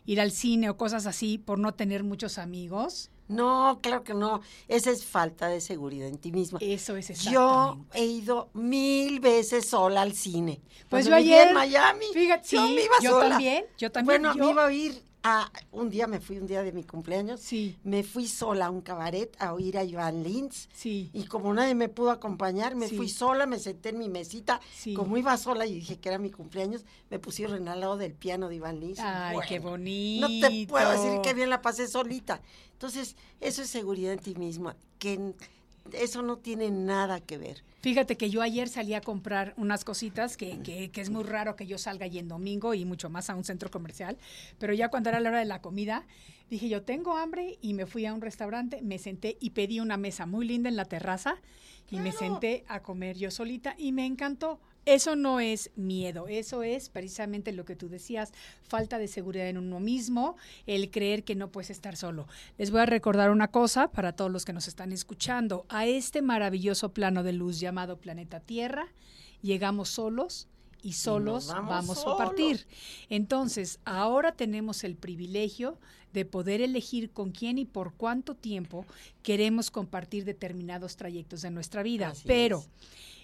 ir 0.06 0.20
al 0.22 0.32
cine 0.32 0.70
o 0.70 0.78
cosas 0.78 1.06
así 1.06 1.38
por 1.38 1.60
no 1.60 1.74
tener 1.74 2.04
muchos 2.04 2.38
amigos. 2.38 3.12
No, 3.28 3.80
claro 3.82 4.04
que 4.04 4.14
no. 4.14 4.42
Esa 4.68 4.92
es 4.92 5.04
falta 5.04 5.48
de 5.48 5.60
seguridad 5.60 6.08
en 6.08 6.18
ti 6.20 6.32
mismo. 6.32 6.60
Eso 6.62 6.96
es 6.96 7.08
Yo 7.24 7.80
he 7.94 8.06
ido 8.06 8.50
mil 8.54 9.20
veces 9.20 9.66
sola 9.68 10.02
al 10.04 10.14
cine. 10.14 10.62
Pues 10.90 11.06
Cuando 11.08 11.10
yo 11.10 11.16
ayer, 11.16 11.48
en 11.48 11.54
Miami. 11.56 12.06
fíjate, 12.14 12.48
yo 12.56 12.68
sí, 12.68 12.74
me 12.76 12.84
iba 12.84 12.96
yo 13.02 13.10
sola. 13.12 13.30
también, 13.30 13.66
yo 13.80 13.92
también, 13.92 14.22
Bueno, 14.22 14.36
yo- 14.36 14.46
me 14.46 14.52
iba 14.52 14.66
a 14.68 14.72
ir 14.72 15.04
un 15.72 15.90
día 15.90 16.08
me 16.08 16.20
fui 16.20 16.38
un 16.38 16.46
día 16.48 16.62
de 16.64 16.72
mi 16.72 16.84
cumpleaños. 16.84 17.40
Sí. 17.42 17.78
Me 17.84 18.04
fui 18.04 18.28
sola 18.28 18.68
a 18.68 18.70
un 18.70 18.82
cabaret 18.82 19.36
a 19.40 19.54
oír 19.54 19.78
a 19.78 19.84
Iván 19.84 20.24
Lins. 20.24 20.70
Sí. 20.74 21.10
Y 21.14 21.26
como 21.26 21.54
nadie 21.54 21.74
me 21.76 21.90
pudo 21.90 22.12
acompañar, 22.12 22.76
me 22.76 22.88
Sí. 22.88 22.96
fui 22.96 23.10
sola, 23.10 23.46
me 23.46 23.58
senté 23.60 23.90
en 23.90 23.98
mi 24.00 24.10
mesita. 24.10 24.60
Sí. 24.76 24.94
Como 24.94 25.18
iba 25.18 25.36
sola 25.38 25.66
y 25.66 25.74
dije 25.76 25.98
que 25.98 26.10
era 26.10 26.18
mi 26.20 26.30
cumpleaños, 26.32 26.86
me 27.10 27.18
pusieron 27.20 27.68
al 27.68 27.80
lado 27.80 27.98
del 27.98 28.14
piano 28.14 28.50
de 28.50 28.56
Iván 28.56 28.80
Lins. 28.80 29.00
Ay, 29.00 29.38
qué 29.48 29.60
No 29.60 30.28
te 30.28 30.68
puedo 30.68 30.90
decir 30.92 31.06
bonito. 31.08 31.22
que 31.24 31.34
bien 31.34 31.50
la 31.50 31.62
pasé 31.62 31.88
solita. 31.88 32.42
Entonces, 32.74 33.16
eso 33.42 33.62
es 33.62 33.70
seguridad 33.70 34.14
en 34.14 34.20
ti 34.20 34.36
misma, 34.36 34.76
que 35.00 35.34
eso 35.94 36.22
no 36.22 36.38
tiene 36.38 36.72
nada 36.72 37.20
que 37.20 37.38
ver. 37.38 37.64
Fíjate 37.86 38.17
que 38.17 38.32
yo 38.32 38.41
ayer 38.41 38.67
salí 38.67 38.95
a 38.95 39.02
comprar 39.02 39.54
unas 39.58 39.86
cositas 39.86 40.38
que, 40.38 40.58
que- 40.63 40.89
que 40.89 41.02
es 41.02 41.12
muy 41.12 41.24
raro 41.24 41.56
que 41.56 41.67
yo 41.67 41.78
salga 41.78 42.08
y 42.08 42.17
en 42.17 42.28
domingo 42.28 42.74
y 42.74 42.84
mucho 42.84 43.12
más 43.12 43.30
a 43.30 43.36
un 43.36 43.43
centro 43.43 43.69
comercial, 43.69 44.17
pero 44.58 44.74
ya 44.74 44.89
cuando 44.89 45.10
era 45.10 45.19
la 45.19 45.30
hora 45.30 45.38
de 45.38 45.45
la 45.45 45.62
comida, 45.62 46.04
dije 46.50 46.67
yo 46.67 46.82
tengo 46.82 47.15
hambre 47.15 47.60
y 47.62 47.76
me 47.76 47.86
fui 47.86 48.08
a 48.08 48.13
un 48.15 48.21
restaurante, 48.21 48.82
me 48.82 48.98
senté 48.98 49.38
y 49.39 49.52
pedí 49.52 49.80
una 49.82 49.98
mesa 49.98 50.26
muy 50.26 50.48
linda 50.48 50.67
en 50.67 50.78
la 50.78 50.86
terraza 50.86 51.36
y 51.91 51.98
me 52.00 52.12
senté 52.12 52.63
a 52.67 52.82
comer 52.82 53.17
yo 53.17 53.30
solita 53.30 53.76
y 53.78 53.91
me 53.91 54.08
encantó. 54.08 54.60
Eso 54.88 55.15
no 55.15 55.39
es 55.39 55.71
miedo, 55.76 56.28
eso 56.28 56.62
es 56.62 56.89
precisamente 56.89 57.52
lo 57.52 57.65
que 57.65 57.76
tú 57.76 57.89
decías, 57.89 58.32
falta 58.67 59.00
de 59.00 59.08
seguridad 59.08 59.48
en 59.50 59.58
uno 59.58 59.80
mismo, 59.80 60.36
el 60.67 60.91
creer 60.91 61.24
que 61.24 61.34
no 61.34 61.52
puedes 61.52 61.71
estar 61.71 61.95
solo. 61.95 62.28
Les 62.60 62.69
voy 62.69 62.82
a 62.82 62.86
recordar 62.86 63.32
una 63.32 63.48
cosa 63.48 63.88
para 63.88 64.12
todos 64.15 64.30
los 64.32 64.45
que 64.45 64.54
nos 64.54 64.67
están 64.67 64.91
escuchando. 64.91 65.65
A 65.69 65.88
este 65.88 66.21
maravilloso 66.21 66.93
plano 66.93 67.24
de 67.24 67.34
luz 67.34 67.60
llamado 67.60 67.75
planeta 67.98 68.40
Tierra, 68.40 68.88
llegamos 69.42 69.90
solos 69.90 70.48
y 70.82 70.94
solos 70.94 71.48
vamos 71.48 71.70
vamos, 71.70 72.06
a 72.06 72.18
partir. 72.18 72.68
Entonces, 73.10 73.80
ahora 73.86 74.34
tenemos 74.34 74.84
el 74.84 74.96
privilegio 74.96 75.80
de 76.14 76.26
poder 76.26 76.62
elegir 76.62 77.12
con 77.12 77.32
quién 77.32 77.58
y 77.58 77.66
por 77.66 77.94
cuánto 77.94 78.36
tiempo 78.36 78.86
queremos 79.24 79.72
compartir 79.72 80.26
determinados 80.26 80.96
trayectos 80.96 81.42
de 81.42 81.52
nuestra 81.52 81.84
vida. 81.84 82.10
Así 82.10 82.24
Pero 82.26 82.60
es. 82.60 82.70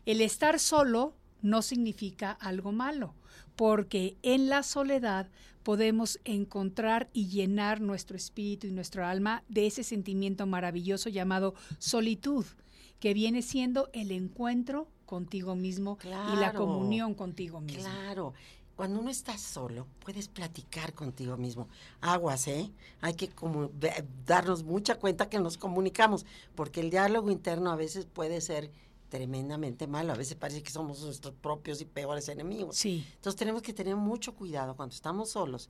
el 0.05 0.21
estar 0.21 0.59
solo 0.59 1.13
no 1.41 1.61
significa 1.61 2.31
algo 2.31 2.71
malo, 2.71 3.15
porque 3.55 4.17
en 4.23 4.49
la 4.49 4.63
soledad 4.63 5.29
podemos 5.63 6.19
encontrar 6.25 7.09
y 7.13 7.27
llenar 7.27 7.81
nuestro 7.81 8.17
espíritu 8.17 8.67
y 8.67 8.71
nuestro 8.71 9.05
alma 9.05 9.43
de 9.47 9.67
ese 9.67 9.83
sentimiento 9.83 10.45
maravilloso 10.47 11.09
llamado 11.09 11.53
solitud, 11.77 12.45
que 13.01 13.13
viene 13.13 13.41
siendo 13.41 13.89
el 13.91 14.11
encuentro 14.11 14.87
contigo 15.05 15.55
mismo 15.55 15.97
y 16.03 16.07
la 16.07 16.31
Claro. 16.51 16.59
comunión 16.59 17.13
contigo 17.15 17.59
mismo. 17.59 17.81
Claro. 17.83 18.33
Cuando 18.77 18.99
uno 18.99 19.09
está 19.09 19.37
solo, 19.37 19.85
puedes 19.99 20.27
platicar 20.29 20.93
contigo 20.93 21.35
mismo. 21.35 21.67
Aguas, 21.99 22.47
¿eh? 22.47 22.71
Hay 23.01 23.15
que 23.15 23.27
como 23.27 23.69
darnos 24.25 24.63
mucha 24.63 24.95
cuenta 24.95 25.29
que 25.29 25.39
nos 25.39 25.57
comunicamos, 25.57 26.25
porque 26.55 26.79
el 26.79 26.89
diálogo 26.89 27.29
interno 27.31 27.71
a 27.71 27.75
veces 27.75 28.05
puede 28.05 28.39
ser 28.39 28.71
tremendamente 29.09 29.87
malo. 29.87 30.13
A 30.13 30.15
veces 30.15 30.35
parece 30.35 30.63
que 30.63 30.71
somos 30.71 31.01
nuestros 31.01 31.33
propios 31.35 31.81
y 31.81 31.85
peores 31.85 32.29
enemigos. 32.29 32.77
Sí. 32.77 33.05
Entonces 33.15 33.37
tenemos 33.37 33.61
que 33.61 33.73
tener 33.73 33.95
mucho 33.97 34.33
cuidado 34.35 34.75
cuando 34.75 34.95
estamos 34.95 35.31
solos 35.31 35.69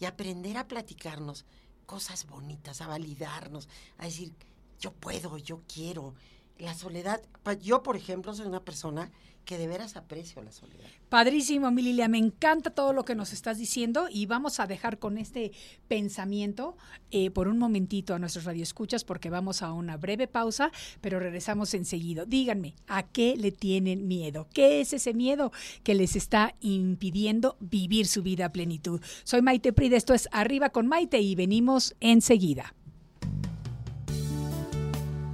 y 0.00 0.06
aprender 0.06 0.56
a 0.56 0.66
platicarnos 0.66 1.44
cosas 1.86 2.26
bonitas, 2.26 2.80
a 2.80 2.88
validarnos, 2.88 3.68
a 3.98 4.06
decir, 4.06 4.32
yo 4.80 4.92
puedo, 4.92 5.38
yo 5.38 5.60
quiero. 5.72 6.14
La 6.60 6.74
soledad, 6.74 7.20
yo 7.62 7.82
por 7.82 7.96
ejemplo 7.96 8.34
soy 8.34 8.46
una 8.46 8.64
persona 8.64 9.10
que 9.44 9.58
de 9.58 9.66
veras 9.66 9.96
aprecio 9.96 10.42
la 10.42 10.52
soledad. 10.52 10.86
Padrísimo, 11.08 11.70
mi 11.70 11.82
Lilia, 11.82 12.06
me 12.06 12.18
encanta 12.18 12.70
todo 12.70 12.92
lo 12.92 13.04
que 13.04 13.14
nos 13.14 13.32
estás 13.32 13.58
diciendo 13.58 14.06
y 14.08 14.26
vamos 14.26 14.60
a 14.60 14.66
dejar 14.66 14.98
con 14.98 15.18
este 15.18 15.52
pensamiento 15.88 16.76
eh, 17.10 17.30
por 17.30 17.48
un 17.48 17.58
momentito 17.58 18.14
a 18.14 18.18
nuestros 18.18 18.44
radioescuchas 18.44 19.02
porque 19.02 19.30
vamos 19.30 19.62
a 19.62 19.72
una 19.72 19.96
breve 19.96 20.28
pausa, 20.28 20.70
pero 21.00 21.18
regresamos 21.18 21.74
enseguida. 21.74 22.26
Díganme, 22.26 22.74
¿a 22.86 23.02
qué 23.02 23.36
le 23.36 23.50
tienen 23.50 24.06
miedo? 24.06 24.46
¿Qué 24.52 24.80
es 24.80 24.92
ese 24.92 25.14
miedo 25.14 25.52
que 25.82 25.94
les 25.94 26.14
está 26.14 26.54
impidiendo 26.60 27.56
vivir 27.58 28.06
su 28.06 28.22
vida 28.22 28.46
a 28.46 28.52
plenitud? 28.52 29.00
Soy 29.24 29.42
Maite 29.42 29.72
Pride, 29.72 29.96
esto 29.96 30.14
es 30.14 30.28
Arriba 30.30 30.70
con 30.70 30.86
Maite 30.86 31.20
y 31.20 31.34
venimos 31.34 31.96
enseguida. 32.00 32.74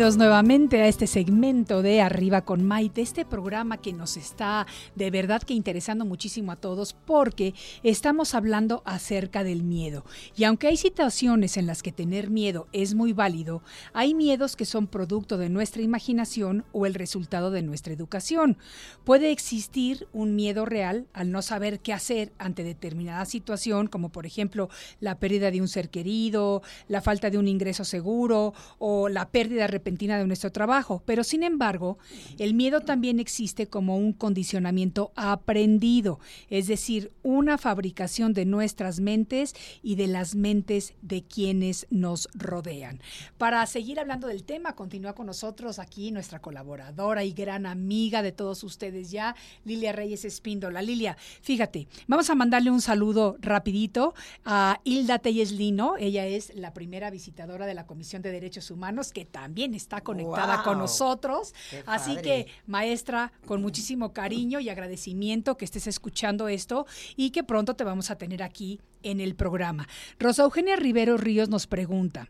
Bienvenidos 0.00 0.16
nuevamente 0.16 0.80
a 0.80 0.88
este 0.88 1.06
segmento 1.06 1.82
de 1.82 2.00
Arriba 2.00 2.40
con 2.40 2.64
Maite, 2.64 3.02
este 3.02 3.26
programa 3.26 3.76
que 3.76 3.92
nos 3.92 4.16
está 4.16 4.66
de 4.94 5.10
verdad 5.10 5.42
que 5.42 5.52
interesando 5.52 6.06
muchísimo 6.06 6.52
a 6.52 6.56
todos 6.56 6.94
porque 6.94 7.52
estamos 7.82 8.34
hablando 8.34 8.82
acerca 8.86 9.44
del 9.44 9.62
miedo. 9.62 10.06
Y 10.34 10.44
aunque 10.44 10.68
hay 10.68 10.78
situaciones 10.78 11.58
en 11.58 11.66
las 11.66 11.82
que 11.82 11.92
tener 11.92 12.30
miedo 12.30 12.66
es 12.72 12.94
muy 12.94 13.12
válido, 13.12 13.62
hay 13.92 14.14
miedos 14.14 14.56
que 14.56 14.64
son 14.64 14.86
producto 14.86 15.36
de 15.36 15.50
nuestra 15.50 15.82
imaginación 15.82 16.64
o 16.72 16.86
el 16.86 16.94
resultado 16.94 17.50
de 17.50 17.60
nuestra 17.60 17.92
educación. 17.92 18.56
Puede 19.04 19.30
existir 19.30 20.08
un 20.14 20.34
miedo 20.34 20.64
real 20.64 21.08
al 21.12 21.30
no 21.30 21.42
saber 21.42 21.78
qué 21.80 21.92
hacer 21.92 22.32
ante 22.38 22.64
determinada 22.64 23.26
situación, 23.26 23.86
como 23.86 24.08
por 24.08 24.24
ejemplo 24.24 24.70
la 24.98 25.18
pérdida 25.18 25.50
de 25.50 25.60
un 25.60 25.68
ser 25.68 25.90
querido, 25.90 26.62
la 26.88 27.02
falta 27.02 27.28
de 27.28 27.36
un 27.36 27.48
ingreso 27.48 27.84
seguro 27.84 28.54
o 28.78 29.10
la 29.10 29.28
pérdida 29.28 29.66
de 29.96 30.26
nuestro 30.26 30.52
trabajo. 30.52 31.02
Pero 31.04 31.24
sin 31.24 31.42
embargo, 31.42 31.98
el 32.38 32.54
miedo 32.54 32.80
también 32.80 33.20
existe 33.20 33.66
como 33.66 33.96
un 33.96 34.12
condicionamiento 34.12 35.12
aprendido, 35.16 36.20
es 36.48 36.66
decir, 36.66 37.12
una 37.22 37.58
fabricación 37.58 38.32
de 38.32 38.44
nuestras 38.44 39.00
mentes 39.00 39.54
y 39.82 39.96
de 39.96 40.06
las 40.06 40.34
mentes 40.34 40.94
de 41.02 41.22
quienes 41.22 41.86
nos 41.90 42.28
rodean. 42.34 43.00
Para 43.38 43.64
seguir 43.66 44.00
hablando 44.00 44.28
del 44.28 44.44
tema, 44.44 44.74
continúa 44.74 45.14
con 45.14 45.26
nosotros 45.26 45.78
aquí 45.78 46.10
nuestra 46.10 46.40
colaboradora 46.40 47.24
y 47.24 47.32
gran 47.32 47.66
amiga 47.66 48.22
de 48.22 48.32
todos 48.32 48.64
ustedes 48.64 49.10
ya, 49.10 49.34
Lilia 49.64 49.92
Reyes 49.92 50.24
Espíndola. 50.24 50.82
Lilia, 50.82 51.16
fíjate, 51.42 51.88
vamos 52.06 52.30
a 52.30 52.34
mandarle 52.34 52.70
un 52.70 52.80
saludo 52.80 53.36
rapidito 53.40 54.14
a 54.44 54.80
Hilda 54.84 55.18
Telles 55.18 55.52
Lino. 55.52 55.96
Ella 55.98 56.26
es 56.26 56.54
la 56.54 56.72
primera 56.72 57.10
visitadora 57.10 57.66
de 57.66 57.74
la 57.74 57.86
Comisión 57.86 58.22
de 58.22 58.32
Derechos 58.32 58.70
Humanos 58.70 59.12
que 59.12 59.24
también 59.24 59.74
está 59.80 60.00
conectada 60.00 60.62
con 60.62 60.78
nosotros. 60.78 61.54
Así 61.86 62.16
que, 62.16 62.46
maestra, 62.66 63.32
con 63.46 63.62
muchísimo 63.62 64.12
cariño 64.12 64.60
y 64.60 64.68
agradecimiento 64.68 65.56
que 65.56 65.64
estés 65.64 65.86
escuchando 65.86 66.48
esto 66.48 66.86
y 67.16 67.30
que 67.30 67.42
pronto 67.42 67.74
te 67.74 67.84
vamos 67.84 68.10
a 68.10 68.16
tener 68.16 68.42
aquí 68.42 68.80
en 69.02 69.20
el 69.20 69.34
programa. 69.34 69.88
Rosa 70.18 70.42
Eugenia 70.44 70.76
Rivero 70.76 71.16
Ríos 71.16 71.48
nos 71.48 71.66
pregunta. 71.66 72.28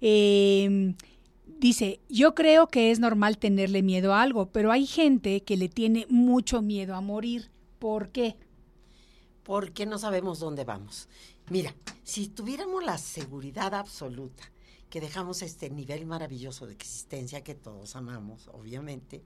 eh, 0.00 0.94
Dice, 1.58 2.00
yo 2.08 2.34
creo 2.34 2.68
que 2.68 2.90
es 2.90 3.00
normal 3.00 3.36
tenerle 3.36 3.82
miedo 3.82 4.14
a 4.14 4.22
algo, 4.22 4.46
pero 4.46 4.72
hay 4.72 4.86
gente 4.86 5.42
que 5.42 5.58
le 5.58 5.68
tiene 5.68 6.06
mucho 6.08 6.62
miedo 6.62 6.94
a 6.94 7.02
morir. 7.02 7.50
¿Por 7.78 8.08
qué? 8.08 8.36
porque 9.50 9.84
no 9.84 9.98
sabemos 9.98 10.38
dónde 10.38 10.62
vamos. 10.62 11.08
Mira, 11.48 11.74
si 12.04 12.28
tuviéramos 12.28 12.84
la 12.84 12.98
seguridad 12.98 13.74
absoluta 13.74 14.44
que 14.90 15.00
dejamos 15.00 15.42
este 15.42 15.70
nivel 15.70 16.04
maravilloso 16.04 16.66
de 16.66 16.74
existencia 16.74 17.42
que 17.42 17.54
todos 17.54 17.96
amamos, 17.96 18.48
obviamente, 18.48 19.22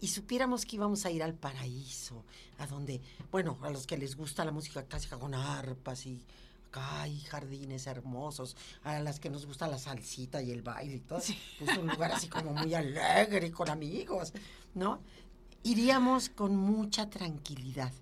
y 0.00 0.08
supiéramos 0.08 0.64
que 0.64 0.76
íbamos 0.76 1.04
a 1.04 1.10
ir 1.10 1.22
al 1.22 1.34
paraíso, 1.34 2.24
a 2.58 2.66
donde, 2.66 3.00
bueno, 3.30 3.58
a 3.62 3.70
los 3.70 3.86
que 3.86 3.98
les 3.98 4.16
gusta 4.16 4.44
la 4.44 4.52
música 4.52 4.84
clásica 4.84 5.18
con 5.18 5.34
arpas 5.34 6.06
y 6.06 6.24
hay 6.72 7.20
jardines 7.20 7.86
hermosos, 7.86 8.56
a 8.82 8.98
las 9.00 9.20
que 9.20 9.30
nos 9.30 9.46
gusta 9.46 9.68
la 9.68 9.78
salsita 9.78 10.42
y 10.42 10.50
el 10.50 10.62
baile 10.62 10.96
y 10.96 11.00
todo, 11.00 11.20
pues 11.58 11.78
un 11.78 11.86
lugar 11.86 12.12
así 12.12 12.28
como 12.28 12.52
muy 12.52 12.74
alegre 12.74 13.50
con 13.52 13.70
amigos, 13.70 14.32
¿no? 14.74 15.00
Iríamos 15.62 16.28
con 16.28 16.56
mucha 16.56 17.08
tranquilidad, 17.08 17.92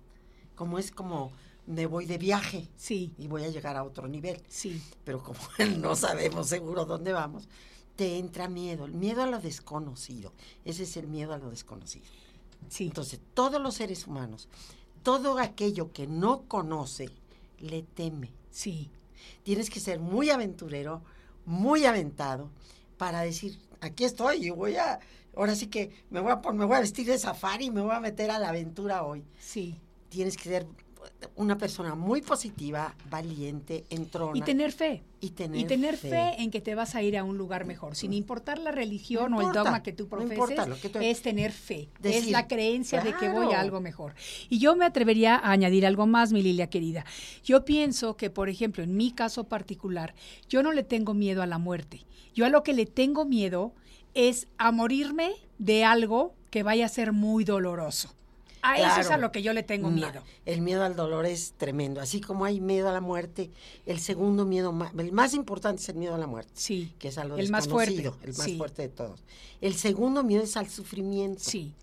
como 0.55 0.79
es 0.79 0.91
como 0.91 1.31
me 1.65 1.85
voy 1.85 2.05
de 2.05 2.17
viaje 2.17 2.67
Sí, 2.75 3.13
y 3.17 3.27
voy 3.27 3.43
a 3.43 3.49
llegar 3.49 3.77
a 3.77 3.83
otro 3.83 4.07
nivel 4.07 4.41
sí, 4.47 4.81
pero 5.03 5.23
como 5.23 5.39
no 5.77 5.95
sabemos 5.95 6.47
seguro 6.47 6.85
dónde 6.85 7.13
vamos, 7.13 7.47
te 7.95 8.17
entra 8.17 8.47
miedo, 8.49 8.85
el 8.85 8.93
miedo 8.93 9.21
a 9.21 9.27
lo 9.27 9.39
desconocido. 9.39 10.33
Ese 10.65 10.83
es 10.83 10.97
el 10.97 11.07
miedo 11.07 11.33
a 11.33 11.37
lo 11.37 11.49
desconocido. 11.49 12.05
sí. 12.69 12.85
Entonces, 12.85 13.19
todos 13.33 13.61
los 13.61 13.75
seres 13.75 14.07
humanos, 14.07 14.49
todo 15.03 15.37
aquello 15.39 15.91
que 15.93 16.07
no 16.07 16.43
conoce, 16.47 17.09
le 17.59 17.83
teme. 17.83 18.31
sí, 18.51 18.89
Tienes 19.43 19.69
que 19.69 19.79
ser 19.79 19.99
muy 19.99 20.29
aventurero, 20.31 21.01
muy 21.45 21.85
aventado, 21.85 22.49
para 22.97 23.21
decir, 23.21 23.57
aquí 23.79 24.03
estoy 24.03 24.47
y 24.47 24.49
voy 24.49 24.75
a, 24.75 24.99
ahora 25.35 25.55
sí 25.55 25.67
que 25.67 25.91
me 26.09 26.19
voy 26.19 26.31
a, 26.33 26.51
me 26.51 26.65
voy 26.65 26.75
a 26.77 26.81
vestir 26.81 27.05
de 27.07 27.17
safari 27.17 27.65
y 27.65 27.71
me 27.71 27.81
voy 27.81 27.91
a 27.95 27.99
meter 27.99 28.31
a 28.31 28.39
la 28.39 28.49
aventura 28.49 29.03
hoy. 29.03 29.23
sí. 29.39 29.79
Tienes 30.09 30.37
que 30.37 30.43
ser 30.43 30.67
una 31.35 31.57
persona 31.57 31.95
muy 31.95 32.21
positiva, 32.21 32.95
valiente, 33.09 33.85
entrona. 33.89 34.37
Y 34.37 34.41
tener 34.41 34.71
fe. 34.71 35.03
y 35.21 35.29
tener, 35.29 35.61
Y 35.61 35.63
tener 35.65 35.95
fe. 35.95 36.35
en 36.39 36.51
que 36.51 36.59
te 36.59 36.75
vas 36.75 36.95
a 36.95 37.01
ir 37.01 37.17
a 37.17 37.23
un 37.23 37.37
lugar 37.37 37.63
mejor, 37.63 37.95
sin 37.95 38.11
importar 38.11 38.59
la 38.59 38.71
religión 38.71 39.31
No 39.31 39.37
o 39.37 39.41
el 39.41 39.53
dogma 39.53 39.81
que 39.81 39.93
tú 39.93 40.03
no 40.03 40.09
profeses, 40.09 40.37
importa 40.37 40.65
lo 40.65 40.77
que 40.77 40.89
tú- 40.89 40.99
es 40.99 41.21
tener 41.21 41.53
fe, 41.53 41.87
es 42.03 42.29
la 42.29 42.45
creencia 42.49 42.99
de 43.01 43.15
que 43.15 43.29
voy 43.29 43.53
a 43.53 43.61
algo 43.61 43.79
mejor. 43.79 44.15
Y 44.49 44.59
yo 44.59 44.75
me 44.75 44.83
atrevería 44.83 45.35
a 45.37 45.51
añadir 45.51 45.85
algo 45.85 46.07
más, 46.07 46.33
mi 46.33 46.41
Lilia 46.41 46.67
querida. 46.69 47.05
Yo 47.43 47.63
pienso 47.63 48.17
que, 48.17 48.29
por 48.29 48.49
ejemplo, 48.49 48.83
en 48.83 48.97
mi 48.97 49.11
caso 49.11 49.45
particular, 49.45 50.13
yo 50.49 50.61
no 50.61 50.73
le 50.73 50.83
tengo 50.83 51.13
miedo 51.13 51.41
a 51.41 51.47
la 51.47 51.57
muerte. 51.57 52.01
Yo 52.35 52.45
a 52.45 52.49
lo 52.49 52.63
que 52.63 52.73
le 52.73 52.85
tengo 52.85 53.23
miedo 53.25 53.73
es 54.15 54.47
a 54.57 54.71
morirme 54.73 55.31
de 55.57 55.85
algo 55.85 56.35
que 56.49 56.63
vaya 56.63 56.85
a 56.85 56.89
ser 56.89 57.13
muy 57.13 57.45
doloroso. 57.45 58.13
A 58.65 58.77
eso 58.77 59.01
es 59.01 59.11
a 59.11 59.17
lo 59.17 59.31
que 59.31 59.41
yo 59.43 59.51
le 59.53 59.61
tengo 59.61 59.89
No, 59.89 59.95
miedo. 59.95 60.23
El 60.45 60.61
miedo 60.61 60.83
al 60.83 60.95
dolor 60.95 61.25
es 61.25 61.53
tremendo. 61.57 61.99
Así 61.99 62.21
como 62.21 62.45
hay 62.45 62.61
miedo 62.61 62.87
a 62.89 62.93
la 62.93 63.01
muerte, 63.01 63.51
el 63.85 63.99
segundo 63.99 64.45
miedo, 64.45 64.73
el 64.97 65.11
más 65.11 65.33
importante 65.33 65.81
es 65.81 65.89
el 65.89 65.95
miedo 65.95 66.15
a 66.15 66.17
la 66.17 66.27
muerte, 66.27 66.51
Sí. 66.55 66.93
que 66.97 67.09
es 67.09 67.17
a 67.17 67.25
lo 67.25 67.37
El 67.37 67.49
más 67.51 67.67
fuerte, 67.67 68.01
el 68.23 68.33
más 68.33 68.45
sí. 68.45 68.57
fuerte 68.57 68.83
de 68.83 68.89
todos. 68.89 69.21
El 69.59 69.75
segundo 69.75 70.23
miedo 70.23 70.43
es 70.43 70.55
al 70.57 70.69
sufrimiento. 70.69 71.41
Sí. 71.43 71.75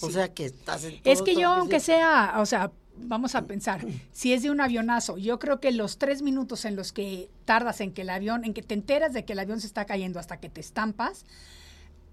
O 0.00 0.10
sea 0.10 0.32
que 0.32 0.44
estás 0.46 0.84
en 0.84 1.00
Es 1.02 1.18
todo, 1.18 1.24
que 1.24 1.32
todo 1.32 1.40
yo, 1.42 1.48
aunque 1.48 1.80
sea, 1.80 2.36
o 2.38 2.46
sea, 2.46 2.70
vamos 3.00 3.34
a 3.34 3.42
pensar, 3.42 3.84
si 4.12 4.32
es 4.32 4.42
de 4.44 4.50
un 4.52 4.60
avionazo, 4.60 5.18
yo 5.18 5.40
creo 5.40 5.58
que 5.58 5.72
los 5.72 5.98
tres 5.98 6.22
minutos 6.22 6.64
en 6.64 6.76
los 6.76 6.92
que 6.92 7.28
tardas 7.46 7.80
en 7.80 7.92
que 7.92 8.02
el 8.02 8.10
avión, 8.10 8.44
en 8.44 8.54
que 8.54 8.62
te 8.62 8.74
enteras 8.74 9.12
de 9.12 9.24
que 9.24 9.32
el 9.32 9.40
avión 9.40 9.60
se 9.60 9.66
está 9.66 9.86
cayendo 9.86 10.20
hasta 10.20 10.38
que 10.38 10.48
te 10.48 10.60
estampas, 10.60 11.24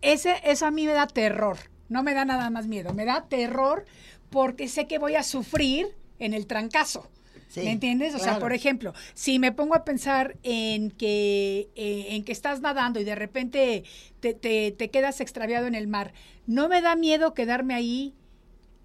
ese, 0.02 0.36
eso 0.44 0.66
a 0.66 0.72
mí 0.72 0.86
me 0.88 0.94
da 0.94 1.06
terror. 1.08 1.58
No 1.88 2.02
me 2.02 2.16
da 2.16 2.26
nada 2.26 2.50
más 2.50 2.66
miedo, 2.66 2.94
me 2.96 3.06
da 3.06 3.26
terror 3.30 3.86
porque 4.36 4.68
sé 4.68 4.86
que 4.86 4.98
voy 5.00 5.16
a 5.16 5.24
sufrir 5.24 5.88
en 6.20 6.34
el 6.34 6.46
trancazo. 6.46 7.10
Sí, 7.48 7.62
¿Me 7.62 7.72
entiendes? 7.72 8.14
O 8.14 8.20
sea, 8.20 8.38
por 8.38 8.52
ejemplo, 8.52 8.94
si 9.14 9.40
me 9.40 9.54
pongo 9.54 9.76
a 9.76 9.86
pensar 9.86 10.36
en 10.44 10.92
que, 10.92 11.70
eh, 11.78 12.08
en 12.10 12.26
que 12.26 12.34
estás 12.34 12.60
nadando 12.60 13.00
y 13.00 13.06
de 13.06 13.16
repente 13.16 13.86
te, 14.20 14.34
te- 14.34 14.74
te 14.74 14.90
quedas 14.90 15.22
extraviado 15.22 15.68
en 15.68 15.76
el 15.76 15.88
mar, 15.88 16.14
no 16.48 16.68
me 16.68 16.82
da 16.82 16.98
miedo 16.98 17.34
quedarme 17.34 17.76
ahí 17.76 18.14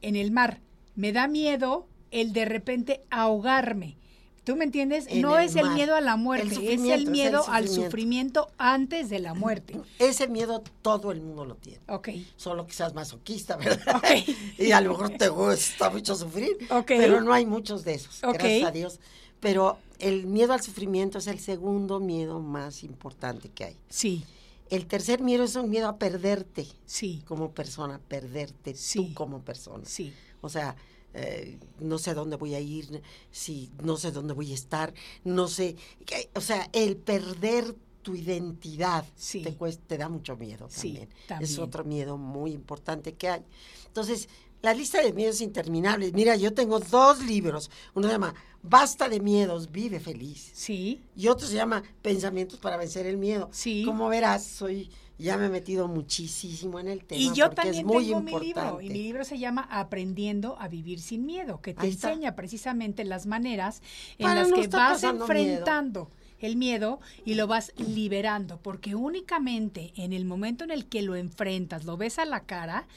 en 0.02 0.14
el 0.14 0.30
mar, 0.30 0.60
me 0.94 1.10
da 1.10 1.26
miedo 1.26 1.88
el 2.12 2.32
de 2.32 2.44
repente 2.44 3.00
ahogarme. 3.10 3.96
¿Tú 4.44 4.56
me 4.56 4.64
entiendes? 4.64 5.06
En 5.08 5.20
no 5.20 5.38
es 5.38 5.54
el 5.54 5.66
mar. 5.66 5.74
miedo 5.74 5.94
a 5.94 6.00
la 6.00 6.14
El 6.14 6.18
muerte, 6.18 6.72
es 6.74 6.80
el 6.82 7.10
miedo 7.10 7.44
al 7.48 7.68
sufrimiento. 7.68 8.50
antes 8.58 9.10
de 9.10 9.18
la 9.20 9.34
muerte. 9.34 9.78
Ese 9.98 10.28
miedo 10.28 10.62
todo 10.82 11.12
el 11.12 11.20
mundo 11.20 11.44
lo 11.44 11.56
tiene. 11.56 11.80
Ok. 11.88 12.08
Solo 12.36 12.66
seas 12.70 12.94
masoquista, 12.94 13.56
¿verdad? 13.56 13.96
Ok. 13.96 14.06
y 14.58 14.72
a 14.72 14.80
lo 14.80 14.90
mejor 14.92 15.10
te 15.10 15.28
gusta 15.28 15.90
mucho 15.90 16.14
sufrir. 16.16 16.56
Ok. 16.70 16.86
Pero 16.88 17.20
no 17.20 17.32
hay 17.34 17.44
muchos 17.46 17.84
de 17.84 17.94
esos, 17.94 18.24
Ok. 18.24 18.34
gracias 18.34 18.68
a 18.68 18.70
Dios. 18.72 19.00
Pero 19.40 19.78
el 19.98 20.26
miedo 20.26 20.52
al 20.52 20.62
sufrimiento 20.62 21.18
es 21.18 21.26
el 21.26 21.38
segundo 21.38 22.00
miedo 22.00 22.40
más 22.40 22.82
importante 22.82 23.48
que 23.50 23.64
hay. 23.64 23.76
Sí, 23.88 24.24
El 24.70 24.86
tercer 24.86 25.20
miedo 25.20 25.42
es 25.44 25.56
un 25.56 25.68
miedo 25.68 25.88
a 25.88 25.96
perderte 25.98 26.66
sí, 26.86 27.22
como 27.26 27.50
persona, 27.50 28.00
perderte 28.08 28.74
Sí. 28.74 29.06
tú 29.08 29.14
como 29.14 29.40
persona. 29.40 29.84
sí. 29.84 30.12
O 30.42 30.48
sea, 30.48 30.76
eh, 31.14 31.58
no 31.80 31.98
sé 31.98 32.10
a 32.10 32.14
dónde 32.14 32.36
voy 32.36 32.54
a 32.54 32.60
ir, 32.60 33.02
si 33.30 33.70
no 33.82 33.96
sé 33.96 34.12
dónde 34.12 34.34
voy 34.34 34.52
a 34.52 34.54
estar, 34.54 34.92
no 35.24 35.48
sé, 35.48 35.76
que- 36.06 36.30
o 36.34 36.40
sea, 36.40 36.68
el 36.72 36.96
perderte 36.96 37.78
tu 38.02 38.14
identidad 38.14 39.04
Sí. 39.14 39.42
te, 39.42 39.54
cuesta, 39.54 39.82
te 39.86 39.98
da 39.98 40.08
mucho 40.08 40.34
miedo 40.34 40.68
Sí, 40.70 40.88
también. 40.94 41.08
Es 41.12 41.26
también. 41.26 41.60
otro 41.60 41.84
miedo 41.84 42.16
muy 42.16 42.52
importante 42.52 43.12
que 43.14 43.28
hay. 43.28 43.42
Entonces, 43.88 44.26
la 44.62 44.72
lista 44.72 45.02
de 45.02 45.12
miedos 45.12 45.42
interminables. 45.42 46.14
Mira, 46.14 46.34
yo 46.36 46.54
tengo 46.54 46.80
dos 46.80 47.22
libros. 47.22 47.70
Uno 47.94 48.06
se 48.08 48.12
llama 48.14 48.34
Basta 48.62 49.08
de 49.08 49.20
miedos, 49.20 49.70
vive 49.70 50.00
feliz. 50.00 50.50
Sí, 50.54 51.02
Y 51.14 51.28
otro 51.28 51.46
se 51.46 51.54
llama 51.56 51.82
Pensamientos 52.00 52.58
para 52.58 52.78
vencer 52.78 53.04
el 53.06 53.18
miedo. 53.18 53.50
Sí. 53.52 53.84
Como 53.84 54.08
verás, 54.08 54.44
soy 54.46 54.90
ya 55.20 55.36
me 55.36 55.46
he 55.46 55.48
metido 55.48 55.86
muchísimo 55.88 56.80
en 56.80 56.88
el 56.88 57.04
tema 57.04 57.20
y 57.20 57.32
yo 57.34 57.46
porque 57.46 57.56
también 57.56 57.80
es 57.80 57.84
muy 57.86 58.04
tengo 58.06 58.20
mi 58.20 58.30
importante. 58.32 58.46
libro. 58.46 58.80
Y 58.80 58.88
mi 58.90 59.02
libro 59.02 59.24
se 59.24 59.38
llama 59.38 59.66
Aprendiendo 59.70 60.56
a 60.58 60.68
vivir 60.68 61.00
sin 61.00 61.26
miedo, 61.26 61.60
que 61.60 61.74
te 61.74 61.86
Ahí 61.86 61.90
está. 61.90 62.10
enseña 62.10 62.34
precisamente 62.36 63.04
las 63.04 63.26
maneras 63.26 63.82
en 64.18 64.24
Para 64.24 64.40
las 64.42 64.48
no 64.50 64.56
que 64.56 64.68
vas 64.68 65.02
miedo. 65.02 65.16
enfrentando 65.20 66.10
el 66.40 66.56
miedo 66.56 67.00
y 67.24 67.34
lo 67.34 67.46
vas 67.46 67.72
liberando, 67.76 68.58
porque 68.62 68.94
únicamente 68.94 69.92
en 69.96 70.12
el 70.14 70.24
momento 70.24 70.64
en 70.64 70.70
el 70.70 70.86
que 70.86 71.02
lo 71.02 71.14
enfrentas, 71.16 71.84
lo 71.84 71.96
ves 71.98 72.18
a 72.18 72.24
la 72.24 72.44
cara 72.44 72.88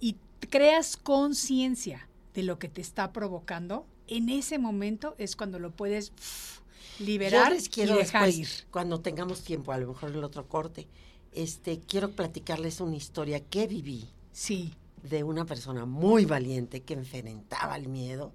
y 0.00 0.16
creas 0.50 0.96
conciencia 0.96 2.08
de 2.34 2.42
lo 2.42 2.58
que 2.58 2.68
te 2.68 2.80
está 2.82 3.12
provocando, 3.12 3.86
en 4.06 4.28
ese 4.28 4.58
momento 4.58 5.14
es 5.18 5.34
cuando 5.34 5.58
lo 5.58 5.70
puedes 5.70 6.12
liberar 6.98 7.48
Yo 7.48 7.54
les 7.54 7.68
quiero 7.68 7.94
y 7.94 7.98
dejar 7.98 8.26
después, 8.26 8.38
ir. 8.60 8.66
cuando 8.70 9.00
tengamos 9.00 9.42
tiempo, 9.42 9.72
a 9.72 9.78
lo 9.78 9.88
mejor 9.88 10.10
el 10.10 10.22
otro 10.24 10.46
corte, 10.48 10.88
este, 11.32 11.80
quiero 11.80 12.10
platicarles 12.12 12.80
una 12.80 12.96
historia 12.96 13.40
que 13.40 13.66
viví 13.66 14.08
Sí, 14.32 14.72
de 15.02 15.24
una 15.24 15.44
persona 15.44 15.84
muy 15.84 16.24
valiente 16.24 16.82
que 16.82 16.94
enfrentaba 16.94 17.76
el 17.76 17.88
miedo, 17.88 18.32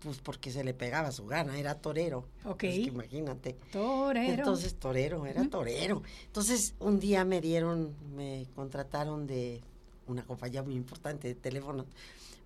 pues 0.00 0.18
porque 0.18 0.50
se 0.50 0.64
le 0.64 0.74
pegaba 0.74 1.12
su 1.12 1.26
gana, 1.26 1.58
era 1.58 1.76
torero. 1.76 2.26
Ok. 2.44 2.60
Pues 2.60 2.74
que 2.74 2.80
imagínate. 2.82 3.56
torero. 3.72 4.32
Entonces, 4.34 4.74
torero, 4.74 5.26
era 5.26 5.48
torero. 5.48 6.02
Entonces, 6.26 6.74
un 6.80 6.98
día 7.00 7.24
me 7.24 7.40
dieron, 7.40 7.94
me 8.14 8.46
contrataron 8.54 9.26
de 9.26 9.60
una 10.06 10.24
compañía 10.24 10.62
muy 10.62 10.74
importante 10.74 11.28
de 11.28 11.34
teléfono 11.34 11.86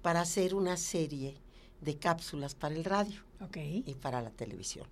para 0.02 0.20
hacer 0.20 0.54
una 0.54 0.76
serie 0.76 1.34
de 1.80 1.96
cápsulas 1.96 2.54
para 2.54 2.74
el 2.74 2.84
radio 2.84 3.20
ok. 3.40 3.56
y 3.86 3.94
para 4.00 4.22
la 4.22 4.30
televisión. 4.30 4.86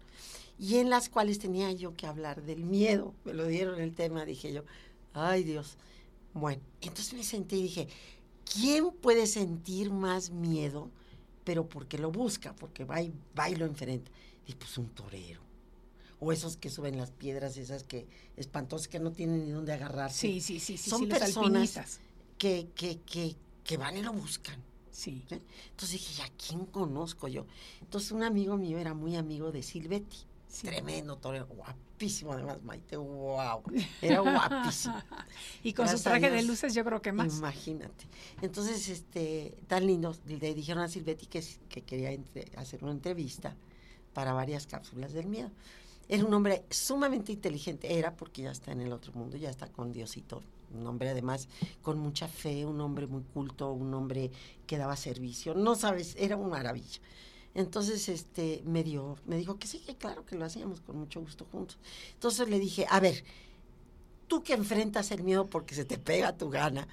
Y 0.59 0.77
en 0.77 0.89
las 0.89 1.09
cuales 1.09 1.39
tenía 1.39 1.71
yo 1.73 1.95
que 1.97 2.07
hablar 2.07 2.43
del 2.43 2.65
miedo. 2.65 3.13
Me 3.25 3.35
lo 3.35 3.47
dieron 3.47 3.79
el 3.81 3.95
tema, 3.95 4.25
dije 4.25 4.53
yo, 4.53 4.63
ay 5.17 5.45
Dios. 5.45 5.77
Bueno, 6.35 6.63
entonces 6.81 7.15
me 7.15 7.25
senté 7.25 7.57
y 7.57 7.63
dije, 7.63 7.89
¿quién 8.45 8.91
puede 8.91 9.27
sentir 9.27 9.91
más 9.91 10.31
miedo? 10.31 10.91
Pero 11.45 11.69
porque 11.69 11.99
lo 11.99 12.11
busca, 12.11 12.55
porque 12.55 12.85
va 12.85 13.01
y, 13.03 13.13
va 13.39 13.49
y 13.49 13.57
lo 13.57 13.65
enfrenta. 13.65 14.11
Y 14.47 14.55
pues 14.55 14.77
un 14.79 14.89
torero. 14.91 15.41
O 16.21 16.33
esos 16.33 16.57
que 16.57 16.71
suben 16.71 16.97
las 16.99 17.11
piedras, 17.11 17.57
esas 17.57 17.85
que 17.85 18.07
espantosas 18.37 18.89
que 18.89 18.99
no 18.99 19.13
tienen 19.13 19.45
ni 19.47 19.51
dónde 19.51 19.73
agarrarse. 19.73 20.19
Sí, 20.19 20.41
sí, 20.41 20.61
sí, 20.61 20.77
sí, 20.77 20.91
Son 20.91 21.01
sí, 21.01 21.07
personas 21.07 22.01
que, 22.39 22.69
que, 22.75 23.01
que, 23.01 23.37
que 23.65 23.77
van 23.77 23.97
y 23.97 24.03
lo 24.03 24.13
buscan. 24.13 24.63
Sí. 24.91 25.25
¿eh? 25.31 25.41
Entonces 25.71 26.01
dije, 26.01 26.23
¿a 26.23 26.31
quién 26.37 26.67
conozco 26.67 27.29
yo? 27.29 27.47
Entonces 27.81 28.13
un 28.13 28.23
amigo 28.23 28.57
mío 28.57 28.79
era 28.79 28.95
muy 28.95 29.17
amigo 29.17 29.53
de 29.53 29.63
Silvetti. 29.63 30.19
Sí. 30.49 30.67
Tremendo 30.67 31.17
torero, 31.17 31.47
guapísimo 31.47 32.33
además, 32.33 32.63
Maite, 32.63 32.97
wow. 32.97 33.63
Era 34.01 34.21
guapísimo. 34.21 34.95
Y 35.63 35.73
con 35.73 35.87
su 35.87 35.93
Gracias 35.93 36.07
a 36.07 36.11
traje 36.11 36.31
de 36.31 36.43
luces 36.45 36.73
yo 36.75 36.85
creo 36.85 37.03
que 37.03 37.13
más. 37.13 37.37
Imagínate. 37.39 38.07
Entonces, 38.41 38.89
este, 38.89 39.57
tan 39.67 39.87
lindo, 39.87 40.15
le 40.27 40.55
dijeron 40.55 40.83
a 40.83 40.89
Silvetti 40.89 41.27
que, 41.27 41.45
que 41.69 41.83
quería 41.83 42.13
entre- 42.13 42.47
hacer 42.57 42.83
una 42.85 42.93
entrevista 42.93 43.55
para 44.15 44.33
varias 44.33 44.67
cápsulas 44.67 45.13
del 45.13 45.27
miedo. 45.27 45.51
Era 46.09 46.25
un 46.25 46.33
hombre 46.33 46.65
sumamente 46.71 47.33
inteligente, 47.33 47.99
era 47.99 48.15
porque 48.17 48.43
ya 48.43 48.53
está 48.53 48.71
en 48.73 48.81
el 48.81 48.93
otro 48.93 49.13
mundo, 49.13 49.37
ya 49.37 49.51
está 49.51 49.67
con 49.67 49.93
Diosito. 49.93 50.43
Un 50.73 50.87
hombre 50.87 51.11
además 51.11 51.49
con 51.83 51.99
mucha 51.99 52.29
fe, 52.29 52.65
un 52.65 52.81
hombre 52.81 53.07
muy 53.07 53.23
culto, 53.23 53.73
un 53.73 53.93
hombre 53.93 54.31
que 54.67 54.79
daba 54.79 54.97
servicio. 54.97 55.55
No 55.55 55.75
sabes, 55.75 56.15
era 56.19 56.37
una 56.37 56.49
maravilla. 56.51 57.01
Entonces, 57.57 58.11
este, 58.11 58.63
me 58.67 58.85
dio, 58.85 59.17
me 59.25 59.39
dijo 59.39 59.59
que 59.59 59.67
sí, 59.67 59.79
que 59.79 59.97
claro 59.97 60.27
que 60.27 60.37
lo 60.37 60.45
hacíamos 60.45 60.83
con 60.83 60.99
mucho 60.99 61.23
gusto 61.23 61.47
juntos. 61.51 61.79
Entonces 62.13 62.51
le 62.51 62.59
dije, 62.59 62.87
a 62.91 63.01
ver, 63.01 63.25
tú 64.29 64.43
que 64.43 64.53
enfrentas 64.53 65.11
el 65.11 65.23
miedo 65.23 65.49
porque 65.49 65.75
se 65.75 65.87
te 65.87 65.97
pega 65.97 66.37
tu 66.37 66.51
gana, 66.51 66.87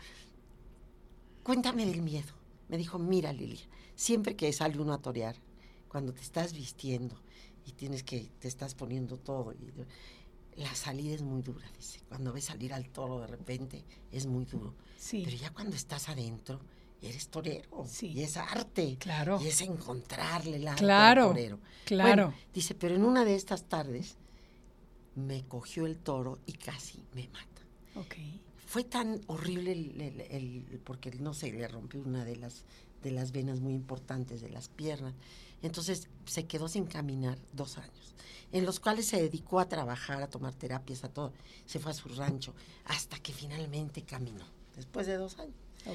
cuéntame 1.44 1.86
del 1.86 2.02
miedo. 2.02 2.32
Me 2.70 2.78
dijo, 2.78 2.98
mira 2.98 3.34
Lilia, 3.34 3.68
siempre 3.98 4.38
que 4.38 4.54
sale 4.54 4.80
uno 4.80 4.94
a 4.94 5.02
torear, 5.02 5.36
cuando 5.90 6.14
te 6.14 6.22
estás 6.22 6.54
vistiendo 6.54 7.18
y 7.66 7.74
tienes 7.74 8.04
que, 8.04 8.32
te 8.40 8.48
estás 8.48 8.74
poniendo 8.74 9.18
todo, 9.18 9.52
y, 9.52 9.70
la 10.56 10.74
salida 10.76 11.14
es 11.14 11.24
muy 11.24 11.42
dura, 11.42 11.70
dice. 11.76 12.00
Cuando 12.08 12.32
ves 12.32 12.46
salir 12.46 12.74
al 12.74 12.88
toro 12.88 13.20
de 13.20 13.28
repente, 13.28 13.84
es 14.14 14.28
muy 14.28 14.46
duro. 14.46 14.76
Sí. 14.98 15.24
Pero 15.26 15.36
ya 15.36 15.52
cuando 15.52 15.76
estás 15.76 16.08
adentro, 16.08 16.62
eres 17.08 17.28
torero. 17.30 17.86
Sí. 17.88 18.08
Y 18.08 18.22
es 18.24 18.38
arte. 18.38 18.98
Claro. 19.00 19.40
Y 19.42 19.48
es 19.48 19.62
encontrarle 19.62 20.58
el 20.58 20.68
arte 20.68 20.84
Claro, 20.84 21.24
al 21.24 21.28
torero. 21.30 21.60
claro. 21.86 22.08
Bueno, 22.28 22.34
dice, 22.54 22.76
pero 22.76 22.96
en 22.96 23.04
una 23.06 23.26
de 23.26 23.36
estas 23.36 23.64
tardes 23.66 24.16
me 25.16 25.44
cogió 25.46 25.86
el 25.86 25.98
toro 25.98 26.40
y 26.46 26.54
casi 26.54 27.04
me 27.14 27.28
mata. 27.30 27.62
Ok. 27.96 28.16
Fue 28.66 28.84
tan 28.84 29.22
horrible 29.28 29.72
el, 29.74 30.02
el- 30.02 30.22
el- 30.22 30.82
porque 30.84 31.12
no 31.12 31.34
sé, 31.34 31.52
le 31.52 31.68
rompió 31.68 32.02
una 32.02 32.26
de 32.26 32.36
las 32.38 32.64
de 33.04 33.12
las 33.12 33.34
venas 33.34 33.60
muy 33.60 33.74
importantes 33.74 34.40
de 34.42 34.50
las 34.50 34.70
piernas. 34.70 35.14
Entonces 35.62 36.08
se 36.26 36.46
quedó 36.46 36.70
sin 36.70 36.86
caminar 36.86 37.38
dos 37.52 37.78
años, 37.78 38.16
en 38.54 38.66
los 38.66 38.80
cuales 38.80 39.06
se 39.08 39.22
dedicó 39.22 39.60
a 39.60 39.68
trabajar, 39.68 40.24
a 40.24 40.30
tomar 40.30 40.54
terapias, 40.54 41.04
a 41.04 41.10
todo. 41.10 41.34
Se 41.66 41.80
fue 41.80 41.92
a 41.92 41.96
su 41.96 42.08
rancho 42.08 42.56
hasta 42.86 43.20
que 43.20 43.34
finalmente 43.34 44.04
caminó, 44.04 44.46
después 44.76 45.06
de 45.06 45.16
dos 45.18 45.38
años. 45.38 45.54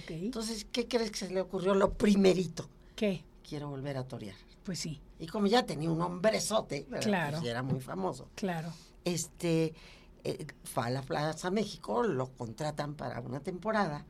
Entonces, 0.09 0.66
¿qué 0.70 0.87
crees 0.87 1.11
que 1.11 1.18
se 1.18 1.31
le 1.31 1.40
ocurrió? 1.40 1.74
Lo 1.74 1.94
primerito, 1.94 2.68
¿Qué? 2.94 3.24
quiero 3.46 3.68
volver 3.68 3.96
a 3.96 4.05
torear. 4.07 4.37
Pues 4.64 4.79
sí, 4.81 5.01
Y 5.18 5.27
como 5.27 5.46
ya 5.46 5.64
tenía 5.64 5.90
un 5.90 6.01
hombrezote. 6.03 6.85
Claro. 7.01 7.38
Pues 7.38 7.51
era 7.51 7.62
muy 7.62 7.81
famoso 7.81 8.29
claro. 8.35 8.70
este 9.05 9.72
eh, 10.24 10.46
fue 10.64 10.85
a 10.85 10.90
la 10.90 11.03
Plaza 11.03 11.51
México, 11.51 12.03
lo 12.03 12.31
contratan 12.33 12.94
para 12.94 13.20
una 13.20 13.40
temporada 13.40 14.05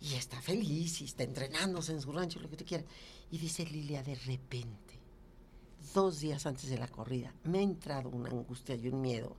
y 0.00 0.14
está 0.14 0.40
feliz 0.40 1.00
y 1.00 1.04
está 1.06 1.24
entrenándose 1.24 1.92
en 1.92 2.00
su 2.00 2.12
rancho, 2.12 2.38
lo 2.40 2.48
que 2.48 2.56
tú 2.56 2.64
quieras. 2.64 2.86
Y 3.30 3.38
dice 3.38 3.64
Lilia, 3.64 4.02
de 4.04 4.14
repente, 4.14 5.00
dos 5.94 6.20
días 6.20 6.46
antes 6.46 6.68
de 6.70 6.78
la 6.78 6.86
corrida, 6.88 7.34
me 7.44 7.58
ha 7.58 7.62
entrado 7.62 8.10
una 8.10 8.30
angustia 8.30 8.76
y 8.76 8.88
un 8.88 9.00
miedo, 9.00 9.36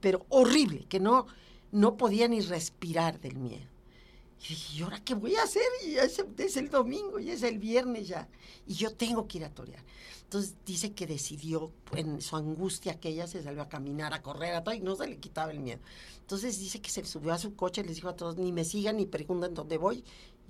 pero 0.00 0.24
horrible, 0.30 0.86
que 0.88 1.00
no, 1.00 1.26
no 1.72 1.96
podía 1.96 2.28
ni 2.28 2.40
respirar 2.40 3.20
del 3.20 3.36
miedo. 3.36 3.66
Y 4.44 4.48
dije, 4.48 4.76
¿y 4.78 4.82
ahora 4.82 5.02
qué 5.02 5.14
voy 5.14 5.34
a 5.36 5.42
hacer? 5.42 5.62
Y 5.86 5.96
es, 5.96 6.56
el 6.56 6.68
domingo, 6.68 7.18
ya 7.18 7.32
es 7.32 7.42
el 7.42 7.58
viernes 7.58 8.08
ya. 8.08 8.28
Y 8.66 8.74
yo 8.74 8.94
tengo 8.94 9.26
que 9.26 9.38
ir 9.38 9.44
a 9.44 9.50
torear. 9.50 9.82
Entonces 10.22 10.54
dice 10.64 10.92
que 10.92 11.06
decidió, 11.06 11.72
en 11.92 12.20
su 12.20 12.36
angustia 12.36 12.92
aquella, 12.92 13.26
se 13.26 13.42
salió 13.42 13.62
a 13.62 13.68
caminar, 13.68 14.12
a 14.12 14.22
correr, 14.22 14.54
a 14.54 14.62
todo, 14.62 14.74
y 14.74 14.80
no 14.80 14.94
se 14.96 15.06
le 15.06 15.18
quitaba 15.18 15.52
el 15.52 15.60
miedo. 15.60 15.80
Entonces 16.20 16.58
dice 16.58 16.80
que 16.80 16.90
se 16.90 17.04
subió 17.04 17.32
a 17.32 17.38
su 17.38 17.54
coche 17.54 17.80
y 17.80 17.84
les 17.84 17.96
dijo 17.96 18.08
a 18.08 18.16
todos, 18.16 18.36
ni 18.36 18.52
me 18.52 18.64
sigan 18.64 18.96
ni 18.96 19.06
pregunten 19.06 19.54
dónde 19.54 19.78
voy, 19.78 20.04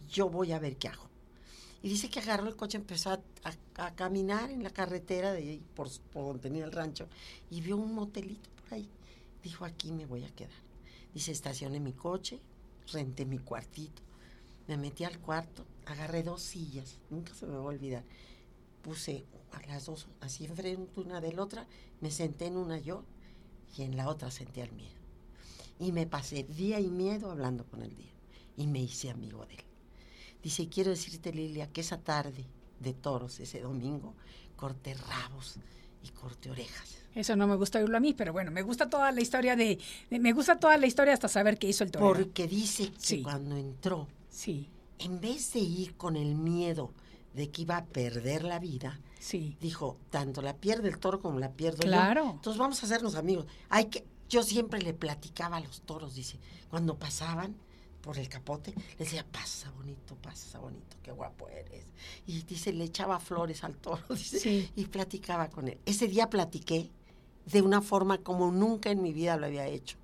yo 0.08 0.28
voy 0.28 0.52
a 0.52 0.58
ver 0.58 0.76
qué 0.76 0.88
hago. 0.88 1.08
Y 1.82 1.90
dice 1.90 2.08
que 2.08 2.20
agarró 2.20 2.48
el 2.48 2.56
coche, 2.56 2.78
empezó 2.78 3.10
a, 3.10 3.20
a- 3.76 3.94
caminar 3.94 4.50
en 4.50 4.62
la 4.62 4.70
carretera 4.70 5.32
de 5.32 5.60
por, 5.74 5.88
por 6.12 6.24
donde 6.24 6.40
tenía 6.42 6.64
el 6.64 6.72
rancho, 6.72 7.06
y 7.50 7.60
vio 7.60 7.76
un 7.76 7.94
motelito 7.94 8.48
por 8.62 8.74
ahí. 8.74 8.88
Dijo, 9.42 9.64
aquí 9.64 9.92
me 9.92 10.06
voy 10.06 10.24
a 10.24 10.34
quedar. 10.34 10.50
Dice, 11.14 11.30
estacioné 11.32 11.78
mi 11.78 11.92
coche, 11.92 12.40
renté 12.92 13.24
mi 13.24 13.38
cuartito, 13.38 14.02
me 14.66 14.76
metí 14.76 15.04
al 15.04 15.18
cuarto, 15.20 15.64
agarré 15.86 16.22
dos 16.22 16.42
sillas, 16.42 16.98
nunca 17.10 17.34
se 17.34 17.46
me 17.46 17.54
va 17.54 17.60
a 17.60 17.66
olvidar. 17.66 18.04
Puse 18.82 19.24
a 19.52 19.66
las 19.66 19.86
dos 19.86 20.08
así 20.20 20.44
enfrente 20.44 21.00
una 21.00 21.20
de 21.20 21.32
la 21.32 21.42
otra, 21.42 21.66
me 22.00 22.10
senté 22.10 22.46
en 22.46 22.56
una 22.56 22.78
yo 22.78 23.04
y 23.76 23.82
en 23.82 23.96
la 23.96 24.08
otra 24.08 24.30
senté 24.30 24.62
al 24.62 24.72
miedo. 24.72 24.94
Y 25.78 25.92
me 25.92 26.06
pasé 26.06 26.44
día 26.44 26.80
y 26.80 26.88
miedo 26.88 27.30
hablando 27.30 27.64
con 27.66 27.82
el 27.82 27.94
día 27.96 28.12
y 28.56 28.66
me 28.66 28.80
hice 28.80 29.10
amigo 29.10 29.44
de 29.46 29.54
él. 29.54 29.64
Dice, 30.42 30.68
quiero 30.68 30.90
decirte 30.90 31.32
Lilia 31.32 31.70
que 31.72 31.80
esa 31.80 31.98
tarde 31.98 32.46
de 32.80 32.92
toros, 32.92 33.40
ese 33.40 33.60
domingo, 33.60 34.14
corté 34.56 34.94
rabos 34.94 35.58
y 36.06 36.10
corté 36.10 36.50
orejas. 36.50 36.96
Eso 37.14 37.34
no 37.36 37.46
me 37.46 37.56
gusta 37.56 37.78
oírlo 37.78 37.96
a 37.96 38.00
mí, 38.00 38.12
pero 38.14 38.32
bueno, 38.32 38.50
me 38.50 38.62
gusta 38.62 38.88
toda 38.90 39.10
la 39.10 39.20
historia 39.20 39.56
de, 39.56 39.78
de- 40.10 40.18
me 40.18 40.32
gusta 40.32 40.58
toda 40.58 40.76
la 40.76 40.86
historia 40.86 41.14
hasta 41.14 41.28
saber 41.28 41.58
qué 41.58 41.68
hizo 41.68 41.82
el 41.84 41.90
torero. 41.90 42.12
Porque 42.12 42.46
dice 42.46 42.90
que 42.92 43.00
Sí. 43.00 43.22
cuando 43.22 43.56
entró, 43.56 44.06
Sí, 44.28 44.68
en 44.98 45.20
vez 45.20 45.52
de 45.54 45.60
ir 45.60 45.94
con 45.96 46.14
el 46.16 46.34
miedo 46.34 46.92
de 47.32 47.50
que 47.50 47.62
iba 47.62 47.78
a 47.78 47.84
perder 47.86 48.44
la 48.44 48.58
vida, 48.58 49.00
sí. 49.18 49.56
dijo, 49.62 49.96
tanto 50.10 50.42
la 50.42 50.56
pierde 50.56 50.88
el 50.88 50.98
toro 50.98 51.20
como 51.20 51.38
la 51.38 51.52
pierdo 51.52 51.78
Claro. 51.78 52.24
yo. 52.24 52.30
Entonces 52.32 52.58
vamos 52.58 52.82
a 52.82 52.86
hacernos 52.86 53.14
amigos. 53.14 53.46
Hay 53.70 53.86
que, 53.86 54.04
yo 54.28 54.42
siempre 54.42 54.82
le 54.82 54.92
platicaba 54.92 55.56
a 55.56 55.60
los 55.60 55.80
toros, 55.82 56.14
dice, 56.14 56.38
cuando 56.68 56.98
pasaban 56.98 57.56
por 58.06 58.18
el 58.18 58.28
capote, 58.28 58.72
les 58.90 58.98
decía, 59.10 59.26
pasa 59.32 59.68
bonito, 59.72 60.14
pasa 60.22 60.60
bonito, 60.60 60.96
qué 61.02 61.10
guapo 61.10 61.48
eres. 61.48 61.84
Y 62.24 62.40
dice, 62.42 62.72
le 62.72 62.84
echaba 62.84 63.18
flores 63.18 63.64
al 63.64 63.76
toro, 63.76 64.00
dice, 64.10 64.38
Sí. 64.38 64.70
y 64.76 64.84
platicaba 64.86 65.48
con 65.50 65.66
él. 65.66 65.78
Ese 65.86 66.06
día 66.06 66.30
platiqué 66.30 66.88
de 67.46 67.62
una 67.62 67.82
forma 67.82 68.18
como 68.18 68.52
nunca 68.52 68.90
en 68.92 69.02
mi 69.02 69.12
vida 69.12 69.36
lo 69.36 69.46
había 69.46 69.66
hecho. 69.66 69.96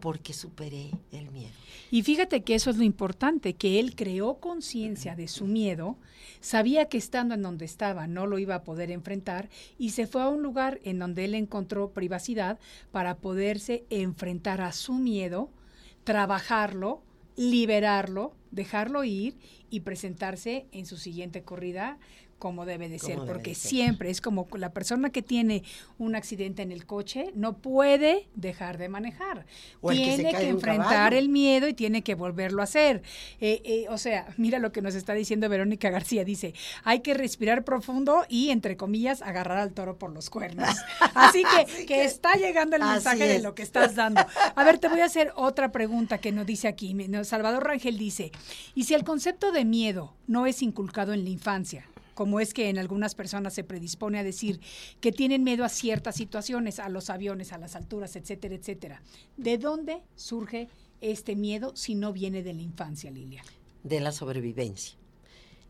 porque 0.00 0.32
superé 0.32 0.92
el 1.10 1.32
miedo. 1.32 1.50
Y 1.90 2.02
fíjate 2.04 2.42
que 2.44 2.54
eso 2.54 2.70
es 2.70 2.76
lo 2.76 2.84
importante, 2.84 3.54
que 3.54 3.80
él 3.80 3.96
creó 3.96 4.38
conciencia 4.38 5.16
de 5.16 5.26
su 5.26 5.46
miedo, 5.46 5.96
sabía 6.40 6.84
que 6.88 6.96
estando 6.96 7.34
en 7.34 7.42
donde 7.42 7.64
estaba 7.64 8.06
no 8.06 8.26
lo 8.28 8.38
iba 8.38 8.54
a 8.54 8.62
poder 8.62 8.92
enfrentar 8.92 9.48
y 9.78 9.90
se 9.90 10.06
fue 10.06 10.22
a 10.22 10.28
un 10.28 10.42
lugar 10.44 10.78
en 10.84 11.00
donde 11.00 11.24
él 11.24 11.34
encontró 11.34 11.90
privacidad 11.90 12.60
para 12.92 13.16
poderse 13.16 13.84
enfrentar 13.90 14.60
a 14.60 14.70
su 14.70 14.94
miedo, 14.94 15.50
trabajarlo, 16.04 17.02
liberarlo, 17.40 18.34
dejarlo 18.50 19.02
ir 19.02 19.38
y 19.70 19.80
presentarse 19.80 20.66
en 20.72 20.84
su 20.84 20.98
siguiente 20.98 21.42
corrida 21.42 21.98
como 22.40 22.66
debe 22.66 22.88
de 22.88 22.98
ser, 22.98 23.18
porque 23.26 23.54
siempre 23.54 24.10
es 24.10 24.20
como 24.20 24.48
la 24.54 24.72
persona 24.72 25.10
que 25.10 25.22
tiene 25.22 25.62
un 25.98 26.16
accidente 26.16 26.62
en 26.62 26.72
el 26.72 26.86
coche 26.86 27.30
no 27.36 27.58
puede 27.58 28.28
dejar 28.34 28.78
de 28.78 28.88
manejar. 28.88 29.46
tiene 29.88 30.32
que, 30.34 30.48
enfrentar 30.48 31.14
el 31.14 31.28
miedo 31.28 31.68
y 31.68 31.74
tiene 31.74 32.02
que 32.02 32.16
volverlo 32.16 32.62
a 32.62 32.64
hacer. 32.64 33.02
Eh, 33.40 33.62
eh, 33.64 33.86
o 33.90 33.98
sea, 33.98 34.26
mira 34.38 34.58
lo 34.58 34.72
que 34.72 34.82
nos 34.82 34.94
está 34.94 35.12
diciendo 35.12 35.48
Verónica 35.48 35.90
García, 35.90 36.24
dice, 36.24 36.54
hay 36.82 37.00
que 37.00 37.14
respirar 37.14 37.62
profundo 37.62 38.24
y, 38.28 38.50
entre 38.50 38.76
comillas, 38.76 39.22
agarrar 39.22 39.58
al 39.58 39.72
toro 39.72 39.98
por 39.98 40.10
los 40.10 40.30
cuernos. 40.30 40.68
Así 41.14 41.44
que, 41.44 41.86
que, 41.86 42.04
está 42.04 42.34
llegando 42.34 42.76
el 42.76 42.82
mensaje 42.82 43.28
de 43.28 43.40
lo 43.40 43.54
que 43.54 43.62
estás 43.62 43.94
dando. 43.94 44.24
A 44.56 44.64
ver, 44.64 44.78
te 44.78 44.88
voy 44.88 45.00
a 45.00 45.04
hacer 45.04 45.32
otra 45.36 45.70
pregunta 45.70 46.18
que 46.18 46.32
nos 46.32 46.46
dice 46.46 46.66
aquí. 46.66 46.96
Salvador 47.24 47.64
Rangel 47.64 47.98
dice, 47.98 48.32
¿y 48.74 48.84
si 48.84 48.94
el 48.94 49.04
concepto 49.04 49.52
de 49.52 49.66
miedo 49.66 50.14
no 50.26 50.46
es 50.46 50.62
inculcado 50.62 51.12
en 51.12 51.24
la 51.24 51.30
infancia? 51.30 51.86
Como 52.20 52.38
es 52.38 52.52
que 52.52 52.68
en 52.68 52.76
algunas 52.76 53.14
personas 53.14 53.54
se 53.54 53.64
predispone 53.64 54.18
a 54.18 54.22
decir 54.22 54.60
que 55.00 55.10
tienen 55.10 55.42
miedo 55.42 55.64
a 55.64 55.70
ciertas 55.70 56.16
situaciones, 56.16 56.78
a 56.78 56.90
los 56.90 57.08
aviones, 57.08 57.50
a 57.54 57.56
las 57.56 57.76
alturas, 57.76 58.14
etcétera, 58.14 58.56
etcétera. 58.56 59.02
¿De 59.38 59.56
dónde 59.56 60.02
surge 60.16 60.68
este 61.00 61.34
miedo 61.34 61.74
si 61.74 61.94
no 61.94 62.12
viene 62.12 62.42
de 62.42 62.52
la 62.52 62.60
infancia, 62.60 63.10
Lilia? 63.10 63.42
De 63.84 64.00
la 64.00 64.12
sobrevivencia. 64.12 64.98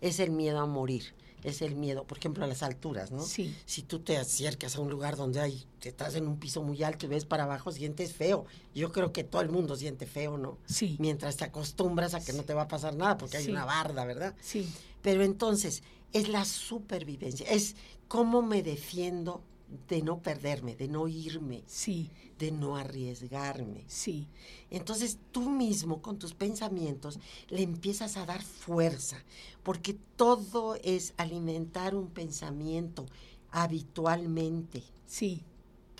Es 0.00 0.18
el 0.18 0.32
miedo 0.32 0.58
a 0.58 0.66
morir 0.66 1.14
es 1.44 1.62
el 1.62 1.74
miedo, 1.74 2.04
por 2.04 2.18
ejemplo, 2.18 2.44
a 2.44 2.46
las 2.46 2.62
alturas, 2.62 3.10
¿no? 3.10 3.22
Sí. 3.22 3.54
Si 3.64 3.82
tú 3.82 4.00
te 4.00 4.18
acercas 4.18 4.76
a 4.76 4.80
un 4.80 4.90
lugar 4.90 5.16
donde 5.16 5.40
hay, 5.40 5.64
estás 5.82 6.14
en 6.14 6.26
un 6.26 6.38
piso 6.38 6.62
muy 6.62 6.82
alto 6.82 7.06
y 7.06 7.08
ves 7.08 7.24
para 7.24 7.44
abajo, 7.44 7.72
sientes 7.72 8.12
feo. 8.12 8.44
Yo 8.74 8.92
creo 8.92 9.12
que 9.12 9.24
todo 9.24 9.42
el 9.42 9.48
mundo 9.48 9.76
siente 9.76 10.06
feo, 10.06 10.36
¿no? 10.36 10.58
Sí. 10.66 10.96
Mientras 10.98 11.36
te 11.36 11.44
acostumbras 11.44 12.14
a 12.14 12.22
que 12.22 12.32
no 12.32 12.44
te 12.44 12.54
va 12.54 12.62
a 12.62 12.68
pasar 12.68 12.94
nada, 12.94 13.16
porque 13.16 13.38
hay 13.38 13.48
una 13.48 13.64
barda, 13.64 14.04
¿verdad? 14.04 14.34
Sí. 14.40 14.70
Pero 15.02 15.22
entonces, 15.24 15.82
es 16.12 16.28
la 16.28 16.44
supervivencia, 16.44 17.46
es 17.48 17.76
cómo 18.08 18.42
me 18.42 18.62
defiendo 18.62 19.42
de 19.88 20.02
no 20.02 20.20
perderme, 20.20 20.74
de 20.74 20.88
no 20.88 21.06
irme, 21.06 21.62
sí. 21.66 22.10
de 22.38 22.50
no 22.50 22.76
arriesgarme. 22.76 23.84
Sí. 23.86 24.26
Entonces 24.70 25.18
tú 25.30 25.48
mismo 25.48 26.02
con 26.02 26.18
tus 26.18 26.34
pensamientos 26.34 27.20
le 27.48 27.62
empiezas 27.62 28.16
a 28.16 28.26
dar 28.26 28.42
fuerza, 28.42 29.22
porque 29.62 29.96
todo 30.16 30.76
es 30.82 31.14
alimentar 31.16 31.94
un 31.94 32.08
pensamiento 32.08 33.06
habitualmente. 33.50 34.82
Sí. 35.06 35.44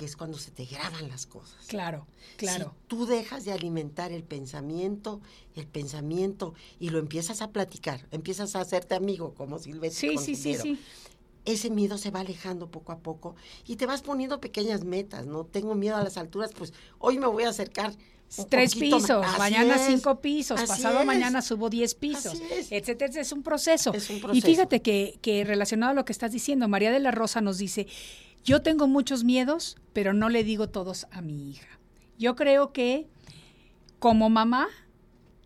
Que 0.01 0.07
es 0.07 0.17
cuando 0.17 0.39
se 0.39 0.51
te 0.51 0.65
graban 0.65 1.11
las 1.11 1.27
cosas. 1.27 1.67
Claro, 1.67 2.07
claro. 2.39 2.75
Si 2.75 2.89
tú 2.89 3.05
dejas 3.05 3.45
de 3.45 3.53
alimentar 3.53 4.13
el 4.13 4.23
pensamiento, 4.23 5.21
el 5.55 5.67
pensamiento, 5.67 6.55
y 6.79 6.89
lo 6.89 6.99
empiezas 6.99 7.43
a 7.43 7.51
platicar, 7.51 8.07
empiezas 8.11 8.57
a 8.57 8.63
hacerte 8.63 8.95
amigo, 8.95 9.35
como 9.35 9.59
Silvestre. 9.59 10.17
Sí, 10.17 10.17
sí, 10.17 10.37
sí, 10.37 10.55
sí 10.55 10.79
ese 11.45 11.69
miedo 11.69 11.99
se 11.99 12.11
va 12.11 12.21
alejando 12.21 12.71
poco 12.71 12.93
a 12.93 12.99
poco 13.01 13.37
y 13.67 13.77
te 13.77 13.85
vas 13.85 14.01
poniendo 14.01 14.41
pequeñas 14.41 14.85
metas, 14.85 15.27
¿no? 15.27 15.45
Tengo 15.45 15.75
miedo 15.75 15.97
a 15.97 16.03
las 16.03 16.17
alturas, 16.17 16.53
pues 16.57 16.73
hoy 16.99 17.19
me 17.19 17.27
voy 17.27 17.45
a 17.45 17.51
acercar. 17.51 17.93
Tres 18.49 18.77
pisos, 18.77 19.27
mañana 19.39 19.77
cinco 19.77 20.21
pisos, 20.21 20.63
pasado 20.63 21.05
mañana 21.05 21.43
subo 21.43 21.69
diez 21.69 21.95
pisos, 21.95 22.41
etcétera. 22.71 23.21
Es 23.21 23.33
un, 23.33 23.43
proceso. 23.43 23.93
es 23.93 24.09
un 24.09 24.21
proceso. 24.21 24.39
Y 24.39 24.41
fíjate 24.41 24.81
que, 24.81 25.19
que 25.21 25.45
relacionado 25.45 25.91
a 25.91 25.95
lo 25.95 26.05
que 26.07 26.13
estás 26.13 26.31
diciendo, 26.31 26.69
María 26.69 26.93
de 26.93 27.01
la 27.01 27.11
Rosa 27.11 27.41
nos 27.41 27.59
dice, 27.59 27.89
yo 28.45 28.63
tengo 28.63 28.87
muchos 28.87 29.25
miedos, 29.25 29.77
pero 29.93 30.13
no 30.13 30.29
le 30.29 30.45
digo 30.45 30.69
todos 30.69 31.07
a 31.11 31.21
mi 31.21 31.51
hija. 31.51 31.69
Yo 32.19 32.37
creo 32.37 32.73
que 32.73 33.07
como 33.99 34.31
mamá 34.31 34.69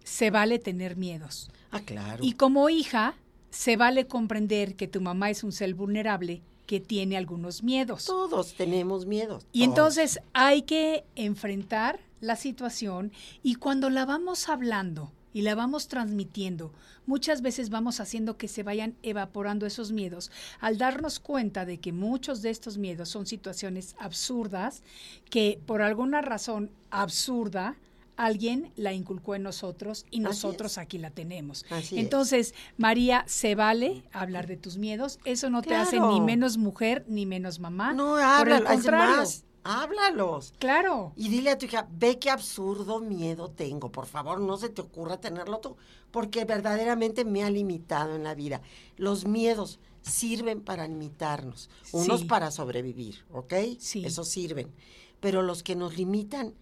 se 0.05 0.31
vale 0.31 0.59
tener 0.59 0.97
miedos. 0.97 1.51
Ah, 1.71 1.81
claro. 1.81 2.23
Y 2.23 2.35
como 2.35 2.69
hija 2.69 3.15
se 3.51 3.77
vale 3.77 4.07
comprender 4.07 4.75
que 4.77 4.89
tu 4.89 5.01
mamá 5.01 5.31
es 5.31 5.45
un 5.45 5.53
ser 5.53 5.75
vulnerable 5.75 6.43
que 6.67 6.81
tiene 6.81 7.17
algunos 7.17 7.63
miedos. 7.63 8.07
Todos 8.07 8.55
tenemos 8.55 9.07
miedos. 9.07 9.47
Y 9.53 9.65
entonces 9.65 10.21
hay 10.33 10.63
que 10.63 11.05
enfrentar 11.15 12.01
la 12.21 12.37
situación 12.37 13.13
y 13.43 13.57
cuando 13.57 13.91
la 13.91 14.07
vamos 14.07 14.49
hablando 14.49 15.13
y 15.35 15.43
la 15.43 15.55
vamos 15.55 15.89
transmitiendo, 15.89 16.73
muchas 17.05 17.43
veces 17.43 17.69
vamos 17.69 18.01
haciendo 18.01 18.39
que 18.39 18.49
se 18.49 18.63
vayan 18.63 18.97
evaporando 19.03 19.67
esos 19.67 19.93
miedos 19.93 20.31
al 20.61 20.79
darnos 20.79 21.21
cuenta 21.21 21.67
de 21.67 21.79
que 21.79 21.93
muchos 21.93 22.41
de 22.41 22.49
estos 22.49 22.79
miedos 22.79 23.11
son 23.11 23.27
situaciones 23.27 23.97
absurdas 23.99 24.83
que 25.29 25.61
por 25.67 25.83
alguna 25.83 26.23
razón 26.23 26.71
absurda 26.91 27.77
alguien 28.17 28.71
la 28.77 28.93
inculcó 28.93 29.35
en 29.35 29.43
nosotros 29.43 30.07
y 30.11 30.21
nosotros 30.21 30.79
aquí 30.79 30.99
la 30.99 31.11
tenemos. 31.11 31.67
Entonces, 31.91 32.55
María, 32.77 33.25
se 33.27 33.57
vale 33.57 34.05
hablar 34.13 34.47
de 34.47 34.57
tus 34.57 34.79
miedos. 34.79 35.19
Eso 35.25 35.51
no 35.51 35.63
te 35.63 35.75
hace 35.75 35.99
ni 35.99 36.21
menos 36.21 36.57
mujer 36.57 37.05
ni 37.09 37.27
menos 37.27 37.59
mamá. 37.59 37.93
No, 37.93 38.17
háblalos. 38.17 39.45
Háblalos. 39.65 40.55
Claro. 40.59 41.13
Y 41.17 41.29
dile 41.29 41.51
a 41.51 41.59
tu 41.59 41.67
hija, 41.67 41.89
ve 41.91 42.19
qué 42.19 42.31
absurdo 42.31 43.01
miedo 43.01 43.51
tengo. 43.51 43.91
Por 43.91 44.07
favor, 44.07 44.41
no 44.41 44.57
se 44.57 44.69
te 44.69 44.83
ocurra 44.83 45.21
tenerlo 45.21 45.59
tú, 45.59 45.77
porque 46.11 46.45
verdaderamente 46.45 47.25
me 47.25 47.43
ha 47.43 47.51
limitado 47.51 48.15
en 48.15 48.23
la 48.23 48.35
vida. 48.35 48.61
Los 48.97 49.27
miedos 49.27 49.81
sirven 50.03 50.61
para 50.61 50.87
limitarnos, 50.87 51.71
unos 51.93 52.25
para 52.25 52.51
sobrevivir, 52.51 53.25
¿ok? 53.33 53.55
Sí. 53.79 54.05
Eso 54.05 54.25
sirven. 54.25 54.73
Pero 55.21 55.43
los 55.43 55.63
que 55.63 55.75
nos 55.75 55.97
limitan 55.97 56.55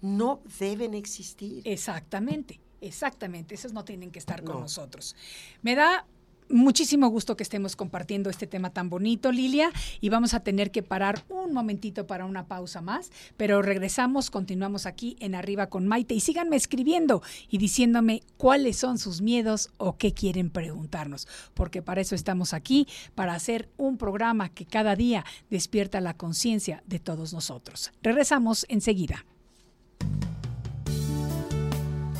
no 0.00 0.40
deben 0.60 0.94
existir. 0.94 1.62
Exactamente, 1.66 2.60
exactamente. 2.80 3.54
Esos 3.54 3.72
no 3.72 3.84
tienen 3.84 4.10
que 4.10 4.20
estar 4.20 4.44
con 4.44 4.60
nosotros. 4.60 5.16
Me 5.62 5.74
da 5.74 6.06
muchísimo 6.48 7.08
gusto 7.08 7.36
que 7.36 7.42
estemos 7.42 7.76
compartiendo 7.76 8.30
este 8.30 8.46
tema 8.46 8.70
tan 8.70 8.90
bonito, 8.90 9.32
Lilia, 9.32 9.70
y 10.00 10.08
vamos 10.08 10.34
a 10.34 10.40
tener 10.40 10.70
que 10.70 10.82
parar 10.82 11.24
un 11.28 11.52
momentito 11.52 12.06
para 12.06 12.24
una 12.24 12.46
pausa 12.46 12.80
más, 12.80 13.10
pero 13.36 13.62
regresamos, 13.62 14.30
continuamos 14.30 14.86
aquí 14.86 15.16
en 15.20 15.34
Arriba 15.34 15.68
con 15.68 15.86
Maite 15.86 16.14
y 16.14 16.20
síganme 16.20 16.56
escribiendo 16.56 17.22
y 17.48 17.58
diciéndome 17.58 18.22
cuáles 18.36 18.76
son 18.76 18.98
sus 18.98 19.20
miedos 19.20 19.70
o 19.76 19.96
qué 19.96 20.12
quieren 20.12 20.50
preguntarnos, 20.50 21.28
porque 21.54 21.82
para 21.82 22.00
eso 22.00 22.14
estamos 22.14 22.54
aquí, 22.54 22.86
para 23.14 23.34
hacer 23.34 23.68
un 23.76 23.96
programa 23.96 24.48
que 24.48 24.66
cada 24.66 24.96
día 24.96 25.24
despierta 25.50 26.00
la 26.00 26.14
conciencia 26.14 26.82
de 26.86 26.98
todos 26.98 27.32
nosotros. 27.32 27.92
Regresamos 28.02 28.66
enseguida. 28.68 29.24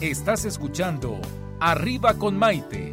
Estás 0.01 0.45
escuchando 0.45 1.21
Arriba 1.61 2.15
con 2.19 2.37
Maite. 2.37 2.93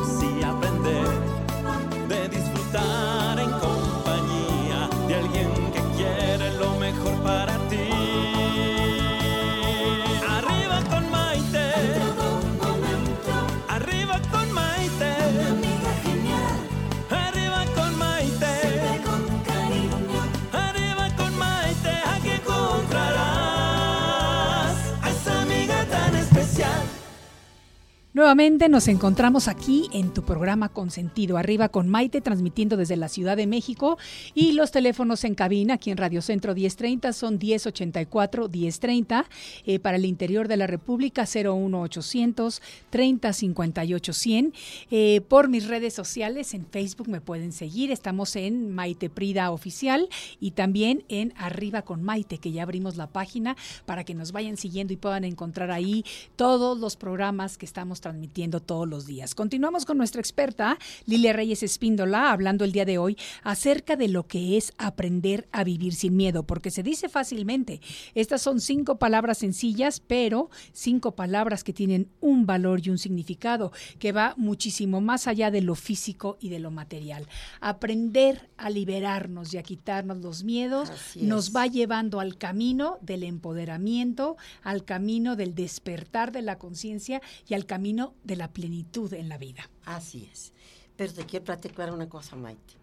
Nuevamente 28.21 28.69
nos 28.69 28.87
encontramos 28.87 29.47
aquí 29.47 29.89
en 29.93 30.13
tu 30.13 30.21
programa 30.21 30.69
Consentido, 30.69 31.37
arriba 31.37 31.69
con 31.69 31.89
Maite, 31.89 32.21
transmitiendo 32.21 32.77
desde 32.77 32.95
la 32.95 33.09
Ciudad 33.09 33.35
de 33.35 33.47
México. 33.47 33.97
Y 34.35 34.51
los 34.51 34.69
teléfonos 34.69 35.23
en 35.23 35.33
cabina 35.33 35.73
aquí 35.73 35.89
en 35.89 35.97
Radio 35.97 36.21
Centro 36.21 36.53
1030 36.53 37.13
son 37.13 37.39
1084 37.39 38.47
1030, 38.47 39.25
eh, 39.65 39.79
para 39.79 39.97
el 39.97 40.05
interior 40.05 40.47
de 40.47 40.57
la 40.57 40.67
República 40.67 41.23
01800 41.23 42.61
30 42.91 43.33
58 43.33 44.13
100. 44.13 44.53
Eh, 44.91 45.21
por 45.27 45.49
mis 45.49 45.67
redes 45.67 45.95
sociales 45.95 46.53
en 46.53 46.67
Facebook 46.67 47.09
me 47.09 47.21
pueden 47.21 47.51
seguir, 47.51 47.89
estamos 47.89 48.35
en 48.35 48.69
Maite 48.69 49.09
Prida 49.09 49.49
Oficial 49.49 50.09
y 50.39 50.51
también 50.51 51.05
en 51.09 51.33
Arriba 51.37 51.81
con 51.81 52.03
Maite, 52.03 52.37
que 52.37 52.51
ya 52.51 52.61
abrimos 52.61 52.97
la 52.97 53.07
página 53.07 53.57
para 53.87 54.03
que 54.03 54.13
nos 54.13 54.31
vayan 54.31 54.57
siguiendo 54.57 54.93
y 54.93 54.97
puedan 54.97 55.23
encontrar 55.23 55.71
ahí 55.71 56.05
todos 56.35 56.77
los 56.77 56.95
programas 56.97 57.57
que 57.57 57.65
estamos 57.65 57.99
transmitiendo 58.11 58.59
todos 58.59 58.87
los 58.89 59.05
días. 59.05 59.33
Continuamos 59.33 59.85
con 59.85 59.97
nuestra 59.97 60.19
experta, 60.19 60.77
Lilia 61.05 61.31
Reyes 61.31 61.63
Espíndola, 61.63 62.33
hablando 62.33 62.65
el 62.65 62.73
día 62.73 62.83
de 62.83 62.97
hoy 62.97 63.17
acerca 63.41 63.95
de 63.95 64.09
lo 64.09 64.27
que 64.27 64.57
es 64.57 64.73
aprender 64.77 65.47
a 65.53 65.63
vivir 65.63 65.95
sin 65.95 66.17
miedo, 66.17 66.43
porque 66.43 66.71
se 66.71 66.83
dice 66.83 67.07
fácilmente. 67.07 67.79
Estas 68.13 68.41
son 68.41 68.59
cinco 68.59 68.97
palabras 68.97 69.37
sencillas, 69.37 70.01
pero 70.05 70.49
cinco 70.73 71.15
palabras 71.15 71.63
que 71.63 71.71
tienen 71.71 72.09
un 72.19 72.45
valor 72.45 72.81
y 72.85 72.89
un 72.89 72.97
significado 72.97 73.71
que 73.97 74.11
va 74.11 74.33
muchísimo 74.35 74.99
más 74.99 75.27
allá 75.27 75.49
de 75.49 75.61
lo 75.61 75.75
físico 75.75 76.37
y 76.41 76.49
de 76.49 76.59
lo 76.59 76.69
material. 76.69 77.29
Aprender 77.61 78.49
a 78.57 78.69
liberarnos 78.69 79.53
y 79.53 79.57
a 79.57 79.63
quitarnos 79.63 80.17
los 80.17 80.43
miedos 80.43 80.91
nos 81.15 81.55
va 81.55 81.65
llevando 81.67 82.19
al 82.19 82.37
camino 82.37 82.97
del 83.01 83.23
empoderamiento, 83.23 84.35
al 84.63 84.83
camino 84.83 85.37
del 85.37 85.55
despertar 85.55 86.33
de 86.33 86.41
la 86.41 86.57
conciencia 86.59 87.21
y 87.47 87.53
al 87.53 87.65
camino 87.65 87.90
de 88.23 88.35
la 88.35 88.51
plenitud 88.51 89.13
en 89.13 89.29
la 89.29 89.37
vida. 89.37 89.69
Así 89.85 90.29
es. 90.31 90.53
Pero 90.95 91.13
te 91.13 91.25
quiero 91.25 91.45
platicar 91.45 91.91
una 91.91 92.09
cosa, 92.09 92.35
Maite. 92.35 92.75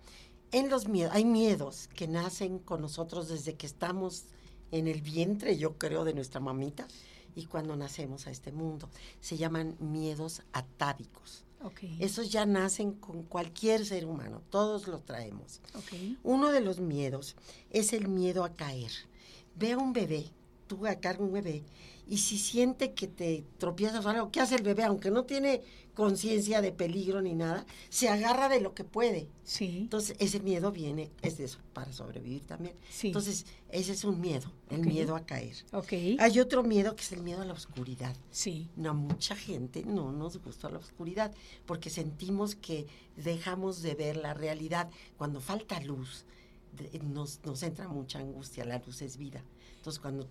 En 0.50 0.70
los 0.70 0.88
miedos, 0.88 1.14
hay 1.14 1.24
miedos 1.24 1.88
que 1.94 2.08
nacen 2.08 2.58
con 2.58 2.80
nosotros 2.80 3.28
desde 3.28 3.54
que 3.54 3.66
estamos 3.66 4.24
en 4.70 4.88
el 4.88 5.02
vientre, 5.02 5.58
yo 5.58 5.76
creo, 5.78 6.04
de 6.04 6.14
nuestra 6.14 6.40
mamita 6.40 6.88
y 7.34 7.46
cuando 7.46 7.76
nacemos 7.76 8.26
a 8.26 8.30
este 8.30 8.52
mundo. 8.52 8.88
Se 9.20 9.36
llaman 9.36 9.76
miedos 9.78 10.42
atávicos. 10.52 11.44
Okay. 11.60 11.96
Esos 12.00 12.30
ya 12.30 12.46
nacen 12.46 12.92
con 12.92 13.24
cualquier 13.24 13.84
ser 13.84 14.06
humano, 14.06 14.42
todos 14.48 14.86
los 14.86 15.04
traemos. 15.04 15.60
Okay. 15.74 16.16
Uno 16.22 16.52
de 16.52 16.60
los 16.60 16.78
miedos 16.78 17.34
es 17.70 17.92
el 17.92 18.08
miedo 18.08 18.44
a 18.44 18.54
caer. 18.54 18.92
Ve 19.56 19.72
a 19.72 19.78
un 19.78 19.92
bebé, 19.92 20.30
tú 20.68 20.86
a 20.86 21.00
cargo 21.00 21.24
un 21.24 21.32
bebé, 21.32 21.64
y 22.06 22.18
si 22.18 22.38
siente 22.38 22.94
que 22.94 23.06
te 23.06 23.44
tropiezas 23.58 24.04
o 24.04 24.08
algo, 24.08 24.30
¿qué 24.30 24.40
hace 24.40 24.54
el 24.54 24.62
bebé? 24.62 24.84
Aunque 24.84 25.10
no 25.10 25.24
tiene 25.24 25.62
conciencia 25.92 26.62
de 26.62 26.72
peligro 26.72 27.20
ni 27.20 27.34
nada, 27.34 27.66
se 27.90 28.08
agarra 28.08 28.48
de 28.48 28.60
lo 28.60 28.72
que 28.72 28.84
puede. 28.84 29.28
Sí. 29.44 29.80
Entonces, 29.80 30.16
ese 30.18 30.40
miedo 30.40 30.72
viene, 30.72 31.10
es 31.20 31.36
de 31.36 31.44
eso, 31.44 31.58
para 31.74 31.92
sobrevivir 31.92 32.46
también. 32.46 32.76
Sí. 32.88 33.08
Entonces, 33.08 33.44
ese 33.68 33.92
es 33.92 34.04
un 34.04 34.20
miedo, 34.20 34.50
el 34.70 34.86
miedo 34.86 35.16
a 35.16 35.26
caer. 35.26 35.56
Okay. 35.72 36.16
Hay 36.20 36.40
otro 36.40 36.62
miedo 36.62 36.96
que 36.96 37.02
es 37.02 37.12
el 37.12 37.22
miedo 37.22 37.42
a 37.42 37.44
la 37.44 37.52
oscuridad. 37.52 38.16
Sí. 38.30 38.70
No, 38.76 38.94
mucha 38.94 39.36
gente 39.36 39.84
no 39.84 40.12
nos 40.12 40.38
gusta 40.38 40.70
la 40.70 40.78
oscuridad, 40.78 41.34
porque 41.66 41.90
sentimos 41.90 42.54
que 42.54 42.86
dejamos 43.16 43.82
de 43.82 43.94
ver 43.94 44.16
la 44.16 44.32
realidad. 44.32 44.88
Cuando 45.18 45.40
falta 45.40 45.78
luz, 45.80 46.24
nos, 47.02 47.40
nos 47.44 47.62
entra 47.62 47.88
mucha 47.88 48.18
angustia, 48.20 48.64
la 48.64 48.78
luz 48.78 49.02
es 49.02 49.16
vida. 49.16 49.42
Entonces, 49.88 50.02
cuando 50.02 50.28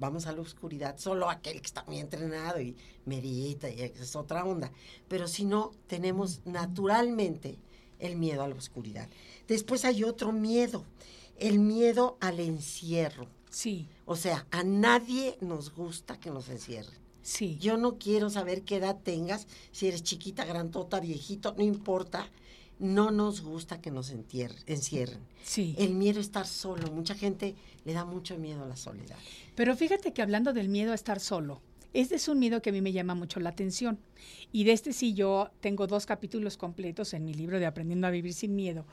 vamos 0.00 0.26
a 0.26 0.32
la 0.32 0.40
oscuridad, 0.40 0.98
solo 0.98 1.30
aquel 1.30 1.60
que 1.60 1.66
está 1.66 1.84
muy 1.84 1.98
entrenado 1.98 2.60
y 2.60 2.76
medita 3.04 3.70
y 3.70 3.82
es 3.82 4.16
otra 4.16 4.44
onda. 4.44 4.72
Pero 5.06 5.28
si 5.28 5.44
no, 5.44 5.70
tenemos 5.86 6.40
naturalmente 6.44 7.56
el 8.00 8.16
miedo 8.16 8.42
a 8.42 8.48
la 8.48 8.56
oscuridad. 8.56 9.08
Después 9.46 9.84
hay 9.84 10.02
otro 10.02 10.32
miedo, 10.32 10.84
el 11.38 11.60
miedo 11.60 12.16
al 12.20 12.40
encierro. 12.40 13.28
Sí. 13.48 13.88
O 14.06 14.16
sea, 14.16 14.44
a 14.50 14.64
nadie 14.64 15.38
nos 15.40 15.72
gusta 15.72 16.18
que 16.18 16.30
nos 16.30 16.48
encierren. 16.48 16.98
Sí. 17.22 17.58
Yo 17.60 17.76
no 17.76 17.98
quiero 17.98 18.28
saber 18.28 18.62
qué 18.62 18.76
edad 18.76 18.98
tengas, 19.04 19.46
si 19.70 19.86
eres 19.86 20.02
chiquita, 20.02 20.44
grandota, 20.44 20.98
viejito, 20.98 21.54
no 21.56 21.62
importa 21.62 22.28
no 22.78 23.10
nos 23.10 23.40
gusta 23.40 23.80
que 23.80 23.90
nos 23.90 24.10
encierren. 24.10 25.20
Sí. 25.42 25.74
El 25.78 25.94
miedo 25.94 26.18
a 26.18 26.22
estar 26.22 26.46
solo. 26.46 26.90
Mucha 26.92 27.14
gente 27.14 27.54
le 27.84 27.92
da 27.92 28.04
mucho 28.04 28.36
miedo 28.38 28.64
a 28.64 28.68
la 28.68 28.76
soledad. 28.76 29.16
Pero 29.54 29.76
fíjate 29.76 30.12
que 30.12 30.22
hablando 30.22 30.52
del 30.52 30.68
miedo 30.68 30.92
a 30.92 30.94
estar 30.94 31.20
solo, 31.20 31.62
este 31.94 32.16
es 32.16 32.28
un 32.28 32.38
miedo 32.38 32.60
que 32.60 32.70
a 32.70 32.72
mí 32.72 32.82
me 32.82 32.92
llama 32.92 33.14
mucho 33.14 33.40
la 33.40 33.50
atención. 33.50 33.98
Y 34.52 34.64
de 34.64 34.72
este 34.72 34.92
sí 34.92 35.14
yo 35.14 35.50
tengo 35.60 35.86
dos 35.86 36.04
capítulos 36.04 36.58
completos 36.58 37.14
en 37.14 37.24
mi 37.24 37.32
libro 37.32 37.58
de 37.58 37.66
Aprendiendo 37.66 38.06
a 38.06 38.10
Vivir 38.10 38.34
sin 38.34 38.54
Miedo, 38.54 38.84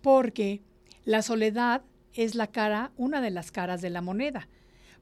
porque 0.00 0.60
la 1.04 1.22
soledad 1.22 1.82
es 2.14 2.34
la 2.34 2.46
cara, 2.46 2.92
una 2.96 3.20
de 3.20 3.30
las 3.30 3.50
caras 3.50 3.82
de 3.82 3.90
la 3.90 4.02
moneda, 4.02 4.48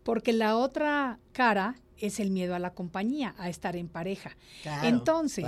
porque 0.03 0.33
la 0.33 0.57
otra 0.57 1.19
cara 1.33 1.77
es 2.01 2.21
el 2.21 2.31
miedo 2.31 2.55
a 2.55 2.59
la 2.59 2.75
compañía, 2.75 3.35
a 3.39 3.49
estar 3.49 3.77
en 3.77 3.89
pareja. 3.89 4.37
Entonces, 4.83 5.47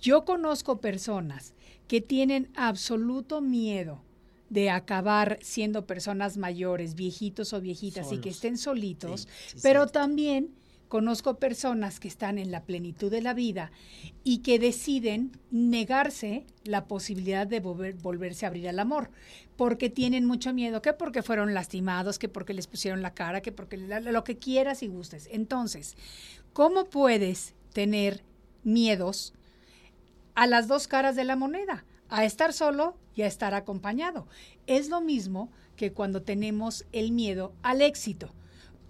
yo 0.00 0.24
conozco 0.24 0.80
personas 0.80 1.54
que 1.88 2.00
tienen 2.00 2.50
absoluto 2.54 3.40
miedo 3.40 4.00
de 4.48 4.68
acabar 4.68 5.38
siendo 5.40 5.86
personas 5.86 6.36
mayores, 6.36 6.94
viejitos 6.94 7.52
o 7.54 7.60
viejitas 7.60 8.12
y 8.12 8.18
que 8.18 8.28
estén 8.28 8.58
solitos, 8.58 9.26
pero 9.62 9.86
también 9.86 10.54
conozco 10.92 11.38
personas 11.38 12.00
que 12.00 12.08
están 12.08 12.36
en 12.36 12.50
la 12.50 12.64
plenitud 12.64 13.10
de 13.10 13.22
la 13.22 13.32
vida 13.32 13.72
y 14.24 14.40
que 14.42 14.58
deciden 14.58 15.32
negarse 15.50 16.44
la 16.64 16.84
posibilidad 16.84 17.46
de 17.46 17.60
volverse 17.60 18.44
a 18.44 18.50
abrir 18.50 18.68
al 18.68 18.78
amor, 18.78 19.08
porque 19.56 19.88
tienen 19.88 20.26
mucho 20.26 20.52
miedo, 20.52 20.82
que 20.82 20.92
porque 20.92 21.22
fueron 21.22 21.54
lastimados, 21.54 22.18
que 22.18 22.28
porque 22.28 22.52
les 22.52 22.66
pusieron 22.66 23.00
la 23.00 23.14
cara, 23.14 23.40
que 23.40 23.52
porque 23.52 23.78
lo 23.78 24.22
que 24.22 24.36
quieras 24.36 24.82
y 24.82 24.88
gustes. 24.88 25.30
Entonces, 25.32 25.96
¿cómo 26.52 26.84
puedes 26.84 27.54
tener 27.72 28.22
miedos 28.62 29.32
a 30.34 30.46
las 30.46 30.68
dos 30.68 30.88
caras 30.88 31.16
de 31.16 31.24
la 31.24 31.36
moneda? 31.36 31.86
a 32.10 32.26
estar 32.26 32.52
solo 32.52 32.98
y 33.14 33.22
a 33.22 33.26
estar 33.26 33.54
acompañado. 33.54 34.26
Es 34.66 34.90
lo 34.90 35.00
mismo 35.00 35.50
que 35.76 35.94
cuando 35.94 36.20
tenemos 36.20 36.84
el 36.92 37.10
miedo 37.10 37.54
al 37.62 37.80
éxito. 37.80 38.34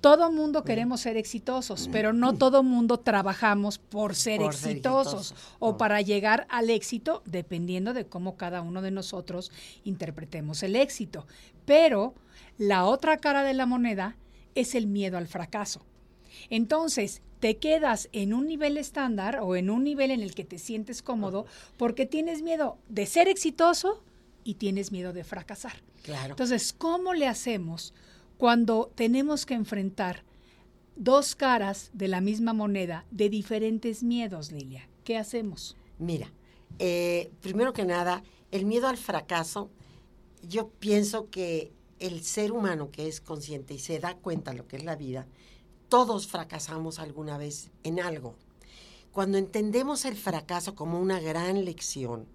Todo 0.02 0.32
mundo 0.32 0.64
queremos 0.64 1.02
ser 1.02 1.16
exitosos, 1.16 1.88
pero 1.92 2.12
no 2.12 2.34
todo 2.34 2.64
mundo 2.64 2.98
trabajamos 2.98 3.78
por 3.78 4.16
ser 4.16 4.42
exitosos 4.42 5.32
o 5.60 5.76
para 5.76 6.00
llegar 6.00 6.44
al 6.50 6.70
éxito, 6.70 7.22
dependiendo 7.24 7.94
de 7.94 8.04
cómo 8.04 8.36
cada 8.36 8.62
uno 8.62 8.82
de 8.82 8.90
nosotros 8.90 9.52
interpretemos 9.84 10.64
el 10.64 10.74
éxito. 10.74 11.28
Pero 11.66 12.14
la 12.58 12.84
otra 12.84 13.18
cara 13.18 13.44
de 13.44 13.54
la 13.54 13.64
moneda 13.64 14.16
es 14.56 14.74
el 14.74 14.88
miedo 14.88 15.18
al 15.18 15.28
fracaso. 15.28 15.86
Entonces, 16.50 17.22
te 17.38 17.58
quedas 17.58 18.08
en 18.10 18.34
un 18.34 18.48
nivel 18.48 18.78
estándar 18.78 19.38
o 19.40 19.54
en 19.54 19.70
un 19.70 19.84
nivel 19.84 20.10
en 20.10 20.20
el 20.20 20.34
que 20.34 20.42
te 20.42 20.58
sientes 20.58 21.00
cómodo 21.00 21.46
porque 21.76 22.06
tienes 22.06 22.42
miedo 22.42 22.76
de 22.88 23.06
ser 23.06 23.28
exitoso 23.28 24.02
y 24.42 24.54
tienes 24.54 24.90
miedo 24.90 25.12
de 25.12 25.22
fracasar. 25.22 25.74
Claro. 26.02 26.30
Entonces, 26.30 26.72
¿cómo 26.72 27.14
le 27.14 27.28
hacemos 27.28 27.94
cuando 28.42 28.90
tenemos 28.96 29.46
que 29.46 29.54
enfrentar 29.54 30.24
dos 30.96 31.36
caras 31.36 31.92
de 31.92 32.08
la 32.08 32.20
misma 32.20 32.52
moneda 32.52 33.06
de 33.12 33.28
diferentes 33.28 34.02
miedos, 34.02 34.50
Lilia? 34.50 34.88
¿Qué 35.04 35.16
hacemos? 35.16 35.76
Mira, 36.00 36.28
eh, 36.80 37.30
primero 37.40 37.72
que 37.72 37.84
nada, 37.84 38.24
el 38.50 38.64
miedo 38.66 38.88
al 38.88 38.96
fracaso, 38.96 39.70
yo 40.42 40.70
pienso 40.70 41.30
que 41.30 41.72
el 42.00 42.24
ser 42.24 42.50
humano 42.50 42.90
que 42.90 43.06
es 43.06 43.20
consciente 43.20 43.74
y 43.74 43.78
se 43.78 44.00
da 44.00 44.16
cuenta 44.16 44.50
de 44.50 44.56
lo 44.56 44.66
que 44.66 44.74
es 44.74 44.82
la 44.82 44.96
vida, 44.96 45.28
todos 45.88 46.26
fracasamos 46.26 46.98
alguna 46.98 47.38
vez 47.38 47.70
en 47.84 48.00
algo. 48.00 48.34
Cuando 49.12 49.38
entendemos 49.38 50.04
el 50.04 50.16
fracaso 50.16 50.74
como 50.74 50.98
una 50.98 51.20
gran 51.20 51.64
lección, 51.64 52.26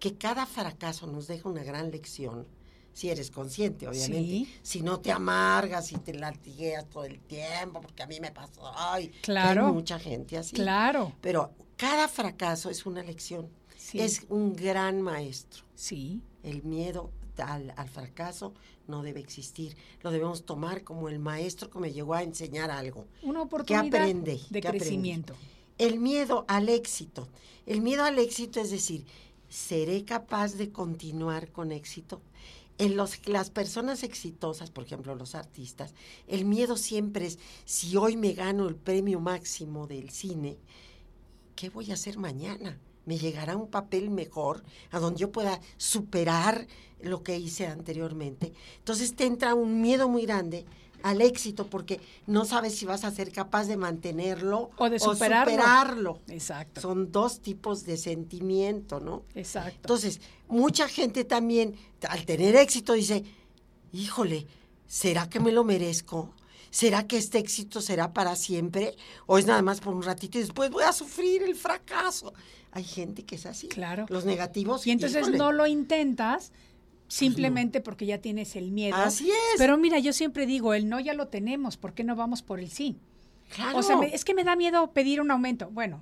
que 0.00 0.18
cada 0.18 0.44
fracaso 0.44 1.06
nos 1.06 1.28
deja 1.28 1.48
una 1.48 1.64
gran 1.64 1.90
lección, 1.90 2.46
si 2.96 3.10
eres 3.10 3.30
consciente, 3.30 3.86
obviamente. 3.86 4.50
Si 4.62 4.80
no 4.80 5.00
te 5.00 5.12
amargas 5.12 5.92
y 5.92 5.96
te 5.98 6.14
latigueas 6.14 6.88
todo 6.88 7.04
el 7.04 7.20
tiempo, 7.20 7.82
porque 7.82 8.02
a 8.02 8.06
mí 8.06 8.20
me 8.20 8.32
pasó, 8.32 8.72
ay, 8.74 9.08
claro. 9.20 9.66
hay 9.66 9.72
mucha 9.74 9.98
gente 9.98 10.38
así. 10.38 10.56
Claro. 10.56 11.12
Pero 11.20 11.50
cada 11.76 12.08
fracaso 12.08 12.70
es 12.70 12.86
una 12.86 13.02
lección. 13.02 13.50
Es 13.92 14.24
un 14.30 14.56
gran 14.56 15.02
maestro. 15.02 15.62
Sí. 15.74 16.22
El 16.42 16.62
miedo 16.62 17.10
al, 17.36 17.70
fracaso 17.90 18.54
no 18.88 19.02
debe 19.02 19.20
existir. 19.20 19.76
Lo 20.00 20.10
debemos 20.10 20.46
tomar 20.46 20.82
como 20.82 21.10
el 21.10 21.18
maestro 21.18 21.68
que 21.68 21.78
me 21.78 21.92
llegó 21.92 22.14
a 22.14 22.22
enseñar 22.22 22.70
algo. 22.70 23.04
Una 23.22 23.42
oportunidad 23.42 23.90
que 23.90 23.96
aprende, 23.98 24.40
de 24.48 24.62
crecimiento. 24.62 25.34
El 25.76 26.00
miedo 26.00 26.46
al 26.48 26.70
éxito. 26.70 27.28
El 27.66 27.82
miedo 27.82 28.04
al 28.04 28.18
éxito 28.18 28.58
es 28.58 28.70
decir, 28.70 29.04
¿seré 29.50 30.02
capaz 30.06 30.54
de 30.54 30.70
continuar 30.70 31.52
con 31.52 31.72
éxito? 31.72 32.22
En 32.78 32.96
los, 32.96 33.26
las 33.26 33.50
personas 33.50 34.02
exitosas, 34.02 34.70
por 34.70 34.84
ejemplo, 34.84 35.14
los 35.14 35.34
artistas, 35.34 35.94
el 36.28 36.44
miedo 36.44 36.76
siempre 36.76 37.26
es, 37.26 37.38
si 37.64 37.96
hoy 37.96 38.16
me 38.16 38.32
gano 38.32 38.68
el 38.68 38.76
premio 38.76 39.18
máximo 39.18 39.86
del 39.86 40.10
cine, 40.10 40.58
¿qué 41.54 41.70
voy 41.70 41.90
a 41.90 41.94
hacer 41.94 42.18
mañana? 42.18 42.78
¿Me 43.06 43.18
llegará 43.18 43.56
un 43.56 43.68
papel 43.68 44.10
mejor 44.10 44.62
a 44.90 44.98
donde 44.98 45.20
yo 45.20 45.32
pueda 45.32 45.60
superar 45.78 46.66
lo 47.00 47.22
que 47.22 47.38
hice 47.38 47.66
anteriormente? 47.66 48.52
Entonces 48.78 49.14
te 49.14 49.24
entra 49.24 49.54
un 49.54 49.80
miedo 49.80 50.08
muy 50.08 50.26
grande 50.26 50.66
al 51.02 51.20
éxito 51.20 51.66
porque 51.68 52.00
no 52.26 52.44
sabes 52.44 52.76
si 52.76 52.86
vas 52.86 53.04
a 53.04 53.10
ser 53.10 53.32
capaz 53.32 53.64
de 53.66 53.76
mantenerlo 53.76 54.70
O 54.76 54.90
de 54.90 54.98
superarlo. 54.98 55.52
superarlo. 55.52 56.20
Exacto. 56.28 56.80
Son 56.80 57.12
dos 57.12 57.40
tipos 57.40 57.84
de 57.84 57.96
sentimiento, 57.96 59.00
¿no? 59.00 59.24
Exacto. 59.34 59.78
Entonces, 59.82 60.20
mucha 60.48 60.88
gente 60.88 61.24
también, 61.24 61.74
al 62.08 62.24
tener 62.24 62.56
éxito, 62.56 62.92
dice, 62.94 63.24
híjole, 63.92 64.46
¿será 64.86 65.28
que 65.28 65.40
me 65.40 65.52
lo 65.52 65.64
merezco? 65.64 66.34
¿Será 66.70 67.06
que 67.06 67.16
este 67.16 67.38
éxito 67.38 67.80
será 67.80 68.12
para 68.12 68.36
siempre? 68.36 68.96
¿O 69.26 69.38
es 69.38 69.46
nada 69.46 69.62
más 69.62 69.80
por 69.80 69.94
un 69.94 70.02
ratito 70.02 70.36
y 70.38 70.42
después 70.42 70.70
voy 70.70 70.82
a 70.82 70.92
sufrir 70.92 71.42
el 71.42 71.54
fracaso? 71.54 72.34
Hay 72.72 72.84
gente 72.84 73.24
que 73.24 73.36
es 73.36 73.46
así. 73.46 73.68
Claro. 73.68 74.04
Los 74.10 74.26
negativos. 74.26 74.86
y 74.86 74.90
entonces 74.90 75.22
híjole, 75.22 75.38
no 75.38 75.52
lo 75.52 75.66
intentas 75.66 76.52
simplemente 77.08 77.80
porque 77.80 78.06
ya 78.06 78.18
tienes 78.18 78.56
el 78.56 78.72
miedo. 78.72 78.96
Así 78.96 79.28
es. 79.30 79.58
Pero 79.58 79.78
mira, 79.78 79.98
yo 79.98 80.12
siempre 80.12 80.46
digo, 80.46 80.74
el 80.74 80.88
no 80.88 81.00
ya 81.00 81.14
lo 81.14 81.28
tenemos, 81.28 81.76
¿por 81.76 81.94
qué 81.94 82.04
no 82.04 82.16
vamos 82.16 82.42
por 82.42 82.60
el 82.60 82.70
sí? 82.70 82.96
Claro. 83.54 83.78
O 83.78 83.82
sea, 83.82 83.96
me- 83.96 84.14
es 84.14 84.24
que 84.24 84.34
me 84.34 84.44
da 84.44 84.56
miedo 84.56 84.92
pedir 84.92 85.20
un 85.20 85.30
aumento. 85.30 85.70
Bueno, 85.70 86.00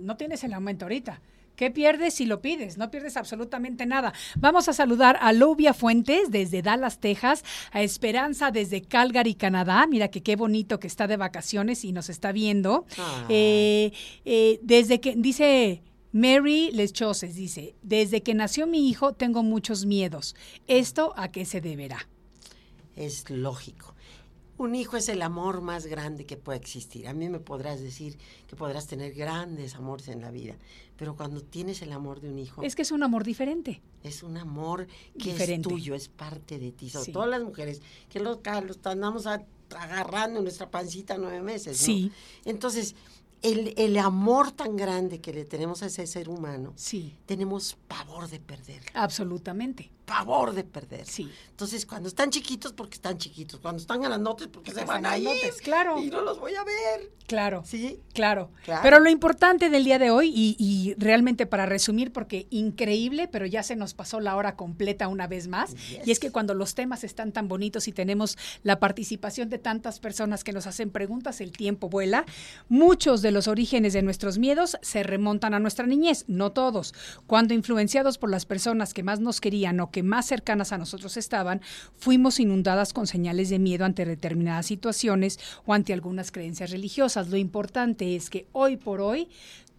no 0.00 0.16
tienes 0.16 0.44
el 0.44 0.52
aumento 0.52 0.84
ahorita. 0.84 1.20
¿Qué 1.56 1.70
pierdes 1.70 2.14
si 2.14 2.24
lo 2.24 2.40
pides? 2.40 2.78
No 2.78 2.90
pierdes 2.90 3.16
absolutamente 3.18 3.84
nada. 3.84 4.14
Vamos 4.36 4.68
a 4.68 4.72
saludar 4.72 5.18
a 5.20 5.32
Lubia 5.34 5.74
Fuentes 5.74 6.30
desde 6.30 6.62
Dallas, 6.62 6.98
Texas, 6.98 7.44
a 7.72 7.82
Esperanza 7.82 8.50
desde 8.50 8.80
Calgary, 8.82 9.34
Canadá. 9.34 9.86
Mira 9.86 10.08
que 10.08 10.22
qué 10.22 10.34
bonito 10.34 10.80
que 10.80 10.86
está 10.86 11.06
de 11.06 11.18
vacaciones 11.18 11.84
y 11.84 11.92
nos 11.92 12.08
está 12.08 12.32
viendo. 12.32 12.86
Ah. 12.98 13.26
Eh, 13.28 13.92
eh, 14.24 14.60
desde 14.62 15.00
que, 15.00 15.14
dice 15.14 15.82
Mary 16.12 16.70
Leschoses, 16.72 17.34
dice, 17.34 17.74
desde 17.82 18.22
que 18.22 18.34
nació 18.34 18.66
mi 18.66 18.88
hijo 18.88 19.14
tengo 19.14 19.42
muchos 19.42 19.86
miedos. 19.86 20.34
¿Esto 20.66 21.14
a 21.16 21.30
qué 21.32 21.44
se 21.44 21.60
deberá? 21.60 22.06
es 22.94 23.30
lógico. 23.30 23.94
Un 24.58 24.74
hijo 24.74 24.98
es 24.98 25.08
el 25.08 25.22
amor 25.22 25.62
más 25.62 25.86
grande 25.86 26.26
que 26.26 26.36
puede 26.36 26.58
existir. 26.58 27.08
A 27.08 27.14
mí 27.14 27.30
me 27.30 27.40
podrás 27.40 27.80
decir 27.80 28.18
que 28.46 28.54
podrás 28.54 28.86
tener 28.86 29.14
grandes 29.14 29.74
amores 29.76 30.08
en 30.08 30.20
la 30.20 30.30
vida, 30.30 30.56
pero 30.98 31.16
cuando 31.16 31.40
tienes 31.40 31.80
el 31.80 31.90
amor 31.90 32.20
de 32.20 32.28
un 32.28 32.38
hijo, 32.38 32.62
Es 32.62 32.76
que 32.76 32.82
es 32.82 32.92
un 32.92 33.02
amor 33.02 33.24
diferente. 33.24 33.80
es 34.04 34.22
un 34.22 34.36
amor 34.36 34.86
que 35.18 35.30
Diferente. 35.32 35.68
es 35.70 35.74
tuyo, 35.74 35.94
es 35.94 36.08
parte 36.08 36.58
de 36.58 36.70
ti. 36.70 36.90
Sobre 36.90 37.06
Sí. 37.06 37.12
todo 37.12 37.24
las 37.26 37.42
mujeres, 37.42 37.80
que 38.10 38.20
los, 38.20 38.38
los 38.66 38.78
andamos 38.86 39.26
a- 39.26 39.42
agarrando 39.74 40.38
en 40.40 40.44
nuestra 40.44 40.70
pancita 40.70 41.16
nueve 41.16 41.40
meses. 41.40 41.80
¿no? 41.80 41.86
Sí. 41.86 42.12
Entonces, 42.44 42.94
el, 43.42 43.74
el 43.76 43.98
amor 43.98 44.52
tan 44.52 44.76
grande 44.76 45.20
que 45.20 45.32
le 45.32 45.44
tenemos 45.44 45.82
a 45.82 45.86
ese 45.86 46.06
ser 46.06 46.28
humano, 46.28 46.72
Sí, 46.76 47.16
tenemos 47.26 47.76
pavor 47.88 48.28
de 48.28 48.40
perderlo. 48.40 48.90
absolutamente. 48.94 49.90
Pavor 50.04 50.52
de 50.52 50.64
perderlo. 50.64 51.06
Sí. 51.06 51.30
Entonces, 51.50 51.86
cuando 51.86 52.08
están 52.08 52.30
chiquitos, 52.30 52.72
porque 52.72 52.94
están 52.94 53.18
chiquitos. 53.18 53.60
Cuando 53.60 53.80
están 53.80 54.00
grandotes, 54.02 54.48
porque 54.48 54.72
se 54.72 54.84
van 54.84 55.06
a 55.06 55.16
ir. 55.16 55.28
claro. 55.62 55.98
Y 56.00 56.10
no 56.10 56.22
los 56.22 56.40
voy 56.40 56.54
a 56.54 56.64
ver. 56.64 57.12
Claro. 57.26 57.62
¿Sí? 57.64 58.00
Claro. 58.12 58.50
Claro. 58.64 58.80
Pero 58.82 58.98
lo 59.00 59.08
importante 59.08 59.70
del 59.70 59.84
día 59.84 59.98
de 59.98 60.10
hoy, 60.10 60.32
y, 60.34 60.56
y 60.58 60.94
realmente 60.98 61.46
para 61.46 61.66
resumir, 61.66 62.12
porque 62.12 62.46
increíble, 62.50 63.28
pero 63.28 63.46
ya 63.46 63.62
se 63.62 63.76
nos 63.76 63.94
pasó 63.94 64.20
la 64.20 64.36
hora 64.36 64.56
completa 64.56 65.08
una 65.08 65.26
vez 65.26 65.48
más, 65.48 65.74
y 66.04 66.10
es 66.10 66.18
que 66.18 66.30
cuando 66.32 66.54
los 66.54 66.74
temas 66.74 67.04
están 67.04 67.32
tan 67.32 67.48
bonitos 67.48 67.88
y 67.88 67.92
tenemos 67.92 68.36
la 68.62 68.80
participación 68.80 69.48
de 69.48 69.58
tantas 69.58 70.00
personas 70.00 70.44
que 70.44 70.52
nos 70.52 70.66
hacen 70.66 70.90
preguntas, 70.90 71.40
el 71.40 71.52
tiempo 71.52 71.88
vuela. 71.88 72.24
Muchos 72.68 73.22
de 73.22 73.30
los 73.30 73.48
orígenes 73.48 73.92
de 73.92 74.02
nuestros 74.02 74.38
miedos 74.38 74.76
se 74.82 75.02
remontan 75.02 75.54
a 75.54 75.60
nuestra 75.60 75.86
niñez, 75.86 76.24
no 76.26 76.50
todos. 76.52 76.94
Cuando 77.26 77.54
influenciados 77.54 78.18
por 78.18 78.30
las 78.30 78.46
personas 78.46 78.94
que 78.94 79.02
más 79.02 79.20
nos 79.20 79.40
querían 79.40 79.78
o 79.80 79.90
que 79.92 80.02
más 80.02 80.26
cercanas 80.26 80.72
a 80.72 80.78
nosotros 80.78 81.16
estaban, 81.16 81.60
fuimos 81.96 82.40
inundadas 82.40 82.92
con 82.92 83.06
señales 83.06 83.48
de 83.50 83.60
miedo 83.60 83.84
ante 83.84 84.04
determinadas 84.04 84.66
situaciones 84.66 85.38
o 85.64 85.74
ante 85.74 85.92
algunas 85.92 86.32
creencias 86.32 86.70
religiosas. 86.70 87.28
Lo 87.28 87.36
importante 87.36 88.16
es 88.16 88.28
que 88.28 88.48
hoy 88.52 88.76
por 88.76 89.00
hoy 89.00 89.28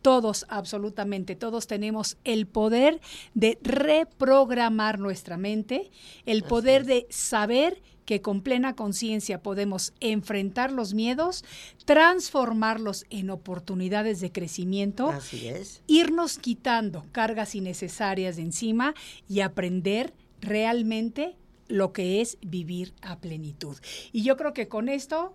todos, 0.03 0.45
absolutamente 0.49 1.35
todos 1.35 1.65
tenemos 1.65 2.17
el 2.25 2.45
poder 2.45 3.01
de 3.33 3.57
reprogramar 3.63 4.99
nuestra 4.99 5.37
mente, 5.37 5.89
el 6.27 6.43
poder 6.43 6.85
de 6.85 7.07
saber 7.09 7.81
que 8.05 8.21
con 8.21 8.41
plena 8.41 8.75
conciencia 8.75 9.41
podemos 9.41 9.93
enfrentar 10.01 10.73
los 10.73 10.93
miedos, 10.93 11.45
transformarlos 11.85 13.05
en 13.09 13.29
oportunidades 13.29 14.19
de 14.19 14.31
crecimiento 14.31 15.09
Así 15.09 15.47
es. 15.47 15.81
irnos 15.87 16.37
quitando 16.37 17.05
cargas 17.13 17.55
innecesarias 17.55 18.35
de 18.35 18.41
encima 18.43 18.93
y 19.29 19.39
aprender 19.39 20.13
realmente 20.41 21.37
lo 21.69 21.93
que 21.93 22.19
es 22.19 22.37
vivir 22.41 22.93
a 23.01 23.19
plenitud. 23.19 23.77
Y 24.11 24.23
yo 24.23 24.35
creo 24.35 24.53
que 24.53 24.67
con 24.67 24.89
esto, 24.89 25.33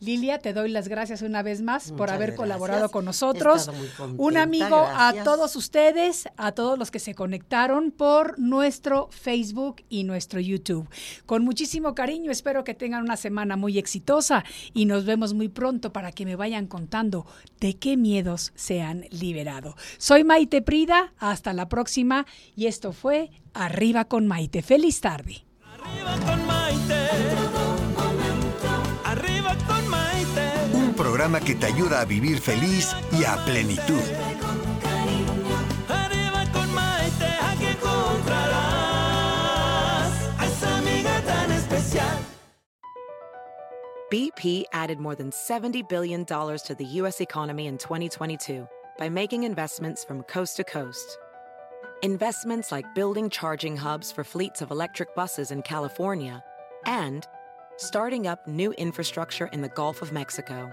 Lilia, 0.00 0.38
te 0.38 0.54
doy 0.54 0.70
las 0.70 0.88
gracias 0.88 1.20
una 1.20 1.42
vez 1.42 1.60
más 1.60 1.92
por 1.92 2.08
haber 2.08 2.28
gracias. 2.28 2.38
colaborado 2.38 2.90
con 2.90 3.04
nosotros. 3.04 3.70
Un 4.16 4.38
amigo 4.38 4.76
a 4.76 5.12
todos 5.24 5.56
ustedes, 5.56 6.26
a 6.38 6.52
todos 6.52 6.78
los 6.78 6.90
que 6.90 6.98
se 6.98 7.14
conectaron 7.14 7.90
por 7.90 8.38
nuestro 8.38 9.08
Facebook 9.10 9.82
y 9.90 10.04
nuestro 10.04 10.40
YouTube. 10.40 10.88
Con 11.26 11.44
muchísimo 11.44 11.94
cariño, 11.94 12.30
espero 12.30 12.64
que 12.64 12.72
tengan 12.72 13.02
una 13.02 13.18
semana 13.18 13.56
muy 13.56 13.78
exitosa 13.78 14.42
y 14.72 14.86
nos 14.86 15.04
vemos 15.04 15.34
muy 15.34 15.48
pronto 15.48 15.92
para 15.92 16.12
que 16.12 16.24
me 16.24 16.34
vayan 16.34 16.66
contando 16.66 17.26
de 17.60 17.76
qué 17.76 17.98
miedos 17.98 18.52
se 18.54 18.80
han 18.80 19.04
liberado. 19.10 19.76
Soy 19.98 20.24
Maite 20.24 20.62
Prida, 20.62 21.12
hasta 21.18 21.52
la 21.52 21.68
próxima 21.68 22.24
y 22.56 22.66
esto 22.66 22.92
fue 22.92 23.30
Arriba 23.52 24.06
con 24.06 24.26
Maite. 24.26 24.62
Feliz 24.62 25.00
tarde. 25.02 25.44
Arriba 25.62 26.16
con 26.24 26.46
Maite. 26.46 27.59
Programa 31.20 31.44
que 31.44 31.54
te 31.54 31.66
ayuda 31.66 32.00
a 32.00 32.06
vivir 32.06 32.40
feliz 32.40 32.96
y 33.12 33.24
a 33.24 33.36
plenitud. 33.44 34.00
Arriba 35.86 36.46
con 36.50 36.72
Maite, 36.72 37.26
aquí 37.42 37.66
encontrarás 37.66 38.48
a 40.38 40.46
esa 40.46 40.78
amiga 40.78 41.20
tan 41.26 41.52
especial. 41.52 42.24
BP 44.10 44.64
added 44.72 44.98
more 44.98 45.14
than 45.14 45.30
$70 45.30 45.86
billion 45.90 46.24
to 46.24 46.74
the 46.74 46.86
U.S. 47.00 47.20
economy 47.20 47.66
in 47.66 47.76
2022 47.76 48.66
by 48.98 49.10
making 49.10 49.44
investments 49.44 50.02
from 50.02 50.22
coast 50.22 50.56
to 50.56 50.64
coast. 50.64 51.18
Investments 52.02 52.72
like 52.72 52.94
building 52.94 53.28
charging 53.28 53.76
hubs 53.76 54.10
for 54.10 54.24
fleets 54.24 54.62
of 54.62 54.70
electric 54.70 55.14
buses 55.14 55.50
in 55.50 55.60
California 55.60 56.42
and 56.86 57.26
starting 57.76 58.26
up 58.26 58.48
new 58.48 58.72
infrastructure 58.78 59.48
in 59.52 59.60
the 59.60 59.68
Gulf 59.68 60.00
of 60.00 60.12
Mexico. 60.12 60.72